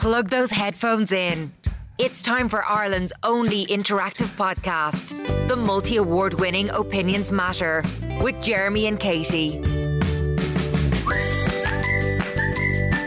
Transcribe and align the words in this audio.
Plug 0.00 0.30
those 0.30 0.50
headphones 0.50 1.12
in. 1.12 1.52
It's 1.98 2.22
time 2.22 2.48
for 2.48 2.64
Ireland's 2.64 3.12
only 3.22 3.66
interactive 3.66 4.28
podcast, 4.28 5.10
the 5.46 5.54
multi 5.54 5.98
award 5.98 6.32
winning 6.40 6.70
Opinions 6.70 7.30
Matter, 7.30 7.84
with 8.22 8.40
Jeremy 8.40 8.86
and 8.86 8.98
Katie. 8.98 9.60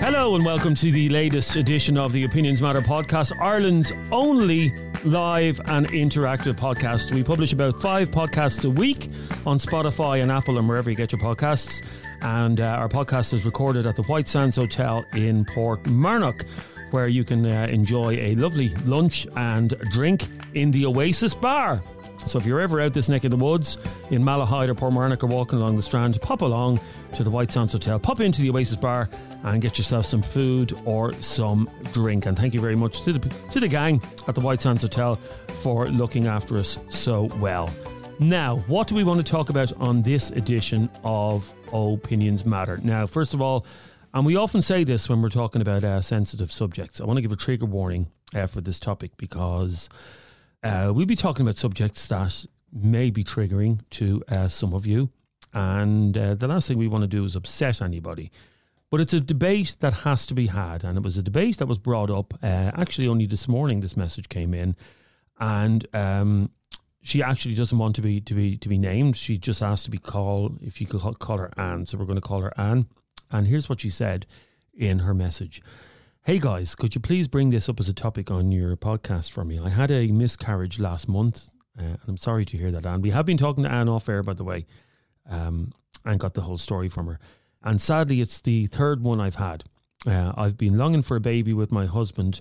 Hello 0.04 0.36
and 0.36 0.46
welcome 0.46 0.76
to 0.76 0.92
the 0.92 1.10
latest 1.10 1.56
edition 1.56 1.98
of 1.98 2.12
the 2.12 2.26
Opinions 2.26 2.62
Matter 2.62 2.82
podcast, 2.82 3.36
Ireland's 3.42 3.92
only 4.12 4.72
live 5.04 5.60
and 5.66 5.88
interactive 5.90 6.54
podcast. 6.54 7.12
We 7.12 7.24
publish 7.24 7.54
about 7.54 7.82
five 7.82 8.12
podcasts 8.12 8.66
a 8.66 8.70
week 8.70 9.10
on 9.48 9.58
Spotify 9.58 10.22
and 10.22 10.32
Apple 10.32 10.60
and 10.60 10.70
wherever 10.70 10.92
you 10.92 10.96
get 10.96 11.12
your 11.12 11.20
podcasts. 11.20 11.84
And 12.22 12.62
uh, 12.62 12.66
our 12.66 12.88
podcast 12.88 13.34
is 13.34 13.46
recorded 13.46 13.86
at 13.86 13.96
the 13.96 14.04
White 14.04 14.30
Sands 14.30 14.56
Hotel 14.56 15.04
in 15.14 15.44
Portmarnock, 15.44 16.46
where 16.94 17.08
you 17.08 17.24
can 17.24 17.44
uh, 17.46 17.68
enjoy 17.72 18.14
a 18.14 18.36
lovely 18.36 18.70
lunch 18.86 19.26
and 19.36 19.76
drink 19.90 20.28
in 20.54 20.70
the 20.70 20.86
Oasis 20.86 21.34
Bar. 21.34 21.82
So 22.28 22.38
if 22.38 22.46
you're 22.46 22.60
ever 22.60 22.80
out 22.80 22.94
this 22.94 23.10
neck 23.10 23.26
of 23.26 23.32
the 23.32 23.38
woods 23.38 23.80
in 24.12 24.24
Malahide 24.24 24.70
or 24.70 24.76
Portmarnock 24.76 25.24
or 25.24 25.28
walking 25.28 25.58
along 25.58 25.76
the 25.76 25.82
Strand, 25.82 26.22
pop 26.22 26.42
along 26.42 26.80
to 27.16 27.24
the 27.24 27.32
White 27.32 27.52
Sands 27.52 27.74
Hotel, 27.74 28.00
pop 28.00 28.22
into 28.22 28.44
the 28.44 28.52
Oasis 28.52 28.78
Bar 28.78 29.10
and 29.42 29.60
get 29.60 29.78
yourself 29.78 30.06
some 30.06 30.22
food 30.22 30.72
or 30.86 31.14
some 31.22 31.68
drink. 31.92 32.28
And 32.28 32.38
thank 32.38 32.54
you 32.54 32.62
very 32.62 32.76
much 32.76 33.02
to 33.04 33.14
the, 33.14 33.30
to 33.50 33.60
the 33.60 33.68
gang 33.68 34.00
at 34.28 34.36
the 34.36 34.42
White 34.42 34.62
Sands 34.62 34.84
Hotel 34.84 35.16
for 35.16 35.88
looking 35.88 36.28
after 36.28 36.58
us 36.58 36.78
so 36.90 37.24
well. 37.40 37.72
Now, 38.20 38.58
what 38.68 38.88
do 38.88 38.94
we 38.94 39.04
want 39.04 39.26
to 39.26 39.30
talk 39.30 39.50
about 39.50 39.74
on 39.82 40.04
this 40.04 40.30
edition 40.30 40.90
of 41.04 41.52
Opinions 41.74 42.46
Matter? 42.46 42.80
Now, 42.84 43.08
first 43.08 43.34
of 43.34 43.42
all, 43.42 43.66
and 44.14 44.26
we 44.26 44.36
often 44.36 44.62
say 44.62 44.84
this 44.84 45.10
when 45.10 45.22
we're 45.22 45.30
talking 45.30 45.62
about 45.62 45.84
uh, 45.84 46.02
sensitive 46.02 46.52
subjects, 46.52 47.02
I 47.02 47.06
want 47.06 47.18
to 47.18 47.22
give 47.22 47.32
a 47.32 47.38
trigger 47.38 47.66
warning 47.66 48.12
uh, 48.36 48.46
for 48.46 48.62
this 48.62 48.80
topic 48.80 49.18
because 49.18 49.90
uh, 50.64 50.92
we'll 50.94 51.06
be 51.06 51.16
talking 51.16 51.46
about 51.46 51.58
subjects 51.58 52.08
that 52.08 52.46
may 52.72 53.10
be 53.10 53.24
triggering 53.24 53.80
to 53.92 54.24
uh, 54.30 54.48
some 54.48 54.74
of 54.74 54.86
you. 54.86 55.10
And 55.54 56.18
uh, 56.18 56.36
the 56.36 56.48
last 56.48 56.68
thing 56.68 56.78
we 56.78 56.88
want 56.88 57.04
to 57.04 57.08
do 57.08 57.24
is 57.24 57.36
upset 57.36 57.82
anybody. 57.82 58.32
But 58.90 59.02
it's 59.02 59.14
a 59.14 59.20
debate 59.20 59.78
that 59.80 59.94
has 59.94 60.28
to 60.28 60.36
be 60.36 60.48
had. 60.48 60.84
And 60.84 60.98
it 60.98 61.04
was 61.04 61.18
a 61.18 61.24
debate 61.24 61.58
that 61.58 61.68
was 61.68 61.80
brought 61.80 62.12
up 62.12 62.34
uh, 62.44 62.72
actually 62.76 63.08
only 63.08 63.26
this 63.26 63.48
morning. 63.48 63.80
This 63.80 63.98
message 63.98 64.30
came 64.30 64.54
in. 64.54 64.76
And 65.40 65.88
um, 65.94 66.52
she 67.02 67.24
actually 67.24 67.56
doesn't 67.56 67.78
want 67.78 67.96
to 67.96 68.02
be 68.02 68.22
to 68.22 68.34
be 68.34 68.56
to 68.58 68.70
be 68.70 68.78
named. 68.78 69.18
She 69.18 69.38
just 69.38 69.64
asked 69.64 69.86
to 69.86 69.92
be 69.92 69.98
called 69.98 70.60
if 70.62 70.80
you 70.80 70.88
could 70.88 71.02
call, 71.02 71.14
call 71.16 71.38
her 71.40 71.52
Anne. 71.58 71.86
So 71.88 71.98
we're 71.98 72.06
going 72.06 72.16
to 72.16 72.22
call 72.22 72.42
her 72.42 72.54
Anne. 72.58 72.88
And 73.34 73.48
here's 73.48 73.68
what 73.68 73.82
she 73.82 73.90
said 73.90 74.28
in 74.74 75.00
her 75.00 75.14
message. 75.14 75.62
Hey 76.24 76.40
guys, 76.40 76.76
could 76.76 76.96
you 76.96 77.02
please 77.02 77.28
bring 77.28 77.50
this 77.50 77.68
up 77.68 77.80
as 77.80 77.90
a 77.90 77.94
topic 77.94 78.32
on 78.32 78.52
your 78.52 78.78
podcast 78.78 79.32
for 79.32 79.44
me? 79.44 79.60
I 79.60 79.70
had 79.70 79.92
a 79.92 80.08
miscarriage 80.08 80.80
last 80.80 81.10
month, 81.10 81.50
uh, 81.78 81.84
and 81.84 82.00
I'm 82.08 82.18
sorry 82.18 82.46
to 82.46 82.58
hear 82.58 82.72
that, 82.72 82.86
Anne. 82.86 83.02
We 83.02 83.10
have 83.10 83.26
been 83.26 83.38
talking 83.38 83.64
to 83.66 83.72
Anne 83.72 83.90
off 83.90 84.08
air, 84.08 84.24
by 84.24 84.34
the 84.34 84.44
way, 84.44 84.66
um, 85.30 85.74
and 86.06 86.20
got 86.20 86.36
the 86.36 86.42
whole 86.42 86.58
story 86.58 86.88
from 86.88 87.08
her. 87.08 87.20
And 87.64 87.82
sadly, 87.82 88.22
it's 88.22 88.40
the 88.40 88.68
third 88.68 89.02
one 89.02 89.20
I've 89.20 89.36
had. 89.36 89.64
Uh, 90.06 90.32
I've 90.38 90.58
been 90.58 90.78
longing 90.78 91.02
for 91.02 91.18
a 91.18 91.22
baby 91.22 91.54
with 91.54 91.72
my 91.72 91.88
husband, 91.88 92.40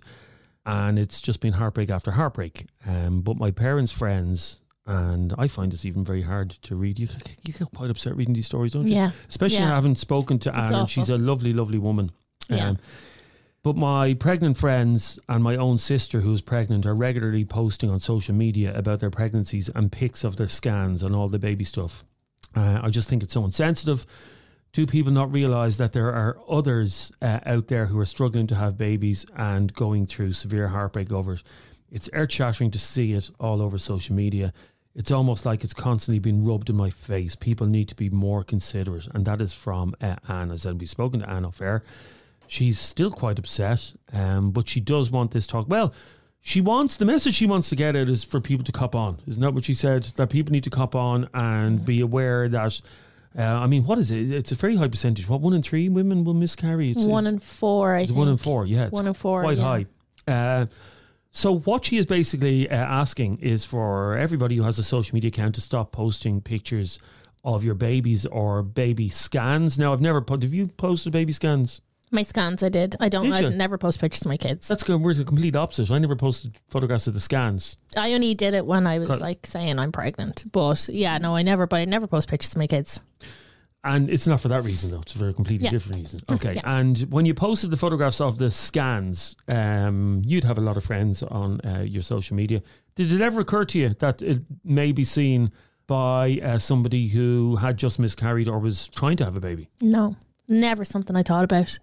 and 0.66 0.98
it's 0.98 1.20
just 1.20 1.40
been 1.40 1.54
heartbreak 1.54 1.90
after 1.90 2.12
heartbreak. 2.12 2.66
Um, 2.86 3.22
but 3.22 3.36
my 3.36 3.50
parents' 3.50 3.92
friends, 3.92 4.60
and 4.86 5.34
I 5.38 5.46
find 5.46 5.70
this 5.72 5.84
even 5.84 6.04
very 6.04 6.22
hard 6.22 6.50
to 6.50 6.74
read. 6.76 6.98
You, 6.98 7.08
you 7.44 7.52
get 7.52 7.68
quite 7.74 7.90
upset 7.90 8.16
reading 8.16 8.34
these 8.34 8.46
stories, 8.46 8.72
don't 8.72 8.86
you? 8.88 8.94
Yeah. 8.94 9.10
Especially 9.28 9.58
Yeah. 9.58 9.74
having 9.74 9.94
spoken 9.94 10.38
to 10.40 10.56
Anne, 10.56 10.74
and 10.74 10.90
she's 10.90 11.10
a 11.10 11.16
lovely, 11.16 11.52
lovely 11.52 11.78
woman. 11.78 12.10
Um, 12.50 12.56
Yeah. 12.58 12.74
but 13.62 13.76
my 13.76 14.14
pregnant 14.14 14.58
friends 14.58 15.20
and 15.28 15.44
my 15.44 15.54
own 15.56 15.78
sister, 15.78 16.20
who's 16.22 16.40
pregnant, 16.40 16.84
are 16.84 16.94
regularly 16.94 17.44
posting 17.44 17.90
on 17.90 18.00
social 18.00 18.34
media 18.34 18.76
about 18.76 18.98
their 19.00 19.10
pregnancies 19.10 19.68
and 19.68 19.92
pics 19.92 20.24
of 20.24 20.36
their 20.36 20.48
scans 20.48 21.02
and 21.04 21.14
all 21.14 21.28
the 21.28 21.38
baby 21.38 21.64
stuff. 21.64 22.04
Uh, 22.56 22.80
I 22.82 22.90
just 22.90 23.08
think 23.08 23.22
it's 23.22 23.34
so 23.34 23.44
insensitive. 23.44 24.04
Do 24.72 24.86
people 24.86 25.12
not 25.12 25.30
realize 25.30 25.76
that 25.78 25.92
there 25.92 26.12
are 26.12 26.38
others 26.48 27.12
uh, 27.22 27.40
out 27.46 27.68
there 27.68 27.86
who 27.86 27.98
are 28.00 28.06
struggling 28.06 28.46
to 28.48 28.54
have 28.56 28.76
babies 28.76 29.24
and 29.36 29.72
going 29.74 30.06
through 30.06 30.32
severe 30.32 30.68
heartbreak 30.68 31.12
over 31.12 31.34
it? 31.34 31.42
It's 31.90 32.08
earth 32.14 32.32
shattering 32.32 32.70
to 32.70 32.78
see 32.78 33.12
it 33.12 33.28
all 33.38 33.60
over 33.60 33.76
social 33.76 34.16
media. 34.16 34.54
It's 34.94 35.10
almost 35.10 35.46
like 35.46 35.64
it's 35.64 35.72
constantly 35.72 36.18
being 36.18 36.44
rubbed 36.44 36.68
in 36.68 36.76
my 36.76 36.90
face. 36.90 37.34
People 37.34 37.66
need 37.66 37.88
to 37.88 37.94
be 37.94 38.10
more 38.10 38.44
considerate. 38.44 39.08
And 39.14 39.24
that 39.24 39.40
is 39.40 39.52
from 39.52 39.94
uh, 40.02 40.16
Anne. 40.28 40.50
As 40.50 40.66
I 40.66 40.70
said, 40.70 40.80
we've 40.80 40.90
spoken 40.90 41.20
to 41.20 41.30
Anne 41.30 41.44
off 41.46 41.60
air. 41.62 41.82
She's 42.46 42.78
still 42.78 43.10
quite 43.10 43.38
upset, 43.38 43.94
um, 44.12 44.50
but 44.50 44.68
she 44.68 44.80
does 44.80 45.10
want 45.10 45.30
this 45.30 45.46
talk. 45.46 45.66
Well, 45.68 45.94
she 46.42 46.60
wants 46.60 46.96
the 46.96 47.04
message 47.06 47.34
she 47.34 47.46
wants 47.46 47.70
to 47.70 47.76
get 47.76 47.96
out 47.96 48.08
is 48.08 48.24
for 48.24 48.40
people 48.40 48.64
to 48.64 48.72
cop 48.72 48.94
on. 48.94 49.18
Isn't 49.26 49.40
that 49.42 49.54
what 49.54 49.64
she 49.64 49.74
said? 49.74 50.02
That 50.16 50.28
people 50.28 50.52
need 50.52 50.64
to 50.64 50.70
cop 50.70 50.94
on 50.94 51.28
and 51.32 51.84
be 51.84 52.00
aware 52.00 52.48
that. 52.48 52.80
Uh, 53.38 53.42
I 53.42 53.66
mean, 53.66 53.84
what 53.84 53.96
is 53.96 54.10
it? 54.10 54.30
It's 54.30 54.52
a 54.52 54.56
very 54.56 54.76
high 54.76 54.88
percentage. 54.88 55.26
What 55.26 55.40
one 55.40 55.54
in 55.54 55.62
three 55.62 55.88
women 55.88 56.24
will 56.24 56.34
miscarry? 56.34 56.90
It's, 56.90 57.04
one 57.04 57.26
it's, 57.26 57.34
in 57.34 57.38
four, 57.38 57.94
I 57.94 58.00
it's 58.00 58.08
think. 58.08 58.18
one 58.18 58.28
in 58.28 58.36
four. 58.36 58.66
Yeah, 58.66 58.90
One 58.90 59.06
in 59.06 59.14
four, 59.14 59.42
quite 59.42 59.56
yeah. 59.56 59.62
high. 59.62 59.86
Uh, 60.26 60.66
so 61.32 61.56
what 61.56 61.86
she 61.86 61.96
is 61.98 62.06
basically 62.06 62.70
uh, 62.70 62.74
asking 62.74 63.38
is 63.38 63.64
for 63.64 64.16
everybody 64.16 64.56
who 64.56 64.62
has 64.62 64.78
a 64.78 64.84
social 64.84 65.14
media 65.14 65.28
account 65.28 65.54
to 65.56 65.60
stop 65.60 65.90
posting 65.90 66.40
pictures 66.40 66.98
of 67.42 67.64
your 67.64 67.74
babies 67.74 68.26
or 68.26 68.62
baby 68.62 69.08
scans. 69.08 69.78
Now, 69.78 69.92
I've 69.92 70.00
never 70.00 70.20
put. 70.20 70.42
Have 70.42 70.54
you 70.54 70.68
posted 70.68 71.12
baby 71.12 71.32
scans? 71.32 71.80
My 72.10 72.22
scans, 72.22 72.62
I 72.62 72.68
did. 72.68 72.94
I 73.00 73.08
don't. 73.08 73.30
Did 73.30 73.44
I 73.44 73.48
never 73.48 73.78
post 73.78 73.98
pictures 73.98 74.22
of 74.22 74.28
my 74.28 74.36
kids. 74.36 74.68
That's 74.68 74.82
good. 74.82 75.00
We're 75.00 75.14
the 75.14 75.24
complete 75.24 75.56
opposite. 75.56 75.90
I 75.90 75.98
never 75.98 76.14
posted 76.14 76.52
photographs 76.68 77.06
of 77.06 77.14
the 77.14 77.20
scans. 77.20 77.78
I 77.96 78.12
only 78.12 78.34
did 78.34 78.52
it 78.52 78.66
when 78.66 78.86
I 78.86 78.98
was 78.98 79.08
Cut. 79.08 79.20
like 79.22 79.46
saying 79.46 79.78
I'm 79.78 79.92
pregnant. 79.92 80.44
But 80.52 80.90
yeah, 80.90 81.16
no, 81.16 81.34
I 81.34 81.42
never. 81.42 81.66
But 81.66 81.76
I 81.76 81.84
never 81.86 82.06
post 82.06 82.28
pictures 82.28 82.52
of 82.52 82.58
my 82.58 82.66
kids. 82.66 83.00
And 83.84 84.08
it's 84.10 84.26
not 84.28 84.40
for 84.40 84.48
that 84.48 84.62
reason, 84.62 84.90
though. 84.92 85.00
It's 85.00 85.12
for 85.12 85.28
a 85.28 85.32
completely 85.34 85.64
Yeah. 85.64 85.70
different 85.72 85.96
reason. 85.98 86.20
Okay. 86.30 86.54
Yeah. 86.54 86.78
And 86.78 86.98
when 87.10 87.26
you 87.26 87.34
posted 87.34 87.70
the 87.70 87.76
photographs 87.76 88.20
of 88.20 88.38
the 88.38 88.48
scans, 88.50 89.34
um, 89.48 90.22
you'd 90.24 90.44
have 90.44 90.56
a 90.58 90.60
lot 90.60 90.76
of 90.76 90.84
friends 90.84 91.22
on 91.24 91.60
uh, 91.62 91.80
your 91.80 92.02
social 92.02 92.36
media. 92.36 92.62
Did 92.94 93.10
it 93.10 93.20
ever 93.20 93.40
occur 93.40 93.64
to 93.64 93.78
you 93.80 93.88
that 93.98 94.22
it 94.22 94.42
may 94.64 94.92
be 94.92 95.02
seen 95.04 95.50
by 95.88 96.38
uh, 96.44 96.58
somebody 96.58 97.08
who 97.08 97.56
had 97.56 97.76
just 97.76 97.98
miscarried 97.98 98.46
or 98.48 98.60
was 98.60 98.88
trying 98.88 99.16
to 99.16 99.24
have 99.24 99.34
a 99.36 99.40
baby? 99.40 99.68
No, 99.80 100.14
never 100.46 100.84
something 100.84 101.16
I 101.16 101.22
thought 101.22 101.42
about. 101.44 101.76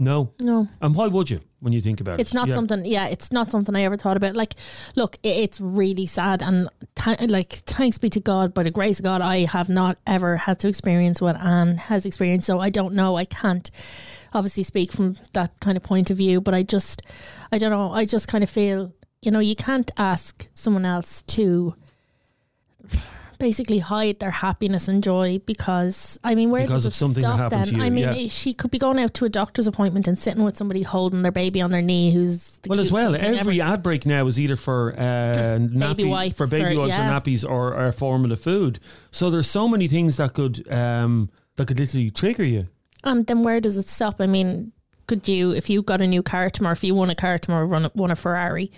No. 0.00 0.32
No, 0.40 0.66
And 0.80 0.96
why 0.96 1.06
would 1.08 1.28
you 1.28 1.40
when 1.60 1.74
you 1.74 1.80
think 1.82 2.00
about 2.00 2.18
it? 2.18 2.22
it's 2.22 2.32
not 2.32 2.48
Yeah. 2.48 2.54
something. 2.54 2.86
Yeah, 2.86 3.06
it's 3.08 3.30
not 3.30 3.50
something 3.50 3.76
I 3.76 3.82
ever 3.82 3.98
thought 3.98 4.16
about. 4.16 4.34
Like, 4.34 4.54
look, 4.96 5.16
i 5.22 5.28
it's 5.28 5.60
really 5.60 6.06
sad, 6.06 6.42
and 6.42 6.68
th- 6.96 7.28
like, 7.28 7.50
thanks 7.52 7.98
be 7.98 8.08
to 8.10 8.20
God, 8.20 8.54
by 8.54 8.62
the 8.62 8.70
grace 8.70 8.98
of 8.98 9.04
God, 9.04 9.20
I 9.20 9.44
have 9.44 9.68
not 9.68 9.98
ever 10.06 10.38
had 10.38 10.58
to 10.60 10.68
experience 10.68 11.20
what 11.20 11.36
Anne 11.38 11.76
has 11.76 12.06
experienced. 12.06 12.46
So 12.46 12.60
I 12.60 12.70
don't 12.70 12.94
know. 12.94 13.16
I 13.16 13.26
can't 13.26 13.70
obviously 14.32 14.62
speak 14.62 14.90
from 14.90 15.16
that 15.34 15.50
kind 15.60 15.76
of 15.76 15.82
point 15.82 16.10
of 16.10 16.16
view, 16.16 16.40
but 16.40 16.54
I 16.54 16.62
just, 16.62 17.02
I 17.52 17.58
don't 17.58 17.70
know. 17.70 17.92
I 17.92 18.06
just 18.06 18.26
kind 18.26 18.42
of 18.42 18.48
feel, 18.48 18.94
you 19.20 19.30
know, 19.30 19.40
you 19.40 19.54
can't 19.54 19.90
ask 19.98 20.48
someone 20.54 20.86
else 20.86 21.20
to 21.22 21.74
basically 23.40 23.78
hide 23.80 24.20
their 24.20 24.30
happiness 24.30 24.86
and 24.86 25.02
joy 25.02 25.40
because 25.46 26.18
I 26.22 26.36
mean 26.36 26.50
where 26.50 26.62
Because 26.62 26.84
does 26.84 26.86
of 26.86 26.92
it 26.92 26.96
something 26.96 27.22
that 27.22 27.28
stop 27.34 27.38
happened 27.40 27.60
then? 27.62 27.68
to 27.72 27.76
you, 27.78 27.82
I 27.82 27.90
mean 27.90 28.12
yeah. 28.14 28.28
she 28.28 28.54
could 28.54 28.70
be 28.70 28.78
going 28.78 28.98
out 29.00 29.14
to 29.14 29.24
a 29.24 29.28
doctor's 29.28 29.66
appointment 29.66 30.06
and 30.06 30.16
sitting 30.16 30.44
with 30.44 30.56
somebody 30.56 30.82
holding 30.82 31.22
their 31.22 31.32
baby 31.32 31.60
on 31.60 31.72
their 31.72 31.82
knee 31.82 32.12
who's 32.12 32.58
the 32.58 32.68
Well, 32.68 32.78
as 32.80 32.92
well, 32.92 33.16
every 33.18 33.60
ever. 33.60 33.72
ad 33.72 33.82
break 33.82 34.06
now 34.06 34.26
is 34.28 34.38
either 34.38 34.54
for 34.56 34.92
uh, 34.96 35.58
nappy, 35.58 36.08
wipes 36.08 36.36
for 36.36 36.46
baby 36.46 36.76
or- 36.76 36.80
wipes 36.80 36.94
or 36.94 37.02
yeah. 37.02 37.18
nappies 37.20 37.44
or, 37.48 37.74
or 37.74 37.90
formula 37.90 38.36
food. 38.36 38.78
So 39.10 39.30
there's 39.30 39.50
so 39.50 39.66
many 39.66 39.88
things 39.88 40.16
that 40.18 40.34
could 40.34 40.70
um, 40.72 41.30
that 41.56 41.66
could 41.66 41.78
literally 41.80 42.10
trigger 42.10 42.44
you. 42.44 42.68
and 43.02 43.26
then 43.26 43.42
where 43.42 43.60
does 43.60 43.76
it 43.76 43.88
stop? 43.88 44.20
I 44.20 44.26
mean, 44.26 44.72
could 45.06 45.26
you 45.26 45.50
if 45.52 45.68
you 45.70 45.82
got 45.82 46.00
a 46.00 46.06
new 46.06 46.22
car 46.22 46.50
tomorrow, 46.50 46.72
if 46.74 46.84
you 46.84 46.94
won 46.94 47.10
a 47.10 47.14
car 47.14 47.38
tomorrow, 47.38 47.66
run 47.66 47.90
won 47.94 48.10
a 48.10 48.16
Ferrari, 48.16 48.70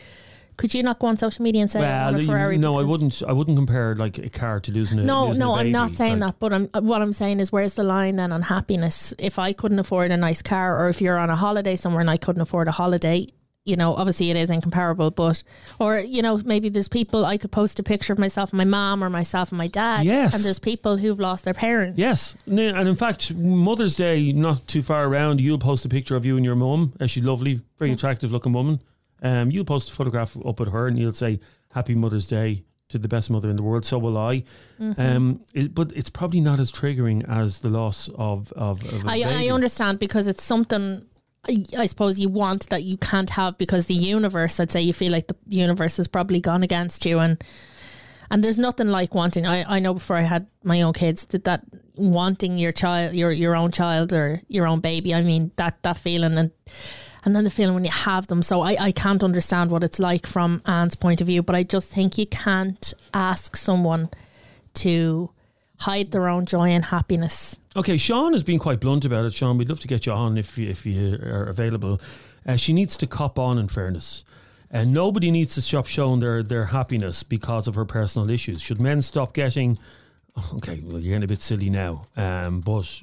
could 0.57 0.75
you 0.75 0.83
not 0.83 0.99
go 0.99 1.07
on 1.09 1.17
social 1.17 1.43
media 1.43 1.63
and 1.63 1.71
say 1.71 1.81
I 1.81 1.83
well, 1.83 2.13
won 2.13 2.21
a 2.21 2.25
Ferrari? 2.25 2.59
no, 2.59 2.79
I 2.79 2.83
wouldn't. 2.83 3.23
I 3.27 3.33
wouldn't 3.33 3.57
compare 3.57 3.95
like 3.95 4.19
a 4.19 4.29
car 4.29 4.61
to 4.61 4.73
losing 4.73 4.99
a 4.99 5.05
No, 5.05 5.27
losing 5.29 5.41
no, 5.41 5.55
a 5.55 5.59
I'm 5.59 5.71
not 5.71 5.91
saying 5.91 6.21
Like, 6.21 6.35
that, 6.35 6.41
but 6.41 6.53
I'm 6.53 6.87
what 6.87 7.03
I'm 7.03 7.13
saying 7.13 7.41
is 7.41 7.51
where's 7.53 7.75
the 7.75 7.85
line 7.85 8.17
then 8.17 8.33
on 8.33 8.43
happiness? 8.43 9.15
If 9.19 9.39
I 9.39 9.53
couldn't 9.53 9.79
afford 9.79 10.11
a 10.11 10.17
nice 10.17 10.43
car, 10.43 10.79
or 10.79 10.89
if 10.89 11.01
you're 11.01 11.19
on 11.19 11.31
a 11.31 11.37
holiday 11.37 11.77
somewhere 11.77 12.01
and 12.01 12.11
I 12.11 12.17
couldn't 12.17 12.43
afford 12.43 12.69
a 12.69 12.73
holiday, 12.73 13.29
you 13.65 13.77
know, 13.77 13.95
obviously 13.95 14.29
it 14.31 14.37
is 14.37 14.51
incomparable, 14.51 15.11
but 15.13 15.43
or 15.79 15.99
you 16.01 16.21
know, 16.21 16.39
maybe 16.45 16.69
there's 16.69 16.89
people 16.89 17.25
I 17.25 17.39
could 17.39 17.53
post 17.53 17.79
a 17.79 17.83
picture 17.83 18.13
of 18.13 18.19
myself 18.19 18.51
and 18.51 18.59
my 18.59 18.65
mom 18.65 19.03
or 19.05 19.09
myself 19.11 19.53
and 19.53 19.59
my 19.59 19.69
dad. 19.69 20.05
Yes. 20.05 20.35
And 20.35 20.43
there's 20.45 20.59
people 20.59 20.97
who've 20.97 21.19
lost 21.21 21.45
their 21.45 21.55
parents. 21.55 21.97
Yes, 21.99 22.37
and 22.47 22.59
in 22.59 22.97
fact, 22.97 23.33
Mother's 23.35 23.97
Day 23.97 24.33
not 24.33 24.67
too 24.67 24.83
far 24.83 25.05
around. 25.05 25.41
You'll 25.41 25.59
post 25.59 25.85
a 25.85 25.89
picture 25.89 26.17
of 26.17 26.27
you 26.27 26.37
and 26.37 26.45
your 26.45 26.57
mum. 26.57 26.93
She's 27.07 27.25
lovely, 27.25 27.61
very 27.79 27.93
attractive 27.93 28.33
looking 28.33 28.53
woman. 28.53 28.81
Um, 29.23 29.51
you'll 29.51 29.65
post 29.65 29.91
a 29.91 29.93
photograph 29.93 30.37
up 30.45 30.61
at 30.61 30.69
her, 30.69 30.89
and 30.89 30.99
you'll 30.99 31.13
say 31.13 31.41
"Happy 31.71 31.95
Mother's 31.95 32.29
Day" 32.29 32.65
to 32.89 32.99
the 32.99 33.09
best 33.09 33.31
mother 33.31 33.51
in 33.51 33.57
the 33.57 33.63
world. 33.63 33.85
So 33.85 33.99
will 33.99 34.19
I. 34.19 34.45
Mm-hmm. 34.81 35.01
Um, 35.01 35.41
it, 35.55 35.75
but 35.75 35.93
it's 35.97 36.11
probably 36.11 36.41
not 36.41 36.61
as 36.61 36.71
triggering 36.71 37.29
as 37.29 37.61
the 37.61 37.69
loss 37.69 38.09
of 38.15 38.53
of. 38.53 38.83
of 38.93 39.05
a 39.05 39.09
I, 39.09 39.23
I 39.27 39.51
understand 39.51 39.99
because 39.99 40.29
it's 40.29 40.43
something 40.43 41.07
I, 41.49 41.65
I 41.77 41.87
suppose 41.87 42.21
you 42.21 42.29
want 42.29 42.69
that 42.69 42.85
you 42.85 42.97
can't 42.97 43.31
have 43.31 43.59
because 43.59 43.87
the 43.87 43.95
universe. 43.95 44.61
I'd 44.61 44.71
say 44.71 44.83
you 44.83 44.93
feel 44.93 45.13
like 45.13 45.27
the 45.27 45.37
universe 45.49 45.97
has 45.97 46.07
probably 46.07 46.41
gone 46.41 46.63
against 46.63 47.05
you, 47.05 47.19
and 47.19 47.43
and 48.31 48.45
there's 48.45 48.59
nothing 48.59 48.89
like 48.89 49.15
wanting. 49.15 49.47
I, 49.47 49.77
I 49.77 49.79
know 49.81 49.95
before 49.95 50.17
I 50.17 50.23
had 50.23 50.47
my 50.63 50.83
own 50.83 50.93
kids 50.93 51.27
that 51.27 51.45
that 51.45 51.65
wanting 51.97 52.59
your 52.59 52.73
child, 52.73 53.15
your 53.15 53.33
your 53.33 53.57
own 53.57 53.73
child 53.73 54.13
or 54.13 54.41
your 54.49 54.67
own 54.67 54.81
baby. 54.81 55.15
I 55.15 55.23
mean 55.23 55.51
that 55.57 55.83
that 55.83 55.97
feeling 55.97 56.39
and 56.39 56.51
and 57.25 57.35
then 57.35 57.45
the 57.45 57.51
feeling 57.51 57.75
when 57.75 57.85
you 57.85 57.91
have 57.91 58.27
them. 58.27 58.43
So 58.43 58.61
I, 58.63 58.77
I 58.79 58.93
can't 58.93 59.23
understand 59.23 59.71
what 59.71 59.85
it's 59.85 59.99
like 59.99 60.27
from 60.27 60.63
Anne's 60.67 60.97
point 60.97 61.21
of 61.21 61.27
view, 61.27 61.43
but 61.43 61.55
I 61.55 61.63
just 61.63 61.93
think 61.93 62.19
you 62.19 62.27
can't 62.27 62.93
ask 63.15 63.57
someone 63.57 64.11
to 64.75 65.31
hide 65.79 66.11
their 66.11 66.29
own 66.29 66.47
joy 66.47 66.71
and 66.71 66.85
happiness. 66.85 67.59
Okay, 67.75 67.97
Sean 67.97 68.33
has 68.33 68.43
been 68.43 68.59
quite 68.59 68.81
blunt 68.81 69.05
about 69.05 69.25
it. 69.25 69.35
Sean, 69.35 69.59
we'd 69.59 69.69
love 69.69 69.81
to 69.81 69.89
get 69.89 70.07
you 70.07 70.13
on 70.13 70.39
if 70.39 70.59
you, 70.59 70.69
if 70.69 70.87
you 70.87 71.19
are 71.23 71.45
available. 71.45 72.01
Uh, 72.47 72.57
she 72.57 72.73
needs 72.73 72.97
to 72.99 73.07
cop 73.07 73.39
on 73.39 73.59
in 73.59 73.69
fairness. 73.69 74.25
And 74.71 74.93
nobody 74.93 75.31
needs 75.31 75.55
to 75.55 75.63
stop 75.63 75.87
showing 75.87 76.21
their, 76.21 76.43
their 76.43 76.67
happiness 76.67 77.23
because 77.23 77.69
of 77.69 77.75
her 77.75 77.85
personal 77.85 78.31
issues. 78.31 78.63
Should 78.63 78.81
men 78.81 79.03
stop 79.03 79.35
getting 79.35 79.79
okay, 80.55 80.81
well, 80.85 80.99
you're 80.99 81.11
getting 81.11 81.25
a 81.25 81.29
bit 81.29 81.41
silly 81.41 81.71
now, 81.71 82.05
um, 82.17 82.61
but 82.61 83.03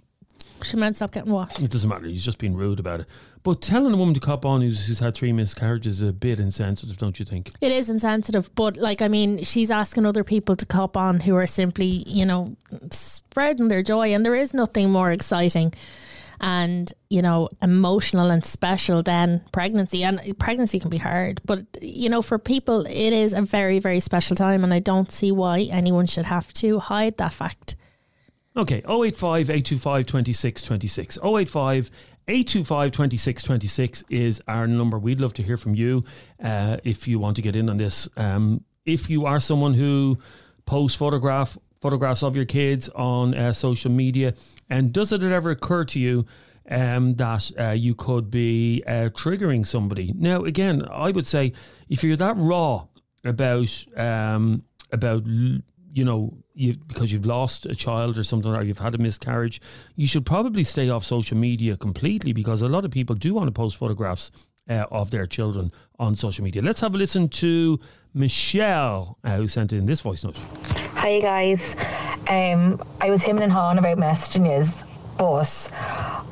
should 0.62 0.80
men 0.80 0.94
stop 0.94 1.12
getting 1.12 1.32
what? 1.32 1.62
It 1.62 1.72
doesn't 1.72 1.90
matter. 1.90 2.08
He's 2.08 2.26
just 2.26 2.38
being 2.38 2.56
rude 2.56 2.80
about 2.80 3.02
it. 3.02 3.08
But 3.44 3.62
telling 3.62 3.94
a 3.94 3.98
woman 3.98 4.14
to 4.16 4.20
cop 4.20 4.46
on 4.46 4.62
who's, 4.62 4.86
who's 4.86 5.00
had 5.00 5.16
three 5.16 5.32
miscarriages 5.32 6.02
is 6.02 6.10
a 6.10 6.14
bit 6.14 6.40
insensitive, 6.40 6.98
don't 6.98 7.20
you 7.20 7.26
think? 7.26 7.52
It 7.62 7.72
is 7.72 7.90
insensitive, 7.90 8.54
but 8.56 8.78
like 8.78 9.02
I 9.02 9.08
mean, 9.08 9.44
she's 9.44 9.72
asking 9.72 10.06
other 10.06 10.24
people 10.24 10.56
to 10.56 10.66
cop 10.66 10.98
on 10.98 11.22
who 11.22 11.36
are 11.36 11.48
simply, 11.48 12.04
you 12.06 12.26
know, 12.26 12.56
spreading 12.92 13.70
their 13.70 13.84
joy, 13.84 14.14
and 14.14 14.26
there 14.26 14.36
is 14.36 14.54
nothing 14.54 14.92
more 14.92 15.12
exciting 15.12 15.74
and 16.42 16.94
you 17.10 17.22
know 17.22 17.50
emotional 17.62 18.32
and 18.32 18.46
special 18.46 19.04
than 19.04 19.42
pregnancy 19.52 20.04
and 20.04 20.22
pregnancy 20.40 20.80
can 20.80 20.90
be 20.90 20.98
hard 20.98 21.42
but 21.44 21.66
you 21.82 22.10
know 22.10 22.22
for 22.22 22.40
people 22.40 22.86
it 22.86 23.12
is 23.12 23.34
a 23.34 23.42
very 23.42 23.80
very 23.80 24.00
special 24.00 24.38
time 24.38 24.64
and 24.64 24.74
i 24.74 24.80
don't 24.80 25.12
see 25.12 25.32
why 25.32 25.62
anyone 25.72 26.06
should 26.06 26.26
have 26.26 26.54
to 26.54 26.80
hide 26.80 27.18
that 27.18 27.34
fact 27.34 27.76
Okay, 28.58 28.82
085 28.90 29.50
825 29.50 30.06
2626. 30.06 31.20
085 31.24 31.92
825 32.30 32.92
2626 32.92 34.04
is 34.12 34.40
our 34.48 34.68
number. 34.68 35.00
We'd 35.00 35.20
love 35.20 35.34
to 35.34 35.42
hear 35.44 35.58
from 35.58 35.74
you 35.74 36.04
uh, 36.44 36.78
if 36.84 37.08
you 37.08 37.18
want 37.18 37.38
to 37.38 37.42
get 37.42 37.56
in 37.56 37.72
on 37.72 37.78
this. 37.78 38.08
Um, 38.18 38.64
if 38.86 39.10
you 39.10 39.26
are 39.26 39.40
someone 39.40 39.74
who 39.74 40.20
posts 40.68 40.96
photograph 40.96 41.58
photographs 41.82 42.22
of 42.22 42.36
your 42.36 42.46
kids 42.46 42.88
on 42.90 43.34
uh, 43.34 43.52
social 43.52 43.90
media, 43.90 44.36
and 44.70 44.94
does 44.94 45.12
it 45.12 45.24
ever 45.24 45.50
occur 45.50 45.86
to 45.86 46.00
you 46.00 46.28
um, 46.70 47.16
that 47.16 47.52
uh, 47.60 47.70
you 47.72 47.96
could 47.96 48.30
be 48.30 48.84
uh, 48.86 49.10
triggering 49.12 49.66
somebody? 49.66 50.14
Now, 50.16 50.44
again, 50.44 50.86
I 50.88 51.10
would 51.10 51.26
say 51.26 51.54
if 51.90 52.04
you're 52.04 52.16
that 52.18 52.36
raw 52.38 52.86
about 53.24 53.86
um, 53.98 54.66
about 54.92 55.24
you 55.94 56.04
know, 56.04 56.38
you 56.54 56.76
because 56.88 57.12
you've 57.12 57.26
lost 57.26 57.66
a 57.66 57.76
child 57.76 58.18
or 58.18 58.24
something, 58.24 58.54
or 58.54 58.64
you've 58.64 58.80
had 58.80 58.96
a 58.96 58.98
miscarriage, 58.98 59.62
you 59.96 60.08
should 60.08 60.26
probably 60.26 60.64
stay 60.64 60.90
off 60.90 61.04
social 61.04 61.38
media 61.38 61.78
completely 61.78 62.34
because 62.34 62.62
a 62.62 62.70
lot 62.70 62.86
of 62.86 62.92
people 62.92 63.16
do 63.16 63.34
want 63.34 63.48
to 63.48 63.52
post 63.52 63.78
photographs 63.78 64.32
uh, 64.70 64.86
of 64.92 65.12
their 65.12 65.26
children 65.26 65.72
on 65.98 66.16
social 66.16 66.44
media. 66.44 66.62
Let's 66.62 66.82
have 66.82 66.94
a 66.94 66.98
listen 66.98 67.28
to 67.30 67.80
Michelle, 68.14 69.18
uh, 69.24 69.38
who 69.38 69.48
sent 69.48 69.74
in 69.74 69.86
this 69.86 70.02
voice 70.02 70.24
note. 70.24 70.38
Hi 70.94 71.20
guys, 71.20 71.76
um, 72.28 72.82
I 73.02 73.10
was 73.10 73.24
him 73.24 73.40
and 73.40 73.52
Han 73.52 73.80
about 73.80 73.98
messaging 73.98 74.46
you, 74.46 74.64
but 75.20 75.70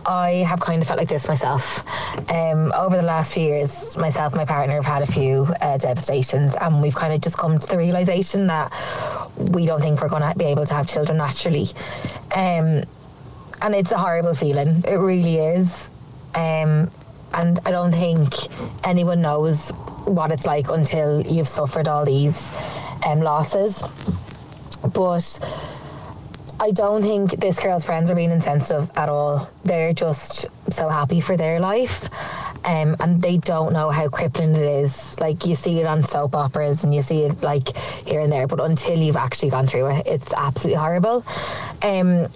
I 0.05 0.45
have 0.47 0.61
kind 0.61 0.81
of 0.81 0.87
felt 0.87 0.97
like 0.97 1.09
this 1.09 1.27
myself. 1.27 1.83
Um, 2.31 2.71
over 2.71 2.95
the 2.95 3.03
last 3.03 3.33
few 3.33 3.43
years, 3.43 3.97
myself 3.97 4.31
and 4.31 4.39
my 4.39 4.45
partner 4.45 4.75
have 4.75 4.85
had 4.85 5.01
a 5.01 5.05
few 5.05 5.45
uh, 5.61 5.77
devastations, 5.77 6.55
and 6.55 6.81
we've 6.81 6.95
kind 6.95 7.13
of 7.13 7.19
just 7.19 7.37
come 7.37 7.59
to 7.59 7.67
the 7.67 7.77
realization 7.77 8.47
that 8.47 8.71
we 9.37 9.65
don't 9.65 9.81
think 9.81 10.01
we're 10.01 10.07
going 10.07 10.23
to 10.23 10.33
be 10.37 10.45
able 10.45 10.65
to 10.65 10.73
have 10.73 10.87
children 10.87 11.17
naturally. 11.17 11.67
Um, 12.33 12.83
and 13.61 13.75
it's 13.75 13.91
a 13.91 13.97
horrible 13.97 14.33
feeling. 14.33 14.83
It 14.87 14.95
really 14.95 15.37
is. 15.37 15.91
Um, 16.33 16.89
and 17.33 17.59
I 17.65 17.71
don't 17.71 17.91
think 17.91 18.33
anyone 18.85 19.21
knows 19.21 19.69
what 20.05 20.31
it's 20.31 20.45
like 20.45 20.69
until 20.69 21.21
you've 21.27 21.49
suffered 21.49 21.89
all 21.89 22.05
these 22.05 22.53
um, 23.05 23.19
losses. 23.19 23.83
But 24.93 25.39
I 26.59 26.71
don't 26.71 27.03
think 27.03 27.31
this 27.39 27.59
girl's 27.59 27.83
friends 27.83 28.09
are 28.09 28.15
being 28.15 28.31
insensitive 28.31 28.89
at 28.95 29.09
all. 29.09 29.49
They're 29.63 29.93
just 29.93 30.47
so 30.69 30.89
happy 30.89 31.21
for 31.21 31.37
their 31.37 31.59
life. 31.59 32.09
Um, 32.65 32.95
and 32.99 33.21
they 33.21 33.37
don't 33.37 33.73
know 33.73 33.91
how 33.91 34.09
crippling 34.09 34.55
it 34.55 34.63
is. 34.63 35.19
Like 35.19 35.45
you 35.45 35.55
see 35.55 35.79
it 35.79 35.85
on 35.85 36.03
soap 36.03 36.35
operas 36.35 36.83
and 36.83 36.93
you 36.93 37.01
see 37.01 37.23
it 37.23 37.43
like 37.43 37.77
here 37.77 38.21
and 38.21 38.31
there, 38.31 38.47
but 38.47 38.59
until 38.59 38.97
you've 38.97 39.15
actually 39.15 39.51
gone 39.51 39.67
through 39.67 39.87
it, 39.91 40.07
it's 40.07 40.33
absolutely 40.33 40.79
horrible. 40.79 41.23
Um, 41.83 42.27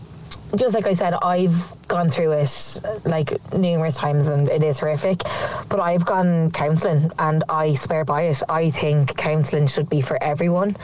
just 0.56 0.76
like 0.76 0.86
I 0.86 0.94
said, 0.94 1.16
I've 1.16 1.74
gone 1.92 2.10
through 2.10 2.32
it 2.32 2.80
like 3.04 3.54
numerous 3.54 3.98
times 3.98 4.30
and 4.30 4.48
it 4.48 4.64
is 4.64 4.80
horrific. 4.80 5.24
But 5.68 5.82
I've 5.82 6.06
gone 6.06 6.50
counselling 6.52 7.12
and 7.20 7.44
I 7.50 7.76
swear 7.76 8.06
by 8.06 8.24
it. 8.24 8.42
I 8.48 8.70
think 8.70 9.18
counselling 9.18 9.68
should 9.68 9.90
be 9.90 10.00
for 10.02 10.18
everyone 10.24 10.78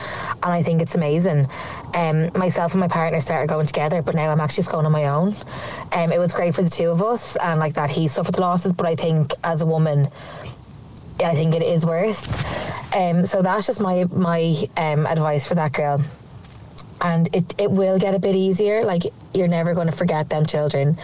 and 0.43 0.51
I 0.51 0.61
think 0.61 0.81
it's 0.81 0.95
amazing. 0.95 1.47
Um, 1.95 2.29
myself 2.35 2.73
and 2.73 2.81
my 2.81 2.89
partner 2.89 3.21
started 3.21 3.47
going 3.47 3.65
together, 3.65 4.01
but 4.01 4.15
now 4.15 4.29
I'm 4.29 4.41
actually 4.41 4.63
just 4.63 4.71
going 4.71 4.85
on 4.85 4.91
my 4.91 5.05
own. 5.05 5.33
Um, 5.93 6.11
it 6.11 6.19
was 6.19 6.33
great 6.33 6.53
for 6.53 6.61
the 6.61 6.69
two 6.69 6.89
of 6.89 7.01
us 7.01 7.37
and 7.37 7.57
like 7.57 7.73
that 7.75 7.89
he 7.89 8.09
suffered 8.09 8.35
the 8.35 8.41
losses, 8.41 8.73
but 8.73 8.85
I 8.85 8.95
think 8.95 9.33
as 9.45 9.61
a 9.61 9.65
woman, 9.65 10.09
I 11.23 11.33
think 11.35 11.55
it 11.55 11.63
is 11.63 11.85
worse. 11.85 12.43
Um, 12.93 13.25
so 13.25 13.41
that's 13.41 13.65
just 13.65 13.79
my 13.79 14.03
my 14.11 14.67
um, 14.75 15.07
advice 15.07 15.47
for 15.47 15.55
that 15.55 15.71
girl 15.71 16.03
and 17.01 17.33
it, 17.35 17.53
it 17.59 17.71
will 17.71 17.99
get 17.99 18.15
a 18.15 18.19
bit 18.19 18.35
easier. 18.35 18.83
Like 18.83 19.03
you're 19.33 19.47
never 19.47 19.73
going 19.73 19.87
to 19.87 19.95
forget 19.95 20.29
them 20.29 20.45
children 20.45 20.97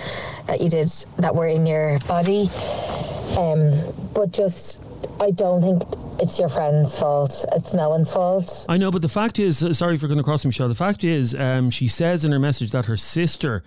that 0.48 0.62
you 0.62 0.70
did 0.70 0.88
that 1.18 1.36
were 1.36 1.48
in 1.48 1.66
your 1.66 2.00
body. 2.00 2.50
Um, 3.38 3.74
but 4.14 4.32
just 4.32 4.82
I 5.20 5.32
don't 5.32 5.62
think 5.62 5.84
it's 6.20 6.40
your 6.40 6.50
friend's 6.50 6.98
fault. 6.98 7.46
It's 7.54 7.74
no 7.74 7.90
one's 7.90 8.12
fault. 8.12 8.66
I 8.70 8.78
know, 8.78 8.92
but 8.92 9.02
the 9.02 9.10
fact 9.10 9.40
is, 9.40 9.64
uh, 9.64 9.74
sorry 9.74 9.98
for 9.98 10.08
going 10.08 10.20
across, 10.20 10.46
Michelle. 10.46 10.68
The 10.68 10.76
fact 10.76 11.04
is, 11.04 11.36
um, 11.36 11.70
she 11.70 11.88
says 11.88 12.26
in 12.26 12.32
her 12.32 12.40
message 12.40 12.72
that 12.72 12.86
her 12.86 12.98
sister. 12.98 13.64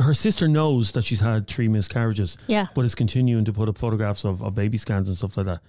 Her 0.00 0.14
sister 0.14 0.46
knows 0.46 0.92
that 0.92 1.04
she's 1.04 1.18
had 1.18 1.48
three 1.48 1.66
miscarriages, 1.66 2.38
yeah, 2.46 2.68
but 2.72 2.84
is 2.84 2.94
continuing 2.94 3.44
to 3.46 3.52
put 3.52 3.68
up 3.68 3.76
photographs 3.76 4.24
of, 4.24 4.40
of 4.40 4.54
baby 4.54 4.78
scans 4.78 5.08
and 5.08 5.16
stuff 5.16 5.36
like 5.36 5.46
that. 5.46 5.60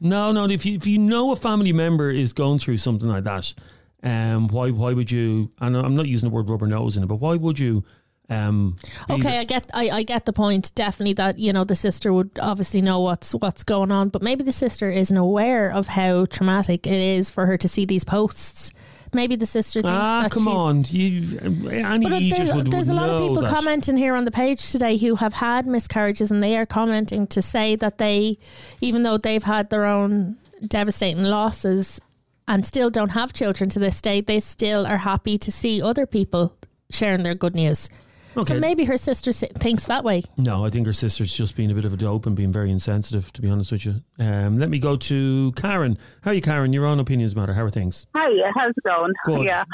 no, 0.00 0.32
no. 0.32 0.44
If 0.44 0.66
you 0.66 0.76
if 0.76 0.86
you 0.86 0.98
know 0.98 1.32
a 1.32 1.36
family 1.36 1.72
member 1.72 2.10
is 2.10 2.34
going 2.34 2.58
through 2.58 2.76
something 2.76 3.08
like 3.08 3.24
that, 3.24 3.54
um, 4.02 4.48
why 4.48 4.70
why 4.70 4.92
would 4.92 5.10
you? 5.10 5.50
And 5.60 5.76
I'm 5.76 5.94
not 5.94 6.06
using 6.06 6.28
the 6.28 6.34
word 6.34 6.48
rubber 6.48 6.66
nose 6.66 6.96
in 6.96 7.02
it, 7.02 7.06
but 7.06 7.16
why 7.16 7.36
would 7.36 7.58
you? 7.58 7.84
Um, 8.28 8.76
okay, 9.08 9.38
I 9.38 9.44
get 9.44 9.70
I, 9.72 9.90
I 9.90 10.02
get 10.02 10.26
the 10.26 10.32
point. 10.32 10.74
Definitely 10.74 11.14
that 11.14 11.38
you 11.38 11.52
know 11.52 11.64
the 11.64 11.76
sister 11.76 12.12
would 12.12 12.30
obviously 12.40 12.82
know 12.82 13.00
what's 13.00 13.32
what's 13.34 13.62
going 13.62 13.92
on, 13.92 14.08
but 14.08 14.22
maybe 14.22 14.42
the 14.42 14.52
sister 14.52 14.90
isn't 14.90 15.16
aware 15.16 15.70
of 15.70 15.86
how 15.86 16.26
traumatic 16.26 16.86
it 16.86 17.00
is 17.00 17.30
for 17.30 17.46
her 17.46 17.56
to 17.56 17.68
see 17.68 17.84
these 17.84 18.04
posts. 18.04 18.72
Maybe 19.12 19.36
the 19.36 19.46
sister 19.46 19.80
thinks 19.80 19.96
ah, 19.96 20.22
that 20.22 20.32
come 20.32 20.44
she's, 20.44 20.52
on, 20.52 20.84
you, 20.88 22.00
but 22.00 22.10
there's, 22.10 22.52
would, 22.52 22.70
there's 22.70 22.88
would 22.88 22.96
a 22.96 23.00
lot 23.00 23.08
of 23.08 23.22
people 23.22 23.42
that. 23.42 23.54
commenting 23.54 23.96
here 23.96 24.16
on 24.16 24.24
the 24.24 24.32
page 24.32 24.72
today 24.72 24.96
who 24.96 25.14
have 25.14 25.32
had 25.32 25.66
miscarriages, 25.66 26.32
and 26.32 26.42
they 26.42 26.56
are 26.58 26.66
commenting 26.66 27.28
to 27.28 27.40
say 27.40 27.76
that 27.76 27.98
they, 27.98 28.36
even 28.80 29.04
though 29.04 29.16
they've 29.16 29.44
had 29.44 29.70
their 29.70 29.86
own 29.86 30.36
devastating 30.66 31.22
losses, 31.22 32.00
and 32.48 32.64
still 32.64 32.90
don't 32.90 33.10
have 33.10 33.32
children 33.32 33.70
to 33.70 33.78
this 33.78 34.00
day, 34.00 34.20
they 34.20 34.40
still 34.40 34.86
are 34.86 34.98
happy 34.98 35.38
to 35.38 35.52
see 35.52 35.82
other 35.82 36.06
people 36.06 36.56
sharing 36.90 37.22
their 37.22 37.34
good 37.34 37.54
news. 37.54 37.88
Okay. 38.36 38.54
So 38.54 38.60
maybe 38.60 38.84
her 38.84 38.98
sister 38.98 39.32
thinks 39.32 39.86
that 39.86 40.04
way. 40.04 40.22
No, 40.36 40.64
I 40.64 40.68
think 40.68 40.86
her 40.86 40.92
sister's 40.92 41.34
just 41.34 41.56
being 41.56 41.70
a 41.70 41.74
bit 41.74 41.86
of 41.86 41.94
a 41.94 41.96
dope 41.96 42.26
and 42.26 42.36
being 42.36 42.52
very 42.52 42.70
insensitive, 42.70 43.32
to 43.32 43.40
be 43.40 43.48
honest 43.48 43.72
with 43.72 43.86
you. 43.86 44.02
Um, 44.18 44.58
let 44.58 44.68
me 44.68 44.78
go 44.78 44.94
to 44.96 45.52
Karen. 45.56 45.96
How 46.20 46.32
are 46.32 46.34
you, 46.34 46.42
Karen? 46.42 46.72
Your 46.74 46.84
own 46.84 47.00
opinions 47.00 47.34
matter. 47.34 47.54
How 47.54 47.64
are 47.64 47.70
things? 47.70 48.06
Hi, 48.14 48.50
how's 48.54 48.72
it 48.76 48.84
going? 48.84 49.12
Good. 49.24 49.46
Yeah. 49.46 49.64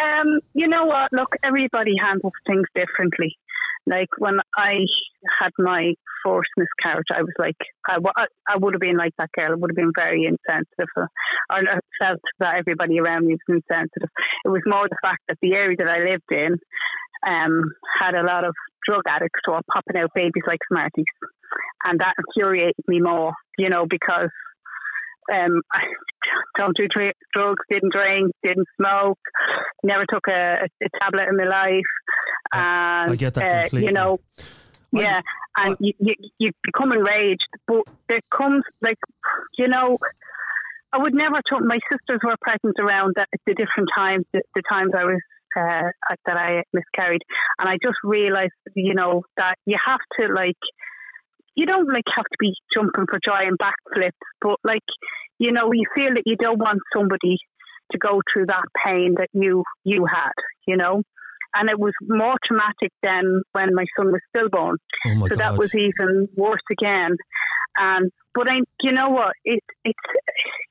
Um, 0.00 0.40
you 0.54 0.68
know 0.68 0.86
what? 0.86 1.12
Look, 1.12 1.34
everybody 1.42 1.94
handles 2.00 2.32
things 2.46 2.66
differently. 2.74 3.36
Like 3.88 4.08
when 4.18 4.38
I 4.56 4.84
had 5.40 5.50
my 5.58 5.94
forced 6.22 6.50
miscarriage, 6.56 7.06
I 7.14 7.22
was 7.22 7.32
like, 7.38 7.56
I, 7.88 7.96
I 8.48 8.56
would 8.56 8.74
have 8.74 8.80
been 8.80 8.96
like 8.96 9.14
that 9.18 9.32
girl. 9.32 9.52
I 9.52 9.54
would 9.54 9.70
have 9.70 9.76
been 9.76 9.92
very 9.96 10.24
insensitive. 10.24 10.88
Or 10.96 11.08
I 11.50 11.62
felt 12.00 12.20
that 12.40 12.56
everybody 12.56 12.98
around 12.98 13.26
me 13.26 13.34
was 13.34 13.62
insensitive. 13.62 14.10
It 14.44 14.48
was 14.48 14.62
more 14.66 14.88
the 14.88 14.98
fact 15.02 15.22
that 15.28 15.38
the 15.40 15.54
area 15.54 15.76
that 15.78 15.88
I 15.88 15.98
lived 16.00 16.30
in 16.30 16.58
um, 17.26 17.62
had 18.00 18.14
a 18.14 18.24
lot 18.24 18.44
of 18.44 18.54
drug 18.86 19.02
addicts 19.08 19.40
who 19.44 19.52
were 19.52 19.60
popping 19.72 20.00
out 20.00 20.10
babies 20.14 20.44
like 20.46 20.60
Smarties. 20.70 21.06
And 21.84 22.00
that 22.00 22.14
infuriated 22.18 22.84
me 22.86 23.00
more, 23.00 23.32
you 23.56 23.70
know, 23.70 23.86
because 23.88 24.30
um, 25.32 25.62
I 25.72 25.82
don't 26.58 26.76
do 26.76 26.86
drugs, 26.88 27.64
didn't 27.70 27.92
drink, 27.92 28.32
didn't 28.42 28.66
smoke, 28.80 29.18
never 29.82 30.04
took 30.12 30.26
a, 30.28 30.68
a 30.82 30.88
tablet 31.00 31.28
in 31.28 31.36
my 31.36 31.44
life. 31.44 31.90
And, 32.52 33.12
I 33.12 33.16
get 33.16 33.34
that 33.34 33.62
completely. 33.62 33.88
Uh, 33.88 33.90
you 33.90 33.92
know, 33.92 34.20
Yeah, 34.92 35.20
and 35.56 35.76
you, 35.80 35.92
you 35.98 36.14
you 36.38 36.50
become 36.62 36.92
enraged, 36.92 37.48
but 37.66 37.82
there 38.08 38.20
comes 38.34 38.64
like 38.80 38.98
you 39.56 39.68
know. 39.68 39.98
I 40.90 40.96
would 40.96 41.12
never 41.12 41.42
talk. 41.50 41.60
My 41.62 41.78
sisters 41.92 42.20
were 42.24 42.34
present 42.40 42.74
around 42.80 43.12
the, 43.14 43.26
the 43.46 43.52
different 43.52 43.90
times, 43.94 44.24
the, 44.32 44.40
the 44.54 44.62
times 44.70 44.92
I 44.96 45.04
was 45.04 45.20
uh, 45.56 45.90
that 46.26 46.36
I 46.36 46.62
miscarried, 46.72 47.22
and 47.58 47.68
I 47.68 47.76
just 47.82 47.96
realized, 48.04 48.52
you 48.74 48.94
know, 48.94 49.22
that 49.36 49.56
you 49.66 49.76
have 49.84 50.00
to 50.18 50.32
like, 50.32 50.56
you 51.58 51.66
don't 51.66 51.88
like 51.92 52.04
have 52.16 52.24
to 52.24 52.38
be 52.38 52.52
jumping 52.74 53.06
for 53.10 53.18
joy 53.24 53.42
and 53.48 53.56
backflips, 53.58 54.20
but 54.40 54.56
like, 54.64 54.86
you 55.38 55.50
know, 55.52 55.72
you 55.72 55.84
feel 55.96 56.12
that 56.14 56.22
you 56.24 56.36
don't 56.36 56.58
want 56.58 56.80
somebody 56.96 57.36
to 57.92 57.98
go 57.98 58.20
through 58.32 58.46
that 58.46 58.64
pain 58.84 59.14
that 59.18 59.28
you 59.32 59.64
you 59.84 60.06
had, 60.06 60.32
you 60.66 60.76
know. 60.76 61.02
And 61.54 61.70
it 61.70 61.78
was 61.78 61.94
more 62.06 62.36
traumatic 62.46 62.92
than 63.02 63.42
when 63.52 63.74
my 63.74 63.86
son 63.96 64.12
was 64.12 64.20
stillborn. 64.30 64.76
Oh 65.06 65.14
my 65.14 65.28
so 65.28 65.34
that 65.36 65.56
was 65.56 65.74
even 65.74 66.28
worse 66.36 66.66
again. 66.70 67.16
And 67.78 68.10
but 68.34 68.46
I, 68.48 68.56
you 68.82 68.92
know 68.92 69.08
what? 69.08 69.32
It 69.44 69.60
it's 69.84 69.98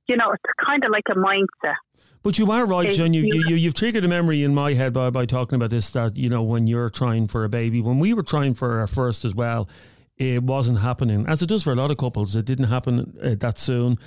you 0.08 0.16
know 0.18 0.32
it's 0.32 0.54
kind 0.70 0.84
of 0.86 0.92
like 0.92 1.04
a 1.10 1.16
mindset. 1.16 1.76
But 2.24 2.38
you 2.40 2.52
are 2.52 2.66
right, 2.66 2.90
John. 2.92 3.14
You, 3.14 3.24
you- 3.24 3.44
you, 3.50 3.56
you've 3.56 3.74
triggered 3.74 4.04
a 4.06 4.08
memory 4.08 4.44
in 4.44 4.54
my 4.54 4.74
head 4.74 4.92
by, 4.94 5.10
by 5.12 5.26
talking 5.26 5.56
about 5.56 5.70
this 5.70 5.90
that, 5.92 6.18
you 6.18 6.30
know, 6.30 6.44
when 6.44 6.68
you're 6.68 6.90
trying 6.90 7.28
for 7.28 7.44
a 7.46 7.50
baby, 7.50 7.80
when 7.80 8.00
we 8.00 8.14
were 8.14 8.24
trying 8.24 8.54
for 8.54 8.80
our 8.80 8.88
first 8.88 9.24
as 9.24 9.34
well, 9.34 9.70
it 10.18 10.44
wasn't 10.44 10.80
happening. 10.80 11.26
As 11.28 11.42
it 11.42 11.48
does 11.48 11.64
for 11.64 11.74
a 11.74 11.76
lot 11.76 11.92
of 11.92 11.98
couples, 11.98 12.36
it 12.36 12.46
didn't 12.46 12.66
happen 12.66 13.18
uh, 13.22 13.36
that 13.40 13.60
soon. 13.60 14.00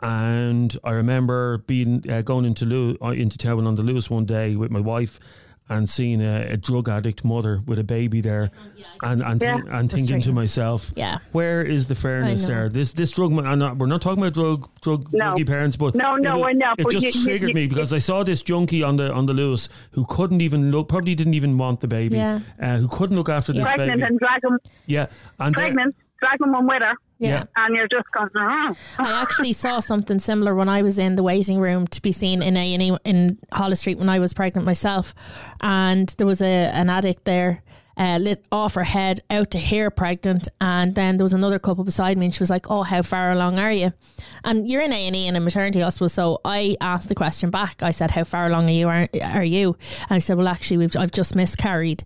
And 0.00 0.76
I 0.84 0.90
remember 0.90 1.58
being 1.58 2.04
uh, 2.10 2.22
going 2.22 2.44
into 2.44 2.66
Lew- 2.66 2.98
uh, 3.02 3.10
into 3.10 3.38
town 3.38 3.66
on 3.66 3.76
the 3.76 3.82
Luas 3.82 4.10
one 4.10 4.26
day 4.26 4.54
with 4.54 4.70
my 4.70 4.80
wife 4.80 5.18
and 5.68 5.90
seeing 5.90 6.22
a, 6.22 6.52
a 6.52 6.56
drug 6.56 6.88
addict 6.88 7.24
mother 7.24 7.60
with 7.66 7.78
a 7.78 7.84
baby 7.84 8.20
there 8.20 8.50
and, 9.02 9.20
and, 9.22 9.42
Yeah. 9.42 9.58
thi- 9.58 9.68
and 9.70 9.90
thinking 9.90 10.20
to 10.22 10.32
myself, 10.32 10.92
Yeah. 10.96 11.18
where 11.32 11.62
is 11.62 11.88
the 11.88 11.94
fairness 11.96 12.46
there? 12.46 12.68
This 12.68 12.92
this 12.92 13.10
drug, 13.10 13.32
I'm 13.36 13.58
not, 13.58 13.76
we're 13.76 13.86
not 13.86 14.00
talking 14.00 14.22
about 14.22 14.34
drug 14.34 14.68
drug 14.80 15.12
No. 15.12 15.34
druggy 15.34 15.46
parents, 15.46 15.76
but 15.76 15.94
No, 15.96 16.16
no, 16.16 16.44
it, 16.44 16.48
I 16.50 16.52
know, 16.52 16.74
It 16.78 16.88
just 16.90 17.04
you- 17.06 17.12
you- 17.20 17.24
triggered 17.26 17.48
you- 17.48 17.54
me 17.54 17.66
because 17.66 17.92
I 17.92 17.98
saw 17.98 18.22
this 18.22 18.42
junkie 18.42 18.82
on 18.84 18.96
the 18.96 19.12
on 19.12 19.26
the 19.26 19.32
Luas 19.32 19.68
who 19.92 20.04
couldn't 20.08 20.40
even 20.40 20.70
look, 20.70 20.88
probably 20.88 21.14
didn't 21.16 21.34
even 21.34 21.58
want 21.58 21.80
the 21.80 21.88
baby, 21.88 22.16
Yeah. 22.16 22.40
uh, 22.60 22.76
who 22.78 22.86
couldn't 22.88 23.16
look 23.16 23.28
after 23.28 23.52
this 23.52 23.62
Pregnant 23.66 23.90
baby. 23.90 24.02
and 24.02 24.18
drag 24.20 24.44
him, 24.44 24.58
yeah, 24.86 25.06
and 25.40 25.54
pregnant, 25.54 25.96
drag 26.20 26.40
him 26.40 26.54
on 26.54 26.66
with 26.66 26.82
her, 26.82 26.94
yeah. 27.18 27.44
and 27.56 27.74
you're 27.74 27.88
just 27.88 28.10
going. 28.12 28.28
"Mm." 28.28 28.76
I 28.98 29.22
actually 29.22 29.52
saw 29.52 29.80
something 29.80 30.18
similar 30.18 30.54
when 30.54 30.68
I 30.68 30.82
was 30.82 30.98
in 30.98 31.16
the 31.16 31.22
waiting 31.22 31.58
room 31.58 31.86
to 31.88 32.02
be 32.02 32.12
seen 32.12 32.42
in 32.42 32.56
A 32.56 32.74
and 32.74 32.82
E 32.82 32.96
in 33.04 33.38
Holles 33.52 33.80
Street 33.80 33.98
when 33.98 34.08
I 34.08 34.18
was 34.18 34.34
pregnant 34.34 34.66
myself, 34.66 35.14
and 35.60 36.08
there 36.18 36.26
was 36.26 36.42
a 36.42 36.70
an 36.72 36.90
addict 36.90 37.24
there. 37.24 37.62
Uh, 37.98 38.18
lit 38.18 38.46
off 38.52 38.74
her 38.74 38.84
head, 38.84 39.22
out 39.30 39.50
to 39.52 39.56
here, 39.56 39.90
pregnant, 39.90 40.48
and 40.60 40.94
then 40.94 41.16
there 41.16 41.24
was 41.24 41.32
another 41.32 41.58
couple 41.58 41.82
beside 41.82 42.18
me, 42.18 42.26
and 42.26 42.34
she 42.34 42.40
was 42.40 42.50
like, 42.50 42.70
"Oh, 42.70 42.82
how 42.82 43.00
far 43.00 43.32
along 43.32 43.58
are 43.58 43.72
you?" 43.72 43.90
And 44.44 44.68
you're 44.68 44.82
in 44.82 44.92
A 44.92 45.06
and 45.06 45.16
E 45.16 45.26
in 45.26 45.34
a 45.34 45.40
maternity 45.40 45.80
hospital, 45.80 46.10
so 46.10 46.38
I 46.44 46.76
asked 46.82 47.08
the 47.08 47.14
question 47.14 47.48
back. 47.48 47.82
I 47.82 47.92
said, 47.92 48.10
"How 48.10 48.24
far 48.24 48.48
along 48.48 48.68
are 48.68 48.72
you? 48.72 48.88
Are, 48.88 49.08
are 49.22 49.42
you?" 49.42 49.78
And 50.10 50.22
she 50.22 50.26
said, 50.26 50.36
"Well, 50.36 50.46
actually, 50.46 50.76
we've 50.76 50.94
I've 50.94 51.10
just 51.10 51.34
miscarried." 51.34 52.04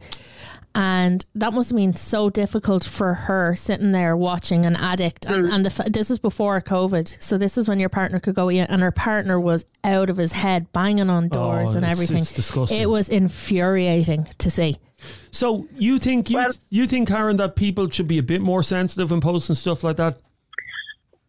And 0.74 1.26
that 1.34 1.52
must 1.52 1.70
have 1.70 1.76
been 1.76 1.94
so 1.94 2.30
difficult 2.30 2.84
for 2.84 3.14
her 3.14 3.54
sitting 3.54 3.90
there 3.92 4.16
watching 4.16 4.64
an 4.64 4.76
addict 4.76 5.24
and, 5.26 5.46
and 5.46 5.64
the, 5.66 5.90
this 5.90 6.08
was 6.10 6.18
before 6.20 6.60
covid 6.60 7.20
so 7.20 7.36
this 7.36 7.58
is 7.58 7.68
when 7.68 7.80
your 7.80 7.88
partner 7.88 8.20
could 8.20 8.34
go 8.36 8.48
in 8.48 8.64
and 8.66 8.80
her 8.80 8.92
partner 8.92 9.40
was 9.40 9.64
out 9.82 10.08
of 10.08 10.16
his 10.16 10.32
head 10.32 10.70
banging 10.72 11.10
on 11.10 11.28
doors 11.28 11.70
Oh, 11.70 11.76
and 11.76 11.84
it's- 11.84 11.90
everything 11.92 12.18
it's 12.18 12.32
disgusting. 12.32 12.80
it 12.80 12.88
was 12.88 13.08
infuriating 13.08 14.28
to 14.38 14.50
see 14.50 14.76
So 15.32 15.66
you 15.74 15.98
think 15.98 16.30
you 16.30 16.36
Well- 16.36 16.50
you 16.70 16.86
think 16.86 17.08
Karen 17.08 17.36
that 17.36 17.56
people 17.56 17.88
should 17.90 18.06
be 18.08 18.18
a 18.18 18.22
bit 18.22 18.40
more 18.40 18.62
sensitive 18.62 19.10
in 19.10 19.20
posting 19.20 19.56
stuff 19.56 19.82
like 19.82 19.96
that? 19.96 20.18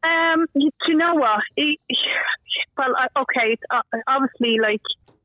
Um, 0.04 0.46
you, 0.56 0.70
you 0.88 0.96
know 0.98 1.14
what? 1.16 1.40
It, 1.56 1.80
well, 2.78 2.90
I- 2.98 3.20
okay, 3.22 3.56
uh, 3.70 3.82
obviously, 4.08 4.58
like 4.62 4.82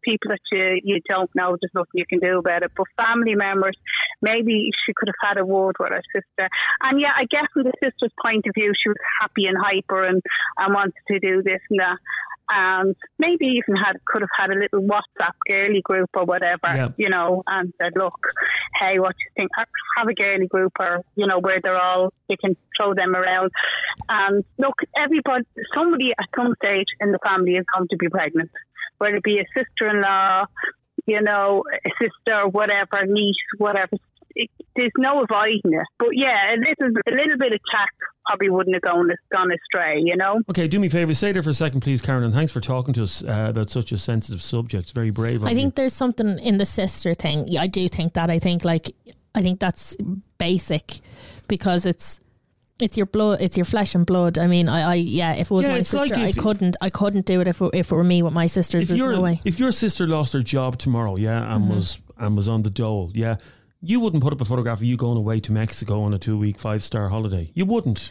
people 0.06 0.30
that 0.30 0.40
you 0.52 0.80
you 0.84 1.00
don't 1.08 1.30
know, 1.34 1.56
there's 1.60 1.74
nothing 1.74 1.98
you 2.02 2.06
can 2.08 2.20
do 2.20 2.38
about 2.38 2.62
it. 2.62 2.70
But 2.76 2.86
family 2.96 3.34
members, 3.34 3.76
maybe 4.22 4.70
she 4.84 4.92
could 4.96 5.08
have 5.08 5.28
had 5.28 5.38
a 5.38 5.44
word 5.44 5.76
with 5.78 5.90
her 5.90 6.02
sister. 6.14 6.48
And 6.84 7.00
yeah, 7.00 7.12
I 7.16 7.24
guess 7.30 7.46
from 7.52 7.64
the 7.64 7.72
sister's 7.82 8.12
point 8.24 8.44
of 8.46 8.52
view, 8.56 8.72
she 8.80 8.88
was 8.88 8.96
happy 9.20 9.46
and 9.46 9.56
hyper 9.60 10.04
and 10.04 10.22
and 10.58 10.74
wanted 10.74 10.94
to 11.10 11.18
do 11.18 11.42
this 11.42 11.60
and 11.70 11.80
that. 11.80 11.98
And 12.48 12.94
maybe 13.18 13.46
even 13.58 13.74
had 13.74 13.96
could 14.06 14.22
have 14.22 14.34
had 14.38 14.50
a 14.50 14.58
little 14.58 14.80
WhatsApp 14.82 15.34
girly 15.48 15.80
group 15.82 16.10
or 16.14 16.24
whatever, 16.24 16.70
Yeah. 16.76 16.88
you 16.96 17.08
know, 17.08 17.42
and 17.44 17.72
said, 17.82 17.94
"Look, 17.96 18.20
hey, 18.78 19.00
what 19.00 19.16
do 19.16 19.22
you 19.24 19.30
think? 19.36 19.50
Have- 19.58 19.66
Have 19.98 20.08
a 20.08 20.14
girly 20.14 20.46
group, 20.46 20.72
or 20.78 21.00
you 21.16 21.26
know, 21.26 21.38
where 21.40 21.58
they're 21.60 21.80
all 21.88 22.12
you 22.28 22.36
can 22.36 22.54
throw 22.76 22.94
them 22.94 23.16
around." 23.16 23.50
And 24.08 24.44
look, 24.58 24.76
everybody, 24.96 25.44
somebody 25.74 26.12
at 26.12 26.28
some 26.36 26.54
stage 26.62 26.86
in 27.00 27.10
the 27.10 27.18
family 27.26 27.56
is 27.56 27.64
going 27.74 27.88
to 27.88 27.96
be 27.96 28.08
pregnant, 28.08 28.50
whether 28.98 29.16
it 29.16 29.22
be 29.22 29.38
a 29.38 29.44
sister-in-law, 29.56 30.44
you 31.06 31.20
know, 31.22 31.62
a 31.72 31.90
sister, 32.00 32.48
whatever, 32.48 33.06
niece, 33.06 33.34
whatever. 33.58 33.96
It, 34.34 34.50
there's 34.76 34.92
no 34.98 35.22
avoiding 35.22 35.60
it. 35.64 35.86
But 35.98 36.10
yeah, 36.12 36.54
a 36.54 36.58
little, 36.58 36.96
a 37.08 37.10
little 37.10 37.38
bit 37.38 37.52
of 37.54 37.60
tact 37.72 37.94
probably 38.26 38.50
wouldn't 38.50 38.74
have 38.74 38.82
gone, 38.82 39.08
gone 39.32 39.50
astray, 39.50 40.02
you 40.04 40.16
know. 40.16 40.40
Okay, 40.50 40.68
do 40.68 40.78
me 40.78 40.88
a 40.88 40.90
favor, 40.90 41.14
stay 41.14 41.32
there 41.32 41.42
for 41.42 41.50
a 41.50 41.54
second, 41.54 41.80
please, 41.80 42.02
Karen, 42.02 42.24
and 42.24 42.34
thanks 42.34 42.52
for 42.52 42.60
talking 42.60 42.92
to 42.94 43.04
us 43.04 43.22
uh, 43.24 43.46
about 43.50 43.70
such 43.70 43.92
a 43.92 43.98
sensitive 43.98 44.42
subject. 44.42 44.84
It's 44.84 44.92
very 44.92 45.10
brave. 45.10 45.42
of 45.42 45.48
I 45.48 45.52
you. 45.52 45.56
think 45.56 45.74
there's 45.76 45.94
something 45.94 46.38
in 46.40 46.58
the 46.58 46.66
sister 46.66 47.14
thing. 47.14 47.46
Yeah, 47.48 47.62
I 47.62 47.66
do 47.66 47.88
think 47.88 48.14
that. 48.14 48.28
I 48.28 48.38
think 48.38 48.64
like 48.64 48.94
I 49.34 49.42
think 49.42 49.60
that's 49.60 49.96
basic 50.38 50.98
because 51.48 51.86
it's 51.86 52.20
it's 52.80 52.96
your 52.96 53.06
blood, 53.06 53.40
it's 53.40 53.56
your 53.56 53.64
flesh 53.64 53.94
and 53.94 54.04
blood. 54.04 54.38
I 54.38 54.46
mean, 54.46 54.68
I, 54.68 54.90
I 54.90 54.94
yeah, 54.94 55.32
if 55.34 55.50
it 55.50 55.54
was 55.54 55.66
Yeah, 55.66 55.72
my 55.72 55.78
it's 55.78 55.92
like 55.94 56.14
sister, 56.14 56.24
I 56.24 56.32
couldn't, 56.32 56.76
I 56.80 56.90
couldn't 56.90 57.26
do 57.26 57.40
it 57.40 57.48
if 57.48 57.60
it, 57.60 57.70
if 57.72 57.90
it 57.90 57.94
were 57.94 58.04
me 58.04 58.22
with 58.22 58.32
my 58.32 58.46
sisters. 58.46 58.82
if 58.82 58.88
There's 58.88 59.00
no 59.00 59.20
way. 59.20 59.40
if 59.44 59.58
your 59.58 59.72
sister 59.72 60.06
lost 60.06 60.32
her 60.34 60.42
job 60.42 60.78
tomorrow, 60.78 61.16
yeah, 61.16 61.54
and 61.54 61.64
Mm-hmm. 61.64 61.74
was 61.74 62.00
and 62.18 62.36
was 62.36 62.48
on 62.48 62.62
the 62.62 62.70
dole, 62.70 63.10
yeah, 63.14 63.36
you 63.82 64.00
wouldn't 64.00 64.22
put 64.22 64.32
up 64.32 64.40
a 64.40 64.44
photograph 64.44 64.78
of 64.78 64.84
you 64.84 64.96
going 64.96 65.16
away 65.18 65.38
to 65.40 65.52
Mexico 65.52 66.02
on 66.02 66.12
a 66.14 66.18
two 66.18 66.36
week 66.38 66.58
five 66.58 66.82
star 66.82 67.08
holiday. 67.08 67.50
You 67.54 67.66
wouldn't. 67.66 68.10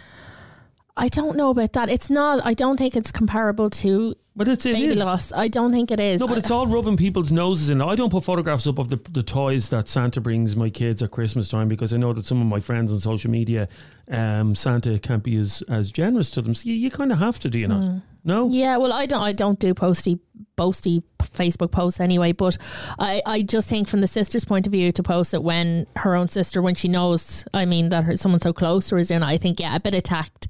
I 0.98 1.10
don't 1.10 1.36
know 1.36 1.50
about 1.50 1.74
that. 1.74 1.90
It's 1.90 2.10
not. 2.10 2.40
I 2.46 2.54
don't 2.54 2.78
think 2.78 2.96
it's 2.96 3.12
comparable 3.12 3.70
to 3.70 4.16
But 4.34 4.48
it's 4.48 4.66
it 4.66 4.76
baby 4.76 4.94
is. 4.94 5.00
loss. 5.00 5.34
I 5.34 5.50
don't 5.50 5.74
think 5.74 5.92
it 5.92 6.00
is. 6.00 6.22
No, 6.22 6.28
but 6.28 6.38
it's 6.38 6.50
all 6.50 6.68
rubbing 6.68 6.96
people's 6.96 7.34
noses 7.34 7.70
in. 7.70 7.82
I 7.82 7.96
don't 7.96 8.10
put 8.10 8.24
photographs 8.24 8.66
up 8.66 8.80
of 8.80 8.88
the, 8.90 8.96
the 9.12 9.22
toys 9.22 9.68
that 9.70 9.90
Santa 9.90 10.22
brings 10.22 10.56
my 10.56 10.70
kids 10.70 11.04
at 11.04 11.12
Christmas 11.12 11.50
time 11.50 11.68
because 11.68 11.94
I 11.94 11.98
know 11.98 12.14
that 12.14 12.26
some 12.26 12.40
of 12.40 12.48
my 12.48 12.62
friends 12.62 12.94
on 12.94 13.02
social 13.02 13.30
media, 13.30 13.68
um, 14.10 14.56
Santa 14.56 14.98
can't 14.98 15.22
be 15.22 15.36
as, 15.36 15.62
as 15.68 15.92
generous 15.92 16.32
to 16.32 16.42
them. 16.42 16.54
So 16.54 16.70
you, 16.70 16.76
you 16.76 16.90
kind 16.90 17.12
of 17.12 17.20
have 17.20 17.40
to, 17.40 17.50
do 17.50 17.60
you 17.60 17.68
not? 17.68 18.02
No? 18.24 18.48
Mm. 18.48 18.54
Yeah, 18.54 18.78
well, 18.78 18.94
I 18.94 19.06
don't. 19.06 19.22
I 19.22 19.34
don't 19.34 19.60
do 19.60 19.74
posty, 19.74 20.20
boasty 20.58 21.04
Facebook 21.20 21.72
posts 21.72 22.00
anyway. 22.00 22.32
But 22.32 22.58
I, 22.98 23.22
I 23.26 23.42
just 23.42 23.68
think 23.68 23.90
from 23.90 24.00
the 24.00 24.08
sister's 24.08 24.46
point 24.46 24.66
of 24.66 24.72
view 24.72 24.94
to 24.94 25.04
post 25.04 25.34
it 25.34 25.44
when 25.44 25.88
her 25.98 26.16
own 26.16 26.30
sister, 26.30 26.62
when 26.62 26.76
she 26.76 26.88
knows, 26.88 27.46
I 27.54 27.66
mean, 27.66 27.90
that 27.90 28.06
her, 28.06 28.16
someone 28.16 28.40
so 28.40 28.54
close 28.54 28.88
to 28.90 28.96
her 28.96 29.00
is 29.00 29.10
doing. 29.10 29.24
it, 29.24 29.26
I 29.26 29.38
think 29.38 29.60
yeah, 29.60 29.76
a 29.76 29.80
bit 29.82 29.94
of 29.94 30.04
tact. 30.04 30.48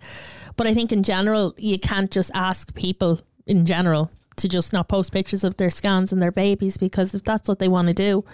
But 0.57 0.67
I 0.67 0.73
think 0.73 0.91
in 0.91 1.03
general, 1.03 1.53
you 1.57 1.77
can't 1.79 2.11
just 2.11 2.31
ask 2.33 2.73
people 2.75 3.19
in 3.45 3.65
general 3.65 4.09
to 4.37 4.47
just 4.47 4.73
not 4.73 4.87
post 4.87 5.11
pictures 5.11 5.43
of 5.43 5.57
their 5.57 5.69
scans 5.69 6.11
and 6.11 6.21
their 6.21 6.31
babies 6.31 6.77
because 6.77 7.13
if 7.15 7.23
that's 7.23 7.47
what 7.47 7.59
they 7.59 7.67
want 7.67 7.87
to 7.87 7.93
do. 7.93 8.25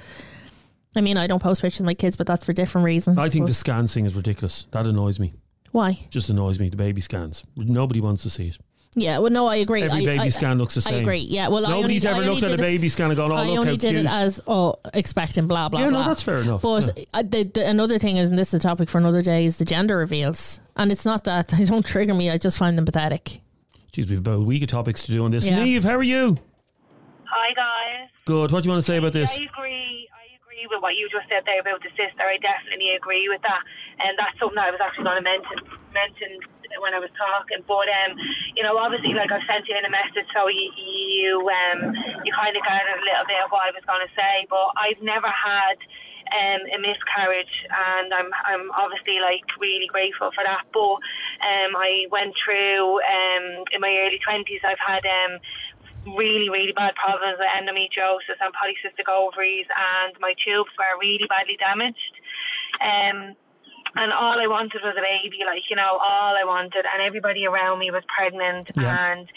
I 0.95 1.01
mean, 1.01 1.17
I 1.17 1.27
don't 1.27 1.41
post 1.41 1.61
pictures 1.61 1.79
of 1.81 1.85
my 1.85 1.93
kids, 1.93 2.15
but 2.15 2.27
that's 2.27 2.43
for 2.43 2.53
different 2.53 2.85
reasons. 2.85 3.17
I 3.17 3.29
think 3.29 3.47
the 3.47 3.53
scans 3.53 3.93
thing 3.93 4.05
is 4.05 4.15
ridiculous. 4.15 4.65
That 4.71 4.85
annoys 4.85 5.19
me. 5.19 5.33
why? 5.71 5.99
Just 6.09 6.29
annoys 6.29 6.59
me. 6.59 6.69
The 6.69 6.75
baby 6.75 7.01
scans. 7.01 7.45
Nobody 7.55 8.01
wants 8.01 8.23
to 8.23 8.29
see 8.29 8.47
it. 8.49 8.57
Yeah, 8.93 9.19
well, 9.19 9.31
no, 9.31 9.47
I 9.47 9.57
agree. 9.57 9.83
Every 9.83 10.01
I, 10.01 10.05
baby 10.05 10.19
I, 10.19 10.29
scan 10.29 10.57
looks 10.57 10.75
the 10.75 10.81
same. 10.81 10.95
I 10.95 10.97
agree. 10.97 11.19
Yeah, 11.19 11.47
well, 11.47 11.61
Nobody's 11.61 12.05
I 12.05 12.11
only, 12.11 12.23
ever 12.23 12.29
I 12.29 12.33
looked 12.33 12.43
at 12.43 12.59
a 12.59 12.61
baby 12.61 12.89
scan 12.89 13.09
and 13.09 13.15
gone, 13.15 13.31
oh, 13.31 13.35
I 13.35 13.45
look 13.45 13.59
only 13.59 13.71
how 13.71 13.77
did 13.77 13.93
cute. 13.93 14.05
it 14.05 14.11
as 14.11 14.41
oh 14.47 14.75
expecting 14.93 15.47
blah 15.47 15.69
blah 15.69 15.79
yeah, 15.79 15.89
blah. 15.89 16.01
no, 16.01 16.07
that's 16.07 16.23
fair 16.23 16.39
enough. 16.39 16.61
But 16.61 16.89
Yeah. 16.97 17.21
the, 17.21 17.43
the, 17.43 17.69
another 17.69 17.97
thing 17.97 18.17
is, 18.17 18.29
and 18.29 18.37
this 18.37 18.49
is 18.49 18.55
a 18.55 18.59
topic 18.59 18.89
for 18.89 18.97
another 18.97 19.21
day, 19.21 19.45
is 19.45 19.57
the 19.57 19.65
gender 19.65 19.95
reveals. 19.97 20.59
And 20.75 20.91
it's 20.91 21.05
not 21.05 21.23
that 21.23 21.47
they 21.57 21.63
don't 21.63 21.85
trigger 21.85 22.13
me; 22.13 22.29
I 22.29 22.37
just 22.37 22.57
find 22.57 22.77
them 22.77 22.83
pathetic. 22.85 23.39
Jeez, 23.93 24.09
we've 24.09 24.19
about 24.19 24.35
a 24.35 24.41
week 24.41 24.63
of 24.63 24.67
topics 24.67 25.03
to 25.03 25.11
do 25.13 25.23
on 25.23 25.31
this. 25.31 25.47
Yeah. 25.47 25.63
Neve, 25.63 25.85
how 25.85 25.95
are 25.95 26.03
you? 26.03 26.37
Hi 27.25 27.53
guys. 27.55 28.09
Good. 28.25 28.51
What 28.51 28.63
do 28.63 28.67
you 28.67 28.71
want 28.71 28.83
to 28.83 28.85
say 28.85 28.97
about 28.97 29.13
this? 29.13 29.31
I 29.31 29.47
agree. 29.47 30.09
I 30.11 30.35
agree 30.35 30.67
with 30.69 30.81
what 30.83 30.95
you 30.95 31.07
just 31.07 31.29
said 31.29 31.43
there 31.45 31.61
about 31.61 31.79
the 31.79 31.89
sister. 31.95 32.27
I 32.27 32.35
definitely 32.43 32.91
agree 32.99 33.29
with 33.29 33.41
that, 33.43 33.63
and 34.03 34.19
that's 34.19 34.35
something 34.37 34.59
I 34.59 34.69
was 34.69 34.83
actually 34.83 35.05
going 35.05 35.23
to 35.23 35.23
mention 35.23 35.79
mention 35.95 36.39
when 36.79 36.95
I 36.95 36.99
was 37.03 37.11
talking. 37.19 37.63
But 37.67 37.91
um, 37.91 38.15
you 38.55 38.63
know, 38.63 38.77
obviously, 38.77 39.13
like 39.13 39.31
I've 39.31 39.43
sent 39.43 39.67
you 39.67 39.75
in 39.75 39.83
a 39.83 39.91
message, 39.91 40.27
so 40.31 40.47
you 40.47 40.71
you 40.79 41.43
um 41.43 41.91
you 42.23 42.31
kind 42.31 42.55
of 42.55 42.63
got 42.63 42.85
a 42.87 43.03
little 43.03 43.27
bit 43.27 43.41
of 43.43 43.51
what 43.51 43.67
I 43.67 43.75
was 43.75 43.83
going 43.83 44.03
to 44.05 44.11
say. 44.15 44.47
But 44.47 44.71
I've 44.79 45.01
never 45.03 45.27
had 45.27 45.77
um, 46.31 46.61
a 46.71 46.79
miscarriage, 46.79 47.55
and 47.67 48.13
I'm 48.13 48.29
I'm 48.45 48.71
obviously 48.71 49.19
like 49.19 49.43
really 49.59 49.87
grateful 49.87 50.31
for 50.31 50.43
that. 50.43 50.63
But 50.71 50.97
um, 51.43 51.75
I 51.75 52.07
went 52.11 52.33
through 52.39 53.01
um, 53.03 53.67
in 53.71 53.79
my 53.81 53.91
early 54.07 54.19
twenties. 54.23 54.63
I've 54.63 54.81
had 54.81 55.03
um, 55.03 55.39
really 56.15 56.49
really 56.49 56.73
bad 56.73 56.95
problems 56.95 57.37
with 57.37 57.51
endometriosis 57.51 58.39
and 58.39 58.53
polycystic 58.55 59.11
ovaries, 59.11 59.67
and 59.69 60.15
my 60.19 60.33
tubes 60.39 60.71
were 60.79 60.99
really 60.99 61.27
badly 61.27 61.57
damaged. 61.59 62.15
Um, 62.79 63.35
and 63.95 64.13
all 64.13 64.39
I 64.39 64.47
wanted 64.47 64.81
was 64.83 64.95
a 64.97 65.01
baby, 65.01 65.43
like 65.45 65.63
you 65.69 65.75
know, 65.75 65.99
all 65.99 66.35
I 66.35 66.43
wanted, 66.45 66.85
and 66.85 67.01
everybody 67.01 67.45
around 67.45 67.79
me 67.79 67.91
was 67.91 68.03
pregnant, 68.07 68.69
Yeah. 68.75 69.11
and 69.13 69.27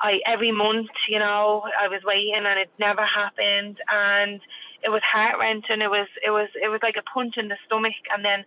I 0.00 0.20
every 0.26 0.52
month, 0.52 0.90
you 1.08 1.18
know, 1.18 1.64
I 1.80 1.88
was 1.88 2.02
waiting, 2.04 2.34
and 2.36 2.58
it 2.58 2.70
never 2.78 3.04
happened, 3.04 3.78
and 3.88 4.40
it 4.82 4.90
was 4.90 5.02
heart 5.02 5.38
wrenching. 5.40 5.80
It 5.80 5.90
was, 5.90 6.08
it 6.24 6.30
was, 6.30 6.48
it 6.54 6.68
was 6.68 6.80
like 6.82 6.96
a 6.96 7.02
punch 7.02 7.34
in 7.36 7.48
the 7.48 7.56
stomach, 7.66 7.94
and 8.14 8.24
then 8.24 8.44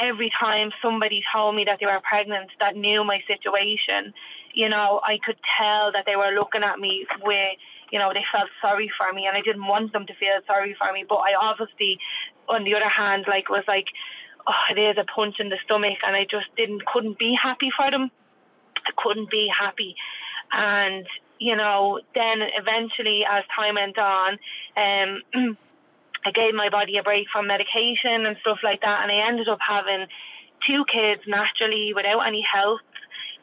every 0.00 0.30
time 0.38 0.70
somebody 0.82 1.22
told 1.32 1.54
me 1.54 1.64
that 1.64 1.78
they 1.80 1.86
were 1.86 2.00
pregnant, 2.02 2.50
that 2.60 2.76
knew 2.76 3.04
my 3.04 3.20
situation, 3.26 4.12
you 4.52 4.68
know, 4.68 5.00
I 5.04 5.18
could 5.24 5.38
tell 5.58 5.92
that 5.92 6.04
they 6.06 6.16
were 6.16 6.34
looking 6.34 6.62
at 6.64 6.78
me 6.78 7.06
with, 7.22 7.58
you 7.92 7.98
know, 7.98 8.10
they 8.12 8.24
felt 8.34 8.50
sorry 8.60 8.90
for 8.98 9.12
me, 9.12 9.26
and 9.26 9.36
I 9.36 9.40
didn't 9.40 9.66
want 9.66 9.92
them 9.92 10.06
to 10.06 10.14
feel 10.14 10.42
sorry 10.46 10.74
for 10.76 10.92
me, 10.92 11.04
but 11.08 11.22
I 11.22 11.34
obviously, 11.40 11.98
on 12.48 12.64
the 12.64 12.74
other 12.74 12.88
hand, 12.90 13.24
like 13.28 13.48
was 13.48 13.64
like 13.68 13.86
oh, 14.46 14.74
it 14.74 14.78
is 14.78 14.96
a 14.98 15.04
punch 15.04 15.36
in 15.38 15.48
the 15.48 15.58
stomach, 15.64 15.98
and 16.06 16.16
I 16.16 16.24
just 16.24 16.46
didn't 16.56 16.84
couldn't 16.86 17.18
be 17.18 17.34
happy 17.40 17.70
for 17.76 17.90
them. 17.90 18.10
I 18.76 18.90
couldn't 18.96 19.30
be 19.30 19.48
happy, 19.48 19.96
and 20.52 21.06
you 21.38 21.56
know, 21.56 22.00
then 22.14 22.40
eventually 22.56 23.22
as 23.28 23.44
time 23.54 23.74
went 23.74 23.98
on, 23.98 24.38
um, 24.76 25.56
I 26.24 26.30
gave 26.30 26.54
my 26.54 26.70
body 26.70 26.96
a 26.96 27.02
break 27.02 27.26
from 27.32 27.46
medication 27.46 28.26
and 28.26 28.36
stuff 28.40 28.58
like 28.62 28.80
that, 28.80 29.02
and 29.02 29.12
I 29.12 29.28
ended 29.28 29.48
up 29.48 29.58
having 29.60 30.06
two 30.66 30.84
kids 30.90 31.22
naturally 31.26 31.92
without 31.94 32.26
any 32.26 32.42
help. 32.42 32.80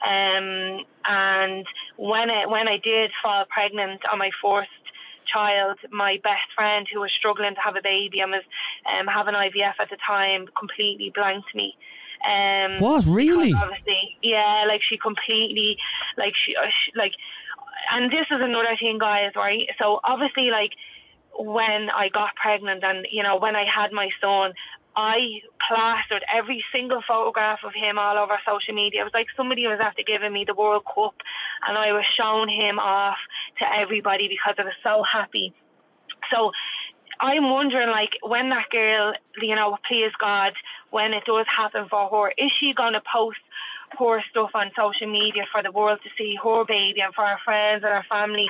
Um, 0.01 0.81
and 1.05 1.65
when 1.97 2.31
I, 2.31 2.47
when 2.47 2.67
I 2.67 2.77
did 2.83 3.11
fall 3.21 3.45
pregnant 3.49 4.01
on 4.11 4.17
my 4.17 4.31
first 4.41 4.69
child, 5.33 5.77
my 5.91 6.19
best 6.23 6.47
friend 6.55 6.87
who 6.91 6.99
was 6.99 7.11
struggling 7.17 7.55
to 7.55 7.61
have 7.61 7.75
a 7.75 7.81
baby 7.81 8.19
and 8.19 8.31
was 8.31 8.43
um, 8.85 9.07
having 9.07 9.33
IVF 9.33 9.79
at 9.79 9.89
the 9.89 9.97
time 10.05 10.47
completely 10.57 11.11
blanked 11.13 11.53
me. 11.55 11.75
Um, 12.21 12.79
What 12.79 13.05
really? 13.05 13.53
Obviously, 13.53 14.17
yeah, 14.21 14.65
like 14.67 14.81
she 14.87 14.97
completely, 14.97 15.77
like 16.17 16.33
she, 16.45 16.55
uh, 16.55 16.69
she, 16.69 16.91
like, 16.97 17.13
and 17.91 18.11
this 18.11 18.27
is 18.29 18.39
another 18.39 18.77
thing, 18.79 18.99
guys, 18.99 19.31
right? 19.35 19.67
So 19.79 19.99
obviously, 20.03 20.49
like 20.51 20.71
when 21.37 21.89
I 21.89 22.09
got 22.13 22.35
pregnant 22.35 22.83
and 22.83 23.07
you 23.09 23.23
know 23.23 23.37
when 23.37 23.55
I 23.55 23.65
had 23.65 23.91
my 23.91 24.09
son, 24.19 24.53
I 24.95 25.39
plastered 25.67 26.23
every 26.27 26.63
single 26.73 27.01
photograph 27.07 27.59
of 27.63 27.71
him 27.73 27.97
all 27.97 28.17
over 28.17 28.37
social 28.45 28.75
media. 28.75 29.01
It 29.01 29.03
was 29.05 29.13
like 29.13 29.27
somebody 29.37 29.65
was 29.67 29.79
after 29.81 30.03
giving 30.05 30.33
me 30.33 30.43
the 30.45 30.53
World 30.53 30.83
Cup, 30.83 31.15
and 31.67 31.77
I 31.77 31.93
was 31.93 32.03
showing 32.17 32.49
him 32.49 32.79
off 32.79 33.17
to 33.59 33.65
everybody 33.79 34.27
because 34.27 34.55
I 34.57 34.63
was 34.63 34.75
so 34.83 35.03
happy. 35.03 35.53
So 36.31 36.51
I'm 37.21 37.49
wondering, 37.49 37.89
like, 37.89 38.17
when 38.21 38.49
that 38.49 38.69
girl, 38.69 39.13
you 39.41 39.55
know, 39.55 39.77
please 39.87 40.11
God, 40.19 40.53
when 40.89 41.13
it 41.13 41.23
does 41.25 41.45
happen 41.47 41.87
for 41.89 42.09
her, 42.09 42.33
is 42.37 42.51
she 42.59 42.73
going 42.75 42.93
to 42.93 43.01
post 43.01 43.39
her 43.99 44.23
stuff 44.29 44.51
on 44.55 44.71
social 44.75 45.11
media 45.11 45.43
for 45.51 45.61
the 45.61 45.71
world 45.71 45.99
to 46.03 46.09
see 46.17 46.35
her 46.41 46.65
baby 46.65 47.01
and 47.01 47.13
for 47.13 47.25
her 47.25 47.39
friends 47.45 47.83
and 47.83 47.93
her 47.93 48.05
family? 48.09 48.47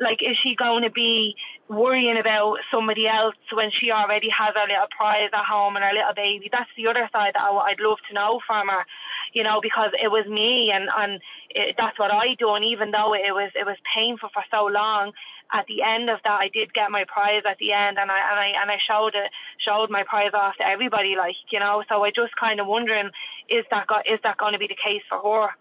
Like, 0.00 0.22
is 0.22 0.36
she 0.42 0.54
going 0.56 0.82
to 0.82 0.90
be 0.90 1.34
worrying 1.68 2.18
about 2.18 2.58
somebody 2.72 3.06
else 3.06 3.36
when 3.52 3.70
she 3.70 3.90
already 3.90 4.28
has 4.30 4.54
her 4.54 4.66
little 4.66 4.90
prize 4.90 5.30
at 5.32 5.44
home 5.44 5.76
and 5.76 5.84
her 5.84 5.92
little 5.92 6.14
baby? 6.14 6.48
That's 6.50 6.70
the 6.76 6.88
other 6.88 7.08
side 7.12 7.32
that 7.34 7.42
I, 7.42 7.50
I'd 7.72 7.80
love 7.80 7.98
to 8.08 8.14
know 8.14 8.40
from 8.46 8.68
her, 8.68 8.84
you 9.32 9.42
know, 9.42 9.60
because 9.62 9.90
it 10.02 10.08
was 10.08 10.26
me 10.26 10.72
and 10.74 10.88
and 10.96 11.20
it, 11.50 11.76
that's 11.78 11.98
what 11.98 12.10
I 12.10 12.34
do. 12.38 12.54
And 12.54 12.64
even 12.64 12.90
though 12.90 13.14
it 13.14 13.32
was 13.32 13.50
it 13.54 13.66
was 13.66 13.76
painful 13.94 14.30
for 14.32 14.42
so 14.52 14.66
long, 14.66 15.12
at 15.52 15.66
the 15.66 15.82
end 15.82 16.08
of 16.08 16.18
that, 16.24 16.40
I 16.40 16.48
did 16.48 16.72
get 16.72 16.90
my 16.90 17.04
prize 17.04 17.44
at 17.48 17.58
the 17.58 17.72
end, 17.72 17.98
and 18.00 18.10
I 18.10 18.20
and 18.30 18.40
I 18.40 18.48
and 18.60 18.70
I 18.70 18.78
showed 18.80 19.14
it 19.14 19.30
showed 19.60 19.90
my 19.90 20.02
prize 20.02 20.32
off 20.32 20.56
to 20.56 20.66
everybody, 20.66 21.14
like 21.16 21.36
you 21.50 21.60
know. 21.60 21.84
So 21.88 22.02
I 22.02 22.10
just 22.10 22.34
kind 22.40 22.60
of 22.60 22.66
wondering, 22.66 23.10
is 23.48 23.64
that 23.70 23.86
go, 23.86 24.00
is 24.08 24.20
that 24.24 24.38
going 24.38 24.54
to 24.54 24.58
be 24.58 24.68
the 24.68 24.80
case 24.80 25.02
for 25.08 25.20
her? 25.20 25.52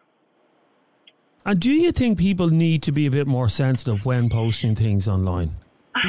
And 1.45 1.59
do 1.59 1.71
you 1.71 1.91
think 1.91 2.19
people 2.19 2.49
need 2.49 2.83
to 2.83 2.91
be 2.91 3.05
a 3.05 3.11
bit 3.11 3.27
more 3.27 3.49
sensitive 3.49 4.05
when 4.05 4.29
posting 4.29 4.75
things 4.75 5.07
online? 5.07 5.55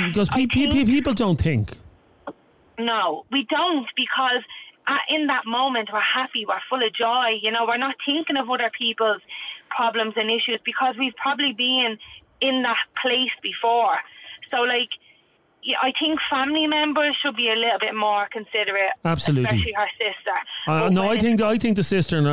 Because 0.08 0.28
pe- 0.28 0.46
pe- 0.46 0.68
pe- 0.68 0.84
people 0.84 1.14
don't 1.14 1.40
think. 1.40 1.72
No, 2.78 3.24
we 3.30 3.46
don't 3.48 3.86
because 3.96 4.42
in 5.08 5.26
that 5.26 5.46
moment 5.46 5.88
we're 5.92 6.00
happy, 6.00 6.44
we're 6.46 6.60
full 6.68 6.84
of 6.84 6.92
joy. 6.94 7.38
You 7.40 7.50
know, 7.50 7.64
we're 7.66 7.78
not 7.78 7.94
thinking 8.04 8.36
of 8.36 8.50
other 8.50 8.70
people's 8.78 9.22
problems 9.70 10.14
and 10.16 10.30
issues 10.30 10.60
because 10.64 10.94
we've 10.98 11.16
probably 11.16 11.54
been 11.56 11.98
in 12.40 12.62
that 12.62 12.84
place 13.00 13.32
before. 13.42 13.96
So, 14.50 14.58
like, 14.58 14.90
yeah, 15.62 15.76
I 15.82 15.92
think 15.98 16.18
family 16.30 16.66
members 16.66 17.16
should 17.22 17.36
be 17.36 17.48
a 17.48 17.54
little 17.54 17.78
bit 17.78 17.94
more 17.94 18.26
considerate, 18.32 18.92
Absolutely. 19.04 19.44
especially 19.44 19.72
her 19.74 19.88
sister. 19.98 20.36
Uh, 20.66 20.88
no, 20.88 21.08
I 21.10 21.18
think 21.18 21.40
I 21.40 21.56
think 21.58 21.76
the 21.76 21.84
sister, 21.84 22.18
and 22.18 22.28